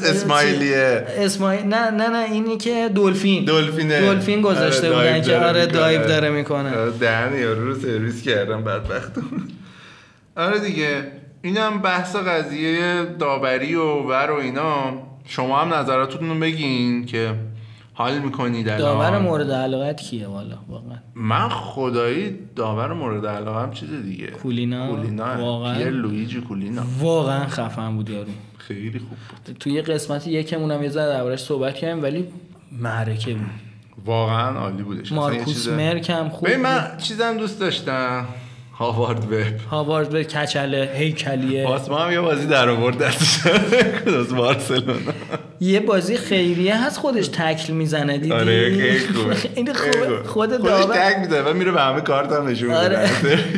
اسماعیلیه. 0.05 1.07
اسماعیل 1.17 1.67
نه 1.67 1.91
نه 1.91 2.09
نه 2.09 2.33
اینی 2.33 2.57
که 2.57 2.91
دلفین. 2.95 3.45
دلفینه. 3.45 4.01
دلفین 4.01 4.43
گذاشته 4.43 4.95
آره، 4.95 4.97
بودن 4.97 5.23
که 5.23 5.37
آره. 5.37 5.67
دایو 5.67 6.07
داره 6.07 6.31
می‌کنه. 6.31 6.77
آره، 6.77 6.91
دهن 6.91 7.39
یارو 7.39 7.67
رو 7.67 7.75
سرویس 7.75 8.23
کردم 8.23 8.65
بدبخت 8.65 9.13
آره 10.37 10.59
دیگه. 10.59 11.13
اینم 11.43 11.79
بحث 11.79 12.17
قضیه 12.17 13.05
داوری 13.19 13.75
و 13.75 13.85
ور 13.85 14.31
و 14.31 14.35
اینا. 14.35 14.93
شما 15.25 15.59
هم 15.59 15.75
نظراتتون 15.75 16.29
رو 16.29 16.39
بگین 16.41 17.07
که 17.07 17.35
حال 17.95 18.19
می‌کنی 18.19 18.63
در 18.63 18.79
داور. 18.79 19.19
مورد 19.19 19.51
علاقت 19.51 19.97
کیه 19.97 20.27
والا؟ 20.27 20.57
واقعا. 20.69 20.99
من 21.15 21.49
خدایی 21.49 22.39
داور 22.57 22.93
مورد 22.93 23.27
علاقه 23.27 23.63
هم 23.63 23.71
چیز 23.71 23.91
دیگه. 24.03 24.27
کولینا؟ 24.27 24.89
کولینا. 24.89 25.41
واقعا؟ 25.41 25.75
پیر 25.75 25.91
لویجی 25.91 26.41
کولینا. 26.41 26.83
واقعا 26.99 27.47
خفن 27.47 27.97
بود 27.97 28.11
یارو. 28.11 28.31
خیلی 28.59 28.99
خوب 28.99 29.19
بود. 29.47 29.57
توی 29.61 29.83
قسمت 29.83 30.27
یکمون 30.27 30.71
هم 30.71 30.83
یه 30.83 30.89
ذره 30.89 31.07
دربارش 31.07 31.41
صحبت 31.41 31.75
کردیم 31.75 32.03
ولی 32.03 32.29
معرکه 32.73 33.35
بود. 33.35 33.47
واقعا 34.05 34.59
عالی 34.59 34.83
بودش. 34.83 35.13
مارکوس 35.13 35.69
مرک 35.69 36.11
هم 36.11 36.29
خوب. 36.29 36.51
من 36.51 36.97
چیزم 36.99 37.37
دوست 37.37 37.61
داشتم. 37.61 38.27
هاوارد 38.79 39.33
وب 39.33 39.61
هاوارد 39.71 40.11
به 40.11 40.25
کچله 40.25 40.91
هیکلیه. 40.95 41.65
پاسما 41.65 41.99
هم 41.99 42.13
یه 42.13 42.21
بازی 42.21 42.47
در 42.47 42.69
آورد. 42.69 43.03
از 43.03 44.35
بارسلونا؟ 44.35 45.13
یه 45.61 45.81
بازی 45.81 46.17
خیریه 46.17 46.85
هست 46.85 46.99
خودش 46.99 47.29
تکل 47.29 47.73
می‌زنه 47.73 48.19
دیدی؟ 48.19 48.33
آره 48.33 48.99
خوبه. 48.99 49.73
خوبه. 49.75 50.23
خود 50.27 50.57
خودش 50.57 50.85
تگ 50.85 51.19
میده 51.21 51.43
و 51.43 51.53
میره 51.53 51.73
به 51.73 51.81
همه 51.81 52.01
کارت 52.01 52.33
هم 52.33 52.49
نشون 52.49 52.69
میده. 52.69 52.81
آره. 52.81 53.09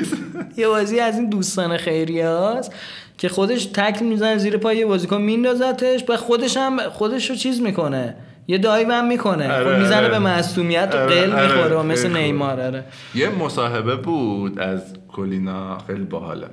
یه 0.56 0.68
بازی 0.68 1.00
از 1.00 1.16
این 1.16 1.30
دوستان 1.30 1.76
خیریه 1.76 2.28
هست 2.28 2.72
که 3.18 3.28
خودش 3.28 3.66
تکل 3.66 4.04
می‌زنه 4.04 4.38
زیر 4.38 4.56
پای 4.56 4.76
یه 4.76 4.86
بازیکن 4.86 5.22
میندازتش 5.22 6.04
و 6.08 6.16
خودش 6.16 6.56
هم 6.56 6.78
خودش 6.78 7.30
رو 7.30 7.36
چیز 7.36 7.60
می‌کنه. 7.60 8.14
یه 8.50 8.58
دایو 8.58 8.92
هم 8.92 9.08
می‌کنه. 9.08 9.52
آره، 9.52 9.74
خب 9.74 9.82
می‌زنه 9.82 9.96
آره. 9.96 10.08
به 10.08 10.18
معصومیت 10.18 10.88
و 10.92 10.96
آره، 10.96 11.26
قل 11.26 11.42
می‌خوره 11.42 11.82
مثل. 11.82 12.16
نیمار 12.16 12.60
آره. 12.60 12.84
یه 13.14 13.28
مصاحبه 13.28 13.96
بود 13.96 14.58
از 14.58 14.82
کولینا 15.08 15.78
خیلی 15.78 16.04
باحاله. 16.04 16.48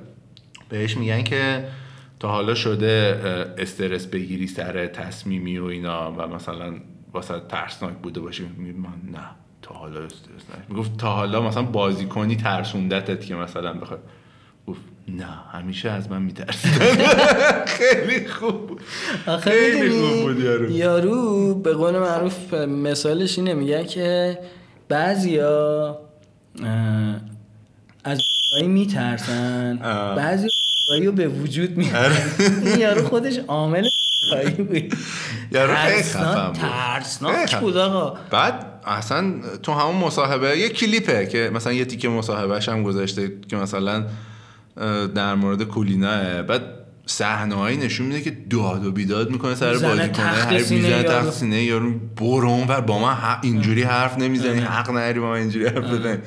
بهش 0.68 0.96
میگن 0.96 1.22
که 1.22 1.64
تا 2.20 2.28
حالا 2.28 2.54
شده 2.54 3.20
استرس 3.58 4.06
بگیری 4.06 4.46
سر 4.46 4.86
تصمیمی 4.86 5.58
و 5.58 5.64
اینا 5.64 6.12
و 6.12 6.28
مثلا 6.28 6.74
واسه 7.12 7.40
ترسناک 7.48 7.94
بوده 7.94 8.20
باشه 8.20 8.44
میگه 8.56 8.78
من 8.78 9.18
نه 9.18 9.26
تا 9.62 9.74
حالا 9.74 10.00
استرس 10.00 10.50
نه 10.50 10.64
می‌گفت 10.68 10.96
تا 10.96 11.12
حالا 11.12 11.42
مثلا 11.42 11.62
بازی 11.62 12.06
کنی 12.06 12.36
ترسوندتت 12.36 13.24
که 13.24 13.34
مثلا 13.34 13.72
بخواد 13.72 14.02
گفت 14.66 14.80
نه 15.08 15.26
همیشه 15.52 15.90
از 15.90 16.10
من 16.10 16.22
میترسیدن 16.22 17.04
خیلی 17.78 18.28
خوب. 18.28 18.66
بود 18.66 18.80
خیلی 19.40 19.90
خوب 19.90 20.22
بود 20.22 20.40
یارو. 20.40 20.70
یارو 20.70 21.54
به 21.54 21.74
قول 21.74 21.98
معروف 21.98 22.54
مثالش 22.54 23.38
اینه 23.38 23.54
میگه 23.54 23.84
که 23.84 24.38
بعضیا 24.88 25.98
از 28.04 28.20
بایی 28.52 28.68
میترسن. 28.68 29.78
بعضی 30.16 30.48
رو 31.04 31.12
به 31.12 31.28
وجود 31.28 31.76
میارن. 31.76 32.16
این 32.64 32.78
یارو 32.78 33.08
خودش 33.08 33.38
عامل 33.48 33.88
بایی 34.32 34.50
بود. 34.50 34.94
یارو 35.52 35.74
ترسناک- 35.74 37.54
بود. 37.60 37.76
آقا. 37.76 38.18
بعد 38.30 38.66
اصلا 38.86 39.34
تو 39.62 39.72
همون 39.72 39.96
مصاحبه 39.96 40.58
یه 40.58 40.68
کلیپه 40.68 41.26
که 41.26 41.50
مثلا 41.54 41.72
یه 41.72 41.84
تیکه 41.84 42.08
مصاحبهش 42.08 42.68
هم 42.68 42.82
گذاشته 42.82 43.32
که 43.48 43.56
مثلا 43.56 44.04
در 45.14 45.34
مورد 45.34 45.62
کولیناه 45.62 46.42
بعد 46.42 46.62
صحنه‌هایی 47.06 47.76
نشون 47.76 48.06
میده 48.06 48.20
که 48.20 48.36
داد 48.50 48.86
و 48.86 48.92
بیداد 48.92 49.30
می‌کنه 49.30 49.54
سر 49.54 49.72
بازی 49.72 50.08
کنه 50.08 50.26
هر 50.26 50.58
سینه 50.58 50.82
می‌زنه 50.82 51.02
یارو. 51.02 51.24
تخت 51.26 51.30
سینه 51.32 51.62
یارو 51.62 51.92
برو 52.16 52.48
اونور 52.48 52.80
با 52.80 52.98
من 52.98 53.16
اینجوری 53.42 53.82
حرف 53.82 54.18
نمی‌زنی 54.18 54.60
حق 54.60 54.90
نداری 54.90 55.20
با 55.20 55.30
من 55.30 55.36
اینجوری 55.36 55.66
حرف 55.66 55.84
بزنی. 55.84 56.18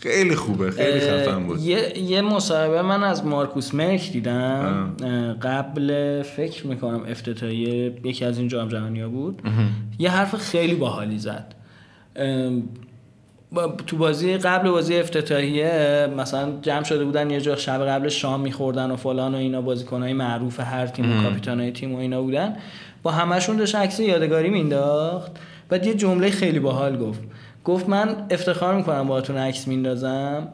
خیلی 0.00 0.34
خوبه 0.34 0.70
خیلی 0.70 1.00
خفن 1.00 1.46
بود. 1.46 1.60
یه 1.60 1.98
یه 1.98 2.22
مصاحبه 2.22 2.82
من 2.82 3.04
از 3.04 3.26
مارکوس 3.26 3.74
مرک 3.74 4.12
دیدم. 4.12 4.96
اه، 5.02 5.32
قبل 5.32 6.22
فکر 6.22 6.66
می‌کنم 6.66 7.02
افتتاحیه 7.08 7.92
یکی 8.04 8.24
از 8.24 8.38
این 8.38 8.48
جام 8.48 8.68
جهانی 8.68 9.00
ها 9.00 9.08
بود 9.08 9.42
یه 9.98 10.10
حرف 10.10 10.34
خیلی 10.34 10.74
باحالی 10.74 11.18
زد. 11.18 11.54
با- 13.52 13.76
تو 13.86 13.96
بازی 13.96 14.36
قبل 14.36 14.70
بازی 14.70 14.96
افتتاحیه 14.96 16.08
مثلا 16.18 16.52
جمع 16.62 16.84
شده 16.84 17.04
بودن 17.04 17.30
یه 17.30 17.40
جا 17.40 17.56
شب 17.56 17.86
قبل 17.86 18.08
شام 18.08 18.40
میخوردن 18.40 18.90
و 18.90 18.96
فلان 18.96 19.34
و 19.34 19.38
اینا 19.38 19.60
بازیکنهای 19.60 20.12
معروف 20.12 20.60
هر 20.60 20.86
تیم 20.86 21.18
و 21.18 21.22
کاپیتانای 21.22 21.72
تیم 21.72 21.94
و 21.94 21.98
اینا 21.98 22.22
بودن. 22.22 22.56
با 23.02 23.10
همشون 23.10 23.56
داشت 23.56 23.74
عکس 23.74 24.00
یادگاری 24.00 24.50
مینداخت 24.50 25.32
بعد 25.68 25.86
یه 25.86 25.94
جمله 25.94 26.30
خیلی 26.30 26.58
باحال 26.58 26.96
گفت. 26.98 27.20
گفت 27.66 27.88
من 27.88 28.16
افتخار 28.30 28.76
می‌کنم 28.76 29.06
باهاتون 29.06 29.36
عکس 29.36 29.68
میندازم 29.68 30.48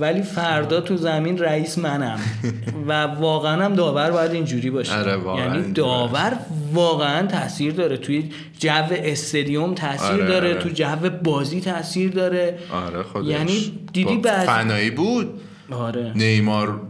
ولی 0.00 0.22
فردا 0.22 0.80
تو 0.80 0.96
زمین 0.96 1.38
رئیس 1.38 1.78
منم. 1.78 2.20
و 2.88 3.02
واقعا 3.02 3.64
هم 3.64 3.74
داور 3.74 4.10
باید 4.10 4.30
اینجوری 4.30 4.70
باشه. 4.70 4.98
آره، 4.98 5.16
واقعا 5.16 5.56
یعنی 5.56 5.72
داور 5.72 6.38
واقعا 6.72 7.26
تاثیر 7.26 7.72
داره. 7.72 7.96
توی 7.96 8.30
جو 8.58 8.84
استادیوم 8.90 9.74
تاثیر 9.74 10.06
آره، 10.06 10.26
داره 10.26 10.48
آره. 10.48 10.62
تو 10.62 10.68
جو 10.68 11.10
بازی 11.24 11.60
تاثیر 11.60 12.10
داره. 12.10 12.58
آره 12.72 13.02
خودش 13.02 13.28
یعنی 13.28 13.78
دیدی 13.92 14.16
با 14.16 14.22
بعد 14.22 14.46
فنایی 14.46 14.90
بود؟ 14.90 15.40
آره. 15.70 16.12
نیمار 16.14 16.80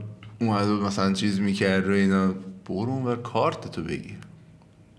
اومد 0.40 0.66
مثلا 0.66 1.12
چیز 1.12 1.40
می‌کرد 1.40 1.88
و 1.88 1.92
اینا. 1.92 2.34
برو 2.68 2.90
اونور 2.90 3.16
کارت 3.16 3.70
تو 3.70 3.82
بگیر. 3.82 4.21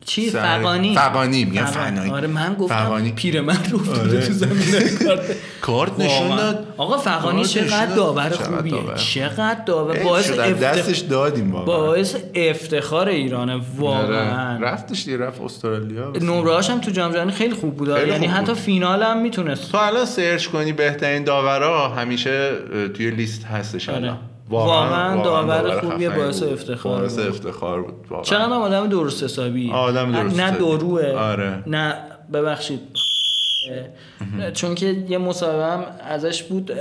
چی 0.06 0.30
سر- 0.30 0.60
فقانی 0.60 0.96
فقانی، 0.96 1.46
میگن 1.46 1.66
فقانی. 1.66 1.90
فنایی. 1.96 2.12
آره 2.12 2.28
من 2.28 2.54
گفتم 2.54 2.76
فقانی. 2.84 3.12
پیرمرد 3.12 3.68
رو 3.72 3.80
افتاده 3.80 4.18
آره. 4.18 4.28
تو 4.28 4.34
زمین 4.34 4.64
کارت 5.08 5.36
کارت 5.62 6.00
نشون. 6.00 6.36
داد 6.38 6.68
آقا 6.78 6.98
فقانی 6.98 7.46
چقدر. 7.46 7.86
داور 7.96 8.30
خوبیه. 8.30 8.76
چقدر 8.96 9.64
داور 9.66 10.00
باعث 10.04 10.32
دستش 10.32 10.98
دادیم 11.00 11.52
واقعا 11.52 11.66
باعث 11.66 12.16
افتخار 12.36 13.10
ایرانه 13.10 13.54
آره. 13.54 13.62
واقعا 13.78 14.60
رفتش 14.62 15.06
دیگه 15.06 15.18
رفت 15.18 15.42
استرالیا 15.42 16.14
نمرهاش 16.22 16.70
هم 16.70 16.80
تو 16.82 16.92
جام 16.92 17.12
جهانی 17.14 17.32
خیلی 17.32 17.54
خوب 17.54 17.76
بود 17.76 17.88
یعنی 17.88 18.26
حتی. 18.26 18.54
فینال 18.54 19.04
هم 19.04 19.22
می‌تونست 19.22 19.72
تو 19.72 19.78
الان 19.78 20.06
سرچ 20.06 20.48
کنی 20.48 20.74
بهترین 20.74 21.24
داورا 21.24 21.90
همیشه 21.90 22.52
توی 22.94 23.12
لیست 23.12 23.46
هستش 23.46 23.90
آره. 23.90 23.98
الان 23.98 24.18
واقعا 24.50 25.24
داور 25.24 25.80
خوبیه، 25.82 26.10
باعث 26.10 26.44
بود. 26.44 26.54
افتخار 26.54 27.00
باعث. 27.00 27.20
افتخار 27.20 27.82
بود 27.82 27.94
واقعا. 28.10 28.24
چقدر 28.24 28.54
آدم 28.54 28.88
درست 28.88 29.24
حسابی 29.24 29.72
آدم 29.72 30.12
درست 30.12 30.40
نه. 30.40 30.52
دروه 30.52 31.12
آره. 31.12 31.64
نه 31.68 31.96
ببخشید 32.34 32.80
چون 34.54 34.76
که 34.76 35.06
یه 35.10 35.18
مصاحبه 35.18 35.66
هم 35.66 35.86
ازش 36.10 36.44
بود 36.44 36.72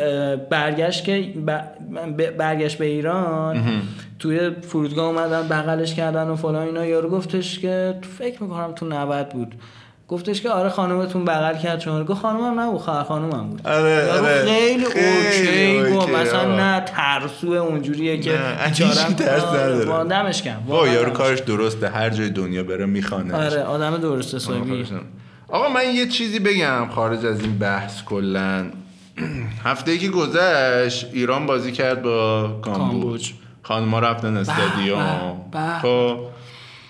برگشت 0.50 1.04
که 1.04 1.34
برگشت 2.38 2.78
به 2.78 2.84
ایران 2.84 3.64
توی 4.18 4.50
فرودگاه 4.50 5.04
اومدن 5.04 5.48
بغلش 5.48 5.94
کردن 5.94 6.28
و 6.28 6.36
فلان 6.36 6.66
اینا 6.66 6.86
یارو 6.86 7.10
گفتش 7.10 7.58
که 7.58 7.94
فکر 8.18 8.42
می‌کنم 8.42 8.72
تو 8.72 8.86
90 8.86 9.28
بود 9.28 9.54
گفتش 10.12 10.42
که 10.42 10.50
آره 10.50 10.68
خانومتون 10.68 11.24
بغل 11.24 11.58
کرد 11.58 11.80
شما 11.80 12.04
گفت 12.04 12.20
خانومم 12.22 12.60
نبود 12.60 12.80
خواهر 12.80 13.02
خانومم 13.02 13.48
بود. 13.48 13.66
آره، 13.66 13.90
یارو 13.90 14.24
آره. 14.24 14.44
خیلی 14.44 14.84
خیلی 14.84 15.76
اوکی 15.78 15.96
گفت. 15.96 16.08
مثلا. 16.08 16.56
نه 16.56 16.80
ترسو 16.80 17.46
اونجوریه 17.52 18.18
که 18.20 18.32
نه، 18.32 18.66
هیچی 18.66 18.84
ترس 19.14 19.44
آره، 19.44 19.62
نداره. 19.62 19.84
وا- 20.04 20.08
دمش 20.08 20.42
گرم. 20.42 20.64
با 20.68 20.88
یارو 20.88 21.10
کارش 21.10 21.38
درسته. 21.40 21.88
هر 21.88 22.10
جای 22.10 22.30
دنیا 22.30 22.62
بره 22.62 22.86
می‌خوانه 22.86 23.36
آره 23.36 23.62
آدم 23.62 23.96
درست 23.96 24.34
حسابی. 24.34 24.84
آقا 25.48 25.68
من 25.68 25.94
یه 25.94 26.08
چیزی 26.08 26.38
بگم 26.38 26.88
خارج 26.94 27.26
از 27.26 27.40
این 27.40 27.58
بحث 27.58 28.02
کلا. 28.02 28.66
هفته 29.64 29.90
ای 29.90 29.98
که 29.98 30.08
گذشت 30.08 31.06
ایران 31.12 31.46
بازی 31.46 31.72
کرد 31.72 32.02
با 32.02 32.48
کامبوج. 32.62 33.32
خانما 33.62 33.98
رفتن 33.98 34.36
استادیوم. 34.36 35.36
خب 35.82 36.18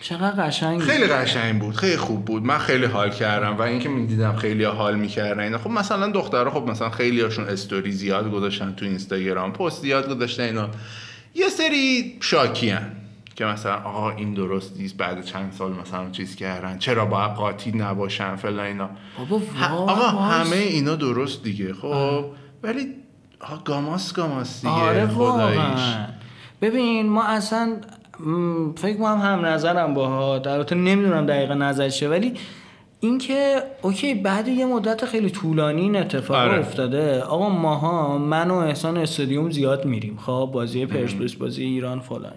چقدر 0.03 0.47
قشنگ 0.47 0.81
خیلی 0.81 1.07
قشنگ 1.07 1.61
بود 1.61 1.77
خیلی 1.77 1.97
خوب 1.97 2.25
بود. 2.25 2.43
من 2.43 2.59
خیلی 2.59 2.85
حال 2.85 3.11
کردم 3.11 3.57
و 3.57 3.63
اینکه 3.63 3.89
می‌دیدم 3.89 4.37
خیلی 4.37 4.65
حال 4.65 4.95
می‌کردن. 4.95 5.57
خب 5.57 5.71
مثلا 5.71 6.09
دخترها 6.09 6.61
خب 6.61 6.71
مثلا 6.71 6.91
خیلی 6.91 7.21
هاشون 7.21 7.49
استوری 7.49 7.93
زیاد 7.93 8.31
گذاشتن 8.31 8.75
تو 8.77 8.85
اینستاگرام 8.85 9.53
پست 9.53 9.83
زیاد 9.83 10.09
گذاشتن 10.09 10.43
اینا. 10.43 10.69
یه 11.35 11.49
سری 11.49 12.17
شاکیان 12.21 12.83
که 13.35 13.45
مثلا 13.45 13.75
آقا 13.75 14.11
این 14.11 14.35
درست 14.35 14.77
نیست 14.77 14.97
بعد 14.97 15.25
چند 15.25 15.53
سال 15.53 15.73
مثلا 15.73 16.11
چیز 16.11 16.37
کردن 16.37 16.79
چرا 16.79 17.05
باید 17.07 17.31
قاطی 17.31 17.73
نباشن 17.73 18.37
فلان 18.37 18.67
اینا. 18.67 18.91
بابا 19.19 19.43
آقا. 19.77 20.23
همه 20.23 20.57
اینا 20.57 20.95
درست 20.95 21.43
دیگه 21.43 21.75
خب. 21.75 22.25
ولی 22.63 22.87
آقا 23.41 23.57
گاماس 23.65 24.13
گاماس 24.13 24.61
دیگه 24.61 24.73
آره 24.73 25.07
خداییش. 25.07 25.95
ببین 26.63 27.09
ما 27.09 27.25
اصلا 27.25 27.77
فکر 28.77 28.97
کنم 28.97 29.18
هم 29.18 29.47
نظرم 29.47 29.95
با 29.95 30.39
در 30.39 30.75
نمی‌دونم 30.75 31.27
دقیقا 31.27 31.55
نظر 31.55 31.89
چه 31.89 32.09
ولی 32.09 32.35
اینکه 33.01 33.62
اوکی 33.83 34.14
بعد 34.14 34.49
یه 34.49 34.66
مدت 34.66 35.05
خیلی 35.05 35.31
طولانی 35.31 35.81
این 35.81 35.97
اتفاق 35.97 36.37
آره. 36.37 36.59
افتاده. 36.59 37.20
آقا 37.20 37.49
ماها 37.49 38.18
من 38.18 38.51
و 38.51 38.55
احسان 38.55 38.97
استادیوم 38.97 39.51
زیاد 39.51 39.85
میریم. 39.85 40.16
خب 40.16 40.51
بازی 40.53 40.87
پرسپولیس 40.87 41.35
بازی 41.35 41.64
ایران 41.64 42.01
فلان. 42.01 42.33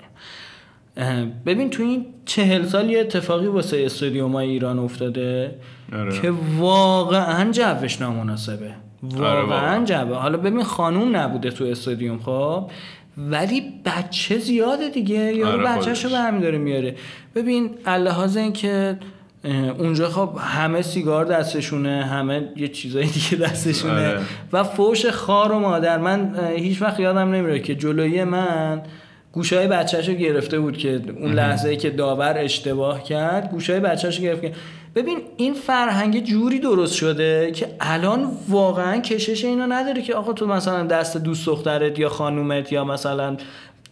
ببین 1.46 1.70
تو 1.70 1.84
این 1.84 2.06
چهل 2.26 2.66
سال 2.66 2.90
یه 2.90 3.00
اتفاقی 3.00 3.48
واسه 3.48 3.86
استادیوم 3.86 4.32
های 4.32 4.50
ایران 4.50 4.80
افتاده 4.80 5.56
آره. 5.94 6.22
که 6.22 6.34
واقعا 6.58 7.52
جوش 7.52 8.02
نامناسبه. 8.02 8.72
واقعا. 9.04 9.46
واقعا 9.46 9.86
جوه. 9.86 10.16
حالا 10.18 10.38
ببین 10.38 10.64
خانوم 10.64 11.16
نبوده 11.16 11.52
تو 11.52 11.64
استادیوم 11.64 12.20
خب. 12.20 12.70
ولی 13.18 13.65
بچه 13.86 14.38
زیاده 14.38 14.90
دیگه 14.90 15.34
یا 15.34 15.52
آره، 15.52 15.64
بچهش 15.64 16.04
رو 16.04 16.10
خودش. 16.10 16.22
برمی 16.22 16.42
داره 16.42 16.58
میاره 16.58 16.96
ببین 17.36 17.70
اللحاظ 17.86 18.38
این 18.38 18.54
که 18.54 18.98
اونجا 19.78 20.10
خب 20.10 20.30
همه 20.40 20.82
سیگار 20.82 21.26
دستشونه 21.26 22.06
همه 22.06 22.50
یه 22.56 22.68
چیزای 22.68 23.06
دیگه 23.06 23.48
دستشونه 23.48 24.08
آره. 24.08 24.22
و 24.54 24.64
فوش 24.64 25.06
خار 25.06 25.52
و 25.52 25.60
مادر 25.60 25.98
من 25.98 26.36
هیچ 26.56 26.82
وقت 26.82 27.00
یادم 27.00 27.36
نمیره 27.36 27.60
که 27.60 27.76
جلوی 27.76 28.24
من 28.24 28.82
گوشای 29.32 29.68
بچهشو 29.68 30.14
گرفته 30.14 30.60
بود 30.60 30.78
که 30.78 31.02
اون 31.20 31.34
لحظه 31.34 31.70
ای 31.70 31.78
که 31.78 31.90
داور 31.90 32.36
اشتباه 32.38 33.04
کرد 33.04 33.52
گوشای 33.52 33.80
بچهشو 33.80 34.24
گرفت 34.24 34.42
که 34.42 34.52
ببین 34.96 35.22
این 35.38 35.54
فرهنگ 35.54 36.24
جوری 36.24 36.60
درست 36.60 36.94
شده 36.94 37.52
که 37.52 37.68
الان 37.80 38.32
واقعا 38.50 38.98
کشش 39.02 39.46
اینو 39.46 39.68
نداره 39.68 40.02
که 40.02 40.16
آقا 40.16 40.34
تو 40.34 40.48
مثلا 40.48 40.84
دست 40.84 41.18
دوست 41.18 41.46
دخترت 41.46 42.00
یا 42.00 42.10
خانومت 42.10 42.72
یا 42.72 42.84
مثلا 42.84 43.38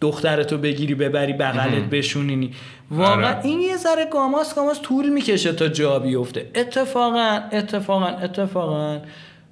دخترتو 0.04 0.58
بگیری 0.58 0.94
ببری 0.94 1.32
بغلت 1.32 1.90
بشونینی 1.90 2.50
واقعا 2.90 3.34
آره. 3.34 3.44
این 3.44 3.60
یه 3.60 3.76
ذره 3.76 4.06
گاماس 4.12 4.54
گاماس 4.54 4.80
طول 4.82 5.08
می‌کشه 5.08 5.52
تا 5.52 5.68
جا 5.68 5.98
بیفته. 5.98 6.50
اتفاقا 6.54 7.40
اتفاقا 7.52 8.06
اتفاقا 8.06 9.00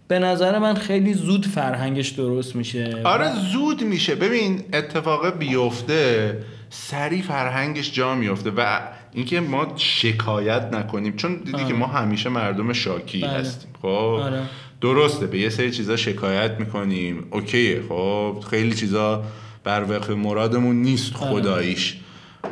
به 0.08 0.18
نظر 0.18 0.58
من 0.58 0.74
خیلی 0.74 1.14
زود 1.14 1.46
فرهنگش 1.46 2.08
درست 2.08 2.56
میشه 2.56 3.00
آره 3.04 3.30
زود 3.52 3.82
میشه. 3.82 4.14
ببین 4.14 4.64
اتفاق 4.72 5.38
بیفته 5.38 6.38
سری 6.70 7.22
فرهنگش 7.22 7.92
جا 7.92 8.14
میفته 8.14 8.50
و 8.56 8.80
اینکه 9.12 9.40
ما 9.40 9.72
شکایت 9.76 10.62
نکنیم. 10.72 11.16
چون 11.16 11.36
دیدی 11.44 11.64
که 11.64 11.74
ما 11.74 11.86
همیشه 11.86 12.28
مردم 12.28 12.72
شاکی 12.72 13.20
بله. 13.20 13.30
هستیم. 13.30 13.70
خب؟ 13.82 13.86
آره. 13.88 14.42
درسته 14.80 15.26
به 15.26 15.38
یه 15.38 15.48
سری 15.48 15.70
چیزا 15.70 15.96
شکایت 15.96 16.60
می‌کنیم. 16.60 17.24
اوکیه. 17.30 17.80
خب؟ 17.88 18.44
خیلی 18.50 18.74
چیزا 18.74 19.24
بر 19.64 19.84
وفق 19.84 20.10
مرادمون 20.10 20.76
نیست 20.82 21.16
آره. 21.16 21.30
خداییش. 21.32 21.96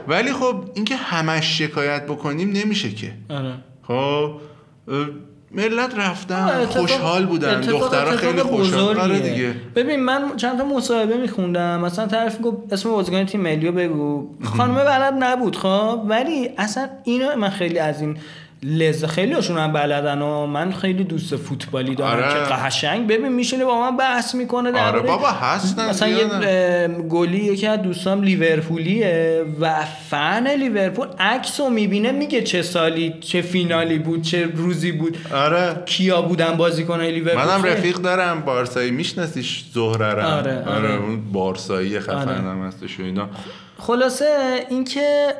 ولی 0.08 0.32
خب 0.32 0.64
اینکه 0.74 0.96
همش 0.96 1.58
شکایت 1.58 2.06
بکنیم 2.06 2.52
نمیشه 2.52 2.90
که. 2.90 3.12
آره. 3.30 3.54
خب 3.82 4.32
ملت 5.52 5.94
رفتن 5.98 6.34
اتفاق- 6.44 6.66
خوشحال 6.80 7.26
بودن 7.26 7.60
دخترها 7.60 8.16
خیلی 8.16 8.42
خوشحال 8.42 8.98
آره. 9.00 9.20
دیگه. 9.20 9.54
ببین 9.74 10.00
من 10.00 10.36
چند 10.36 10.58
تا 10.58 10.64
مصاحبه 10.64 11.16
میخوندم. 11.16 11.80
مثلا 11.80 12.06
طرف 12.06 12.38
گفت 12.42 12.72
اسم 12.72 12.90
بازیکن 12.90 13.24
تیم 13.24 13.40
ملی 13.40 13.66
رو 13.66 13.72
بگو. 13.72 14.34
خانم 14.44 14.74
بلد 14.74 15.14
نبود 15.18 15.56
خب؟ 15.56 16.00
ولی 16.08 16.50
اصلا 16.58 16.88
اینو 17.04 17.36
من 17.36 17.50
خیلی 17.50 17.78
از 17.78 18.00
این 18.00 18.16
لذت 18.62 19.06
خیلی 19.06 19.32
هاشون 19.32 19.58
هم 19.58 19.72
بلدن 19.72 20.22
و 20.22 20.46
من 20.46 20.72
خیلی 20.72 21.04
دوست 21.04 21.36
فوتبالی 21.36 21.94
دارم 21.94 22.22
آره. 22.22 22.46
که 22.48 22.54
قشنگ. 22.54 23.06
ببین 23.06 23.32
میشینه 23.32 23.64
با 23.64 23.90
من 23.90 23.96
بحث 23.96 24.34
می‌کنه 24.34 24.72
در 24.72 24.88
آره 24.88 25.00
بابا 25.00 25.30
هستن 25.30 25.88
مثلا 25.88 26.08
یه 26.08 26.88
گلی 26.88 27.44
یکی 27.44 27.66
از 27.66 27.82
دوستام 27.82 28.22
لیورپولیه 28.22 29.44
و 29.60 29.84
فن 30.10 30.46
لیورپول 30.46 31.06
عکس 31.18 31.60
رو 31.60 31.70
می‌بینه 31.70 32.12
میگه 32.12 32.42
چه 32.42 32.62
سالی 32.62 33.14
چه 33.20 33.42
فینالی 33.42 33.98
بود 33.98 34.22
چه 34.22 34.46
روزی 34.54 34.92
بود. 34.92 35.18
آره. 35.34 35.82
کیا 35.86 36.22
بودن 36.22 36.56
بازیکنای 36.56 37.12
لیورپول؟ 37.12 37.44
منم 37.44 37.64
رفیق 37.64 37.96
دارم 37.96 38.40
بارسایی 38.40 38.90
میشناسیش 38.90 39.64
زهره 39.74 40.14
رو 40.14 40.22
آره، 40.22 40.64
آره. 40.64 40.94
اون 40.94 41.32
بارسایی 41.32 42.00
خفن 42.00 42.14
آره. 42.14 42.68
هستش 42.68 43.00
و 43.00 43.02
اینا. 43.02 43.28
خلاصه 43.80 44.26
اینکه 44.70 45.34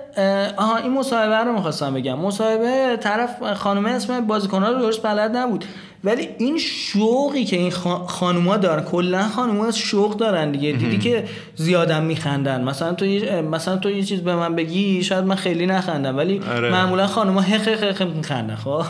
آها 0.57 0.77
این 0.77 0.93
مصاحبه 0.93 1.37
رو 1.37 1.53
می‌خواستم 1.53 1.95
بگم. 1.95 2.19
مصاحبه 2.19 2.97
طرف 3.01 3.53
خانومه 3.55 3.91
اسم 3.91 4.21
بازیکن‌ها 4.27 4.69
رو 4.69 4.79
درست 4.79 5.03
بلد 5.03 5.37
نبود. 5.37 5.65
ولی 6.05 6.29
این 6.39 6.59
شوقی 6.59 7.45
که 7.45 7.57
این 7.57 7.71
خا- 7.71 8.07
خانوما 8.07 8.57
دارن 8.57 8.83
کلا 8.85 9.23
خانوما 9.29 9.71
شوق 9.71 10.17
دارن 10.17 10.51
دیگه. 10.51 10.73
دیدی 10.73 10.99
که 10.99 11.25
زیادم 11.57 12.03
میخندن. 12.03 12.65
مثلا 12.65 12.93
تو 12.93 13.07
یه- 13.07 13.41
مثلا 13.43 13.77
تو 13.77 13.91
یه 13.91 14.03
چیز 14.03 14.21
به 14.21 14.35
من 14.35 14.55
بگی 14.57 15.03
شاید 15.05 15.25
من 15.25 15.35
خیلی 15.35 15.67
نخندم. 15.67 16.17
ولی 16.17 16.41
آره. 16.57 16.71
معمولا 16.71 17.07
خانوما 17.07 17.41
هق 17.41 17.69
هق 17.69 18.03
میخندن 18.03 18.55
خب؟ 18.57 18.83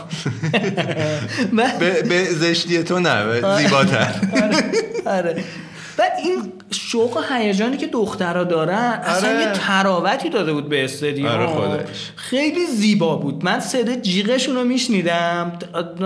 به, 2.09 2.23
زشتی 2.23 2.83
تو 2.83 2.99
نه 2.99 3.41
زیباتر. 3.57 4.07
آره. 5.05 5.43
و 6.01 6.03
این 6.23 6.53
شوق 6.71 7.17
و 7.17 7.21
هیجانی 7.33 7.77
که 7.77 7.87
دخترها 7.87 8.43
دارن 8.43 9.01
اصلا 9.05 9.29
آره. 9.29 9.41
یه 9.41 9.51
طراوتی 9.53 10.29
داده 10.29 10.53
بود 10.53 10.69
به 10.69 10.83
استادیوم 10.83 11.29
آره 11.29 11.47
خودش. 11.47 12.11
خیلی 12.15 12.65
زیبا 12.65 13.15
بود. 13.15 13.45
من 13.45 13.59
صدا 13.59 13.95
جیغشون 13.95 14.55
رو 14.55 14.63
میشنیدم. 14.63 15.51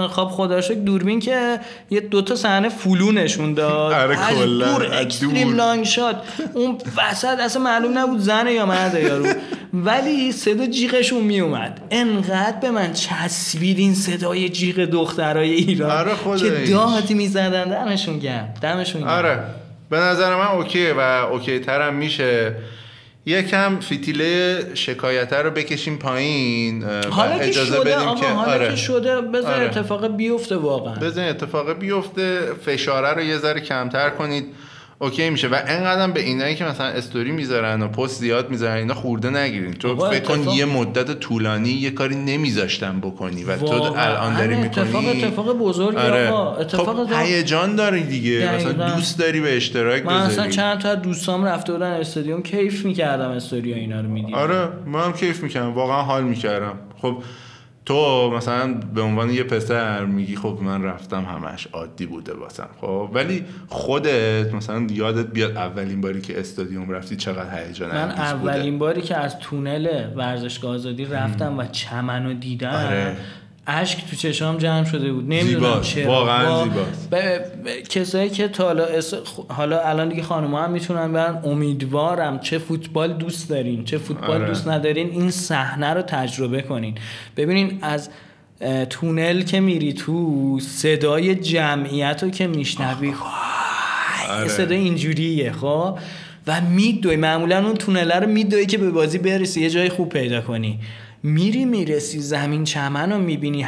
خب 0.09 0.25
خدا 0.25 0.61
شکر 0.61 0.79
دوربین 0.79 1.19
که 1.19 1.59
یه 1.89 1.99
دوتا 1.99 2.35
صحنه 2.35 2.69
فلو 2.69 3.11
نشون 3.11 3.53
داد. 3.53 3.93
آره، 3.93 4.15
کلاً، 4.15 4.71
دور 4.71 4.93
extreme. 4.93 5.55
Long 5.55 5.85
shot. 5.85 6.15
اون 6.53 6.77
وسط 6.97 7.39
اصلا 7.39 7.61
معلوم 7.61 7.97
نبود 7.97 8.19
زنه 8.19 8.53
یا 8.53 8.65
مرده 8.65 9.01
یارو 9.01 9.25
ولی 9.73 10.31
صدا 10.31 10.65
جیغشون 10.65 11.21
میومد 11.21 11.79
انقدر 11.91 12.57
به 12.61 12.71
من 12.71 12.93
چسبید 12.93 13.79
این 13.79 13.95
صدای 13.95 14.49
جیغ 14.49 14.75
دخترای 14.75 15.53
ایران 15.53 15.91
آره، 15.91 16.39
که. 16.39 16.71
داد 16.71 17.09
می‌زدن. 17.09 17.69
دمشون 17.69 18.19
گرم. 18.19 18.53
دمشون 18.61 19.01
گرم. 19.01 19.09
آره. 19.09 19.43
به 19.89 19.97
نظر 19.97 20.35
من 20.35 20.47
OK 20.47 20.70
یه 20.70 20.93
و 20.93 20.99
OK 21.31 21.59
ترم 21.59 21.95
میشه. 21.95 22.55
یکم 23.25 23.79
فتیله 23.79 24.65
شکایت 24.73 25.33
رو 25.33 25.51
بکشیم 25.51 25.97
پایین 25.97 26.83
حالا 26.83 27.37
که 27.37 27.47
اجازه 27.47 27.75
شده 27.75 27.79
بدیم 27.79 28.15
که 28.15 28.25
حالا 28.25 28.51
آره. 28.51 28.69
که 28.69 28.75
شده 28.75 29.21
بذار 29.21 29.53
آره. 29.53 29.65
اتفاق 29.65 30.07
بیفته 30.07 30.55
واقعا. 30.55 30.95
بزن 30.95 31.27
اتفاق 31.29 31.73
بیفته 31.73 32.39
فشاره 32.65 33.13
رو 33.13 33.21
یه 33.21 33.37
ذره 33.37 33.61
کمتر 33.61 34.09
کنید. 34.09 34.45
OK 34.99 35.29
میشه. 35.29 35.47
و 35.47 35.55
انقدرم 35.67 36.13
به 36.13 36.21
اینایی 36.21 36.55
که 36.55 36.63
مثلا 36.65 36.87
استوری 36.87 37.31
می‌ذارن 37.31 37.81
و 37.81 37.87
پست 37.87 38.19
زیاد 38.19 38.49
می‌ذارن 38.49 38.75
اینا 38.77 38.93
خورده 38.93 39.29
نگیرین. 39.29 39.73
تو 39.73 40.09
فکر 40.09 40.19
کن 40.19 40.33
اتفاق- 40.33 40.55
یه 40.57 40.65
مدت 40.65 41.19
طولانی 41.19 41.69
یه 41.69 41.91
کاری 41.91 42.15
نمیذاشتن 42.15 42.99
بکنی 42.99 43.43
و 43.43 43.57
تو. 43.57 43.65
الان 43.97 44.37
داری 44.37 44.53
همین 44.53 44.65
اتفاق 44.65 45.03
می‌کنی. 45.03 45.23
اتفاق 45.23 45.57
بزرگی 45.57 45.97
آقا. 45.97 46.55
اتفاق 46.55 46.85
خب 46.95 46.99
اتفاق- 46.99 47.21
هیجان 47.21 47.75
داری 47.75 48.03
دیگه. 48.03 48.55
مثلا. 48.55 48.95
دوست 48.95 49.19
داری 49.19 49.41
به 49.41 49.57
اشتراک 49.57 50.05
من 50.05 50.13
اصلا 50.13 50.27
بذاری. 50.29 50.51
چند 50.51 50.79
تا 50.79 50.89
از 50.89 51.01
دوستام 51.01 51.45
رفته 51.45 51.73
بودن 51.73 51.91
استادیوم 51.91 52.43
کیف 52.43 52.85
می‌کردم 52.85 53.29
استوری 53.29 53.73
اینا 53.73 54.01
رو 54.01 54.07
می‌دیدم. 54.09 54.37
آره 54.37 54.67
من 54.85 55.03
هم 55.03 55.13
کیف 55.13 55.43
می‌کردم. 55.43 55.73
واقعا 55.73 56.01
حال 56.01 56.23
می‌کردم. 56.23 56.73
خب 57.01 57.17
تو 57.85 58.29
مثلا 58.31 58.73
به 58.73 59.01
عنوان 59.01 59.29
یه 59.29 59.43
پسر 59.43 60.05
میگی 60.05 60.35
خب 60.35 60.59
من 60.61 60.83
رفتم 60.83 61.25
همش 61.25 61.67
عادی 61.73 62.05
بوده 62.05 62.33
واسم 62.33 62.69
خب؟ 62.81 63.09
ولی 63.13 63.45
خودت 63.67 64.53
مثلا 64.53 64.87
یادت 64.91 65.27
بیاد 65.27 65.57
اولین 65.57 66.01
باری 66.01 66.21
که 66.21 66.39
استادیوم 66.39 66.91
رفتی 66.91 67.15
چقدر 67.15 67.65
هیجان 67.65 67.89
من 67.89 68.11
اولین 68.11 68.63
بوده؟ 68.63 68.77
باری 68.77 69.01
که 69.01 69.17
از 69.17 69.39
تونل 69.39 70.15
ورزشگاه 70.15 70.71
آزادی 70.71 71.05
رفتم 71.05 71.57
و 71.57 71.65
چمن 71.65 72.25
رو 72.25 72.33
دیدم 72.33 72.69
آره. 72.69 73.17
اشک 73.67 74.09
تو 74.09 74.15
چشام 74.15 74.57
جمع 74.57 74.83
شده 74.83 75.13
بود. 75.13 75.23
نمی‌دونم. 75.27 75.81
چرا. 75.81 76.07
واقعاً 76.11 76.49
با- 76.49 76.63
زیباست. 76.63 77.09
ب- 77.09 77.15
ب- 77.67 77.87
کسایی 77.89 78.29
که 78.29 78.47
تا 78.47 78.63
حالا 78.65 78.85
اس- 78.85 79.13
حالا 79.49 79.79
الان 79.79 80.09
دیگه 80.09 80.23
خانوما 80.23 80.63
هم 80.63 80.71
می‌تونن 80.71 81.11
برن. 81.13 81.41
امیدوارم 81.43 82.39
چه 82.39 82.57
فوتبال 82.57 83.13
دوست 83.13 83.49
دارین 83.49 83.83
چه 83.83 83.97
فوتبال 83.97 84.37
آره. 84.37 84.47
دوست 84.47 84.67
ندارین 84.67 85.09
این 85.09 85.31
صحنه 85.31 85.93
رو 85.93 86.01
تجربه 86.01 86.61
کنین. 86.61 86.95
ببینین 87.37 87.79
از 87.81 88.09
تونل 88.89 89.41
که 89.41 89.59
میری 89.59 89.93
تو 89.93 90.59
صدای 90.59 91.35
جمعیت 91.35 92.23
رو 92.23 92.29
که 92.29 92.47
میشنوی. 92.47 93.13
آره. 94.29 94.47
صدای 94.47 94.77
اینجوریه 94.77 95.51
خب؟ 95.51 95.97
و 96.47 96.61
میدوی. 96.61 97.15
معمولا 97.15 97.65
اون 97.65 97.73
تونله 97.75 98.15
رو 98.19 98.27
میدوی 98.27 98.65
که 98.65 98.77
به 98.77 98.91
بازی 98.91 99.17
برسی 99.17 99.61
یه 99.61 99.69
جای 99.69 99.89
خوب 99.89 100.09
پیدا 100.09 100.41
کنی. 100.41 100.79
میری 101.25 101.65
می‌رسی 101.65 102.19
زمین 102.19 102.63
چمن 102.63 103.11
رو 103.11 103.17
می‌بینی 103.17 103.67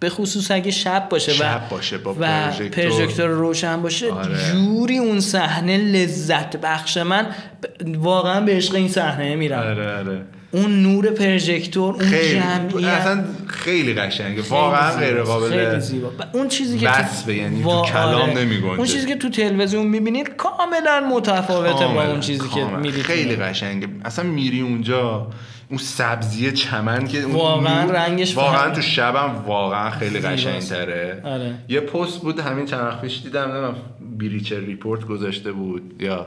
به 0.00 0.08
خصوص 0.10 0.50
اگه 0.50 0.70
شب 0.70 1.08
باشه 1.10 1.32
و 1.32 1.34
شب 1.34 1.68
باشه 1.68 1.98
با 1.98 2.16
و. 2.20 2.50
پروژکتور 2.72 3.26
روشن 3.26 3.82
باشه 3.82 4.12
آره. 4.12 4.52
جوری 4.52 4.98
اون 4.98 5.20
صحنه 5.20 5.76
لذت 5.78 6.56
بخش 6.56 6.96
من 6.96 7.22
ب- 7.22 7.96
واقعا 7.98 8.40
به 8.40 8.52
عشق 8.52 8.74
این 8.74 8.88
صحنه 8.88 9.36
میرم 9.36 9.58
آره 9.58 9.98
آره 9.98 10.22
اون 10.50 10.82
نور 10.82 11.10
پروژکتور 11.10 11.94
اون 11.94 12.04
خیلی 12.04 12.40
جمعیت 12.40 12.88
اصلا 12.88 13.24
خیلی 13.46 13.94
قشنگه 13.94 14.42
واقعا 14.42 14.96
غیر 14.96 15.08
خیلی 15.08 15.22
قابل 15.22 15.78
زیبا 15.78 16.10
اون 16.32 16.48
چیزی 16.48 16.78
که 16.78 16.88
وصفه، 16.90 17.34
یعنی 17.34 17.62
تو 17.62 17.82
کلام 17.82 18.14
آره. 18.14 18.34
نمی‌گنجه. 18.34 18.78
اون 18.78 18.86
چیزی 18.86 19.06
که 19.06 19.16
تو 19.16 19.28
تلویزیون 19.28 19.86
می‌بینید 19.86 20.28
کاملا 20.36 21.00
متفاوته 21.12 21.86
با 21.86 22.04
اون 22.04 22.20
چیزی 22.20 22.48
که 22.48 22.60
کاملا. 22.60 22.76
میرید 22.78 23.02
خیلی 23.02 23.36
قشنگه 23.36 23.88
اصلا 24.04 24.24
میری 24.24 24.60
اونجا 24.60 25.26
اون 25.68 25.78
سبزی 25.78 26.52
چمن 26.52 27.08
که 27.08 27.26
واقعا 27.26 27.90
رنگش 27.90 28.36
واقعا 28.36 28.70
تو 28.70 28.82
شبم 28.82 29.44
واقعا 29.46 29.90
خیلی. 29.90 30.18
قشنگتره 30.18 31.20
آره. 31.24 31.54
یه 31.68 31.80
پست 31.80 32.20
بود 32.20 32.40
همین 32.40 32.66
چند 32.66 32.80
وقت 32.80 33.00
پیش 33.00 33.22
دیدم 33.22 33.42
نمی‌دونم 33.42 33.74
بریچر 34.18 34.58
ریپورت 34.60 35.04
گذاشته 35.06 35.52
بود 35.52 36.02
یا 36.02 36.26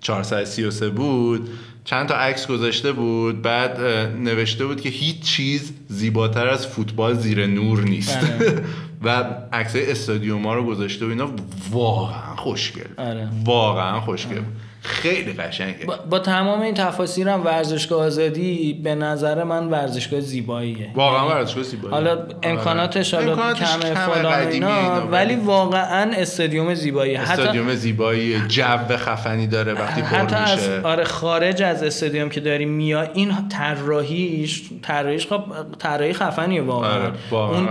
433 0.00 0.88
بود 0.88 1.50
چند 1.84 2.08
تا 2.08 2.14
عکس 2.14 2.46
گذاشته 2.46 2.92
بود 2.92 3.42
بعد 3.42 3.80
نوشته 4.16 4.66
بود 4.66 4.80
که 4.80 4.88
هیچ 4.88 5.20
چیز 5.20 5.72
زیباتر 5.88 6.48
از 6.48 6.66
فوتبال 6.66 7.14
زیر 7.14 7.46
نور 7.46 7.80
نیست 7.80 8.16
آره. 8.16 8.64
و 9.04 9.24
عکسای 9.52 9.90
استادیوم 9.90 10.46
ها 10.46 10.54
رو 10.54 10.64
گذاشته 10.64 11.06
و 11.06 11.08
اینا 11.08 11.30
واقعا 11.70 12.36
خوشگل 12.36 12.86
آره. 12.96 13.28
واقعا 13.44 14.00
خوشگل 14.00 14.40
خیلی 14.86 15.32
قشنگه. 15.32 15.86
با, 15.86 15.96
با 16.10 16.18
تمام 16.18 16.60
این 16.60 16.74
تفاصیلم 16.74 17.44
ورزشگاه 17.44 18.06
آزادی 18.06 18.80
به 18.84 18.94
نظر 18.94 19.44
من 19.44 19.68
ورزشگاه 19.68 20.20
زیباییه. 20.20 20.88
واقعا 20.94 21.28
ورزشگاه 21.28 21.62
زیباییه. 21.64 21.94
حالا 21.94 22.26
امکاناتش 22.42 23.14
حالا 23.14 23.36
کمه 23.54 23.94
فلان 23.94 24.48
اینا 24.48 25.06
ولی 25.06 25.36
واقعا 25.36 26.12
استادیوم 26.12 26.74
زیباییه. 26.74 27.20
حتی 27.20 27.42
استادیوم 27.42 27.74
زیبایی 27.74 28.40
جو 28.48 28.96
خفنی 28.96 29.46
داره 29.46 29.72
وقتی 29.72 30.02
پر 30.02 30.16
حتی 30.16 30.34
از 30.34 30.58
میشه. 30.58 30.80
آره 30.80 31.04
خارج 31.04 31.62
از 31.62 31.82
استادیوم 31.82 32.28
که 32.28 32.40
داریم 32.40 32.68
میا 32.68 33.02
این 33.02 33.48
طراحیش 33.48 34.62
طراحیش 34.82 35.26
خب 35.26 35.42
طراحی 35.78 36.12
خفنیه 36.12 36.62
واقعا. 36.62 36.90
آره، 36.90 37.12
اون. 37.32 37.68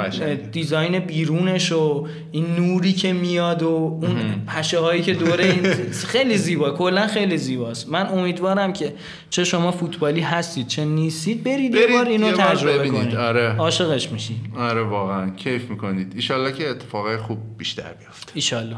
دیزاین 0.51 0.99
بیرونش 0.99 1.71
و 1.71 2.07
این 2.31 2.55
نوری 2.55 2.93
که 2.93 3.13
میاد 3.13 3.63
و 3.63 3.99
اون 4.01 4.45
پشه 4.47 4.79
هایی 4.79 5.01
که 5.01 5.13
دور 5.13 5.41
این 5.41 5.73
خیلی 6.07 6.37
زیبا. 6.37 6.71
کلا 6.71 7.04
خیلی 7.07 7.37
زیباست. 7.37 7.89
من 7.89 8.07
امیدوارم 8.07 8.73
که 8.73 8.93
چه 9.29 9.43
شما 9.43 9.71
فوتبالی 9.71 10.21
هستید 10.21 10.67
چه 10.67 10.85
نیستید 10.85 11.43
برید, 11.43 11.75
یه 11.75 11.87
بار 11.87 12.05
اینو 12.05 12.31
تجربه 12.31 12.79
ببینید، 12.79 13.01
کنید. 13.01 13.15
آره. 13.15 13.55
عاشقش 13.57 14.11
میشید 14.11 14.37
آره 14.57 14.83
واقعا. 14.83 15.29
کیف 15.29 15.69
می‌کنید. 15.69 16.13
ایشالله 16.15 16.51
که 16.51 16.69
اتفاقای 16.69 17.17
خوب 17.17 17.37
بیشتر 17.57 17.93
بیفته. 17.99 18.31
ایشالله. 18.35 18.75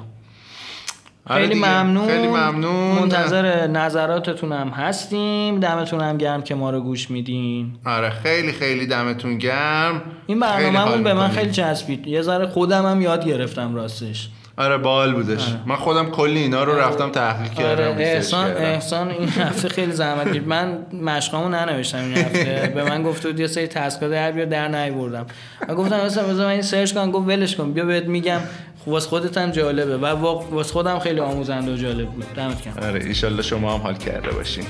آره 1.29 1.41
خیلی 1.41 1.53
دیگه. 1.53 1.67
ممنون. 1.67 2.07
خیلی 2.07 2.27
ممنون. 2.27 2.99
منتظر 2.99 3.67
نظراتتون 3.67 4.51
هم 4.51 4.69
هستیم. 4.69 5.59
دمتون 5.59 6.01
هم 6.01 6.17
گرم 6.17 6.43
که 6.43 6.55
ما 6.55 6.69
رو 6.69 6.81
گوش 6.81 7.11
میدین. 7.11 7.75
آره 7.85 8.09
خیلی 8.09 8.51
خیلی 8.51 8.85
دمتون 8.85 9.37
گرم. 9.37 10.01
این 10.27 10.39
برنامه‌مون 10.39 11.03
به 11.03 11.13
من. 11.13 11.29
خیلی 11.29 11.51
چسبید. 11.51 12.07
یه 12.07 12.21
ذره 12.21 12.47
خودم 12.47 12.85
هم 12.85 13.01
یاد 13.01 13.27
گرفتم 13.27 13.75
راستش. 13.75 14.29
آره 14.57 14.77
بال 14.77 15.13
بودش. 15.13 15.43
من 15.65 15.75
خودم 15.75 16.09
کلی 16.11 16.39
اینا 16.39 16.63
رو 16.63 16.79
رفتم 16.79 17.09
تحقیق 17.09 17.53
کردم 17.53 17.83
آره 17.91 17.95
احسان 18.03 18.47
کردم. 18.53 18.65
احسان 18.65 19.09
این 19.09 19.29
هفته 19.29 19.69
خیلی 19.69 19.91
زحمت 19.91 20.27
کشید. 20.29 20.47
من 20.47 20.77
مشقامو 21.01 21.49
ننوشتم 21.49 21.97
این 21.97 22.17
هفته. 22.17 22.71
به 22.75 22.83
من 22.83 23.03
گفت 23.03 23.25
بود 23.27 23.39
یه 23.39 23.47
سری 23.47 23.67
تسکا 23.67 24.07
در 24.07 24.31
بیار 24.31 24.45
در 24.45 24.67
نیوردم. 24.67 25.25
من 25.69 25.75
گفتم 25.75 25.95
اصلا 25.95 26.23
بذار 26.23 26.45
من 26.45 26.51
این 26.51 26.61
سرچ 26.61 26.93
کنم. 26.93 27.11
گفت 27.11 27.27
ولش 27.27 27.55
کن 27.55 27.71
بیا 27.73 27.85
بهت 27.85 28.05
میگم. 28.05 28.39
خب 28.85 28.87
واسه 28.87 29.09
خودت 29.09 29.37
هم 29.37 29.51
جالبه. 29.51 29.97
و 29.97 30.05
وا- 30.15 30.45
واسه 30.51 30.73
خودم 30.73 30.99
خیلی 30.99 31.19
آموزنده 31.19 31.73
و 31.73 31.75
جالب 31.75 32.07
بود. 32.09 32.25
دمت 32.35 32.63
گرم. 32.65 32.87
آره 32.89 33.03
ایشالله 33.05 33.41
شما 33.41 33.73
هم 33.73 33.79
حال 33.81 33.95
کرده 33.95 34.29
باشین. 34.31 34.63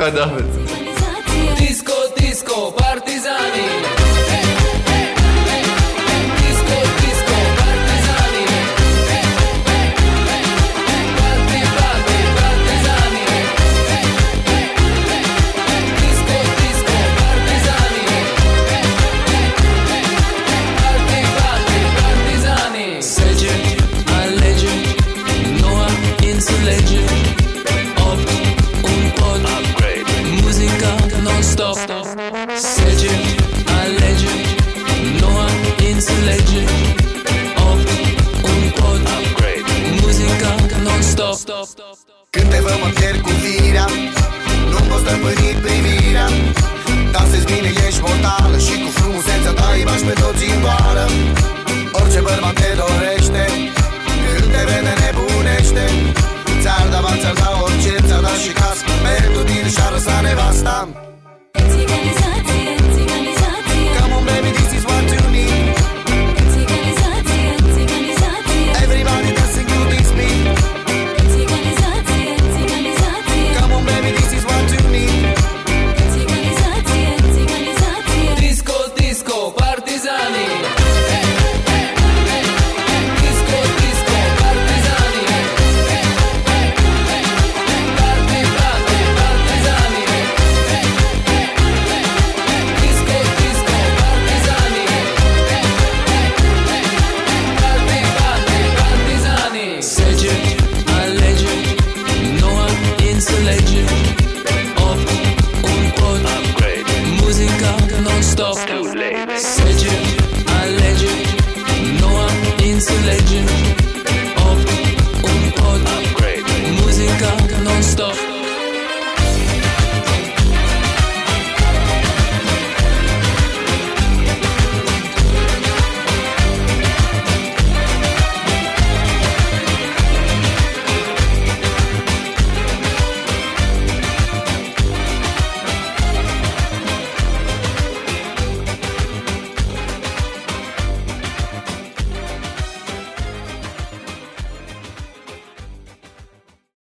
خدا 0.00 0.30
Disco, 1.58 1.98
disco, 2.20 2.58
partigiani. 2.80 4.03
Când 42.64 42.76
te 42.76 42.82
văd 42.82 42.84
mă 42.84 43.00
pierd 43.00 43.20
cu 43.26 43.32
firea. 43.42 43.86
Nu 44.70 44.78
pot 44.88 45.00
stăpâni 45.04 45.58
privirea. 45.64 46.28
Dansezi 47.12 47.46
bine, 47.50 47.70
ești 47.86 48.00
mortală 48.04 48.58
Și 48.66 48.74
cu 48.82 48.88
frumusețea 48.98 49.52
ta 49.58 49.66
îi 49.74 49.84
bași 49.88 50.04
pe 50.08 50.14
toți 50.22 50.44
în 50.54 50.60
goală. 50.64 51.04
Orice 51.98 52.20
bărbat 52.26 52.54
te 52.60 52.70
dorește 52.80 53.42
Când 54.36 54.50
te 54.54 54.62
vede 54.68 55.03